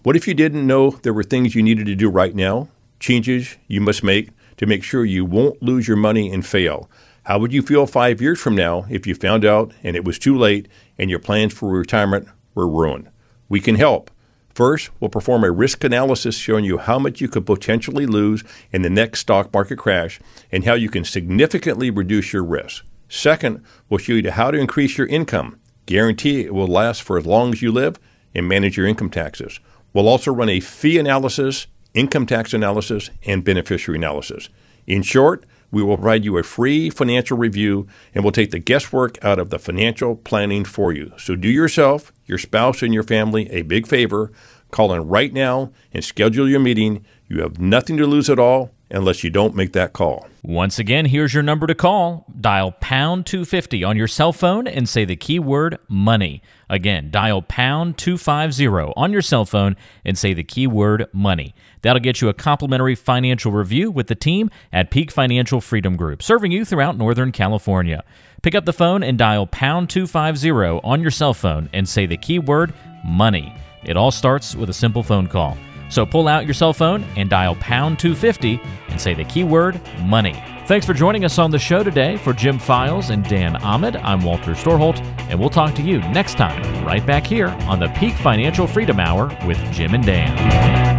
What 0.04 0.16
if 0.16 0.28
you 0.28 0.34
didn't 0.34 0.66
know 0.66 0.92
there 0.92 1.14
were 1.14 1.24
things 1.24 1.56
you 1.56 1.64
needed 1.64 1.88
to 1.88 1.96
do 1.96 2.10
right 2.10 2.34
now, 2.34 2.70
changes 3.00 3.58
you 3.68 3.82
must 3.82 4.04
make 4.04 4.30
to 4.58 4.66
make 4.66 4.84
sure 4.84 5.06
you 5.06 5.26
won't 5.26 5.62
lose 5.64 5.88
your 5.88 5.98
money 5.98 6.32
and 6.32 6.46
fail? 6.46 6.90
How 7.24 7.40
would 7.40 7.54
you 7.54 7.62
feel 7.62 7.86
five 7.86 8.22
years 8.22 8.40
from 8.40 8.56
now 8.56 8.86
if 8.90 9.06
you 9.06 9.16
found 9.16 9.46
out 9.46 9.74
and 9.84 9.96
it 9.96 10.04
was 10.04 10.18
too 10.18 10.38
late 10.38 10.68
and 10.98 11.10
your 11.10 11.20
plans 11.20 11.54
for 11.54 11.70
retirement 11.70 12.28
were 12.56 12.68
ruined? 12.68 13.10
We 13.48 13.60
can 13.60 13.76
help. 13.76 14.12
First, 14.54 14.90
we'll 15.00 15.10
perform 15.10 15.44
a 15.44 15.52
risk 15.52 15.84
analysis 15.84 16.36
showing 16.36 16.66
you 16.66 16.80
how 16.80 17.00
much 17.00 17.22
you 17.22 17.28
could 17.28 17.46
potentially 17.46 18.06
lose 18.06 18.44
in 18.72 18.82
the 18.82 18.90
next 18.90 19.20
stock 19.20 19.54
market 19.54 19.78
crash 19.78 20.20
and 20.52 20.66
how 20.66 20.74
you 20.74 20.90
can 20.90 21.06
significantly 21.06 21.90
reduce 21.90 22.34
your 22.34 22.44
risk. 22.44 22.84
Second, 23.08 23.64
we'll 23.90 24.00
show 24.00 24.14
you 24.14 24.32
how 24.32 24.52
to 24.52 24.58
increase 24.58 24.98
your 24.98 25.08
income, 25.08 25.60
guarantee 25.86 26.42
it 26.42 26.54
will 26.54 26.68
last 26.68 27.02
for 27.02 27.18
as 27.18 27.26
long 27.26 27.54
as 27.54 27.62
you 27.62 27.72
live, 27.72 28.00
and 28.36 28.48
manage 28.48 28.76
your 28.76 28.86
income 28.86 29.10
taxes. 29.10 29.60
We'll 29.94 30.08
also 30.08 30.32
run 30.32 30.50
a 30.50 30.60
fee 30.60 30.98
analysis, 30.98 31.68
income 31.94 32.26
tax 32.26 32.54
analysis, 32.54 33.10
and 33.26 33.44
beneficiary 33.44 33.98
analysis. 33.98 34.50
In 34.88 35.02
short, 35.02 35.46
we 35.72 35.84
will 35.84 35.98
provide 35.98 36.26
you 36.26 36.38
a 36.38 36.44
free 36.44 36.90
financial 36.90 37.38
review 37.38 37.88
and 38.14 38.24
we'll 38.24 38.32
take 38.32 38.52
the 38.52 38.60
guesswork 38.60 39.24
out 39.24 39.40
of 39.40 39.50
the 39.50 39.60
financial 39.60 40.16
planning 40.16 40.66
for 40.66 40.92
you. 40.92 41.12
So 41.18 41.36
do 41.36 41.48
yourself, 41.48 42.12
your 42.26 42.38
spouse, 42.38 42.82
and 42.82 42.94
your 42.94 43.04
family 43.04 43.50
a 43.52 43.62
big 43.62 43.86
favor. 43.86 44.32
Call 44.72 44.94
in 44.94 45.08
right 45.08 45.32
now 45.32 45.72
and 45.94 46.04
schedule 46.04 46.50
your 46.50 46.60
meeting. 46.60 47.06
You 47.28 47.42
have 47.42 47.60
nothing 47.60 47.98
to 47.98 48.08
lose 48.08 48.30
at 48.30 48.40
all 48.40 48.72
unless 48.92 49.24
you 49.24 49.30
don't 49.30 49.56
make 49.56 49.74
that 49.74 49.94
call. 49.94 50.28
Once 50.42 50.80
again, 50.80 51.06
here's 51.06 51.34
your 51.34 51.44
number 51.44 51.68
to 51.68 51.76
call. 51.76 52.26
Dial 52.40 52.72
pound 52.72 53.26
250 53.26 53.84
on 53.84 53.98
your 53.98 54.08
cell 54.08 54.32
phone 54.32 54.68
and 54.68 54.88
say 54.88 55.06
the 55.06 55.16
keyword 55.16 55.78
money. 55.88 56.42
Again, 56.70 57.12
dial 57.12 57.42
pound 57.42 57.98
250 57.98 58.94
on 58.96 59.12
your 59.12 59.22
cell 59.22 59.46
phone 59.46 59.76
and 60.06 60.18
say 60.18 60.34
the 60.34 60.44
keyword 60.44 61.08
money. 61.12 61.54
That'll 61.82 62.00
get 62.00 62.22
you 62.22 62.30
a 62.30 62.34
complimentary 62.34 62.96
financial 62.96 63.52
review 63.52 63.92
with 63.92 64.08
the 64.08 64.16
team 64.16 64.50
at 64.72 64.92
Peak 64.92 65.12
Financial 65.12 65.62
Freedom 65.62 65.96
Group, 65.96 66.24
serving 66.24 66.52
you 66.52 66.66
throughout 66.66 66.98
Northern 66.98 67.32
California. 67.32 68.04
Pick 68.42 68.56
up 68.56 68.66
the 68.66 68.74
phone 68.74 69.04
and 69.04 69.18
dial 69.18 69.46
pound 69.48 69.90
250 69.90 70.50
on 70.84 71.02
your 71.02 71.12
cell 71.12 71.34
phone 71.34 71.70
and 71.74 71.88
say 71.88 72.06
the 72.06 72.18
keyword 72.18 72.74
money. 73.06 73.54
It 73.84 73.98
all 73.98 74.12
starts 74.12 74.56
with 74.56 74.70
a 74.70 74.74
simple 74.74 75.04
phone 75.04 75.28
call. 75.28 75.58
So 75.90 76.06
pull 76.06 76.28
out 76.28 76.46
your 76.46 76.54
cell 76.54 76.74
phone 76.74 77.04
and 77.16 77.30
dial 77.30 77.56
pound 77.56 78.00
250 78.00 78.60
and 78.90 79.02
say 79.02 79.14
the 79.14 79.24
keyword 79.26 79.82
money. 80.02 80.42
Thanks 80.68 80.86
for 80.86 80.94
joining 80.94 81.26
us 81.26 81.40
on 81.40 81.50
the 81.50 81.58
show 81.58 81.84
today. 81.84 82.18
For 82.18 82.32
Jim 82.32 82.60
Files 82.60 83.10
and 83.10 83.24
Dan 83.28 83.56
Ahmed, 83.58 83.96
I'm 83.96 84.24
Walter 84.24 84.52
Storholt, 84.52 85.02
and 85.30 85.40
we'll 85.40 85.50
talk 85.50 85.74
to 85.76 85.82
you 85.82 85.98
next 86.12 86.38
time 86.38 86.62
right 86.86 87.04
back 87.04 87.26
here 87.26 87.48
on 87.68 87.80
the 87.80 87.88
Peak 87.98 88.14
Financial 88.14 88.68
Freedom 88.68 89.00
Hour 89.00 89.36
with 89.48 89.58
Jim 89.72 89.96
and 89.96 90.06
Dan. 90.06 90.99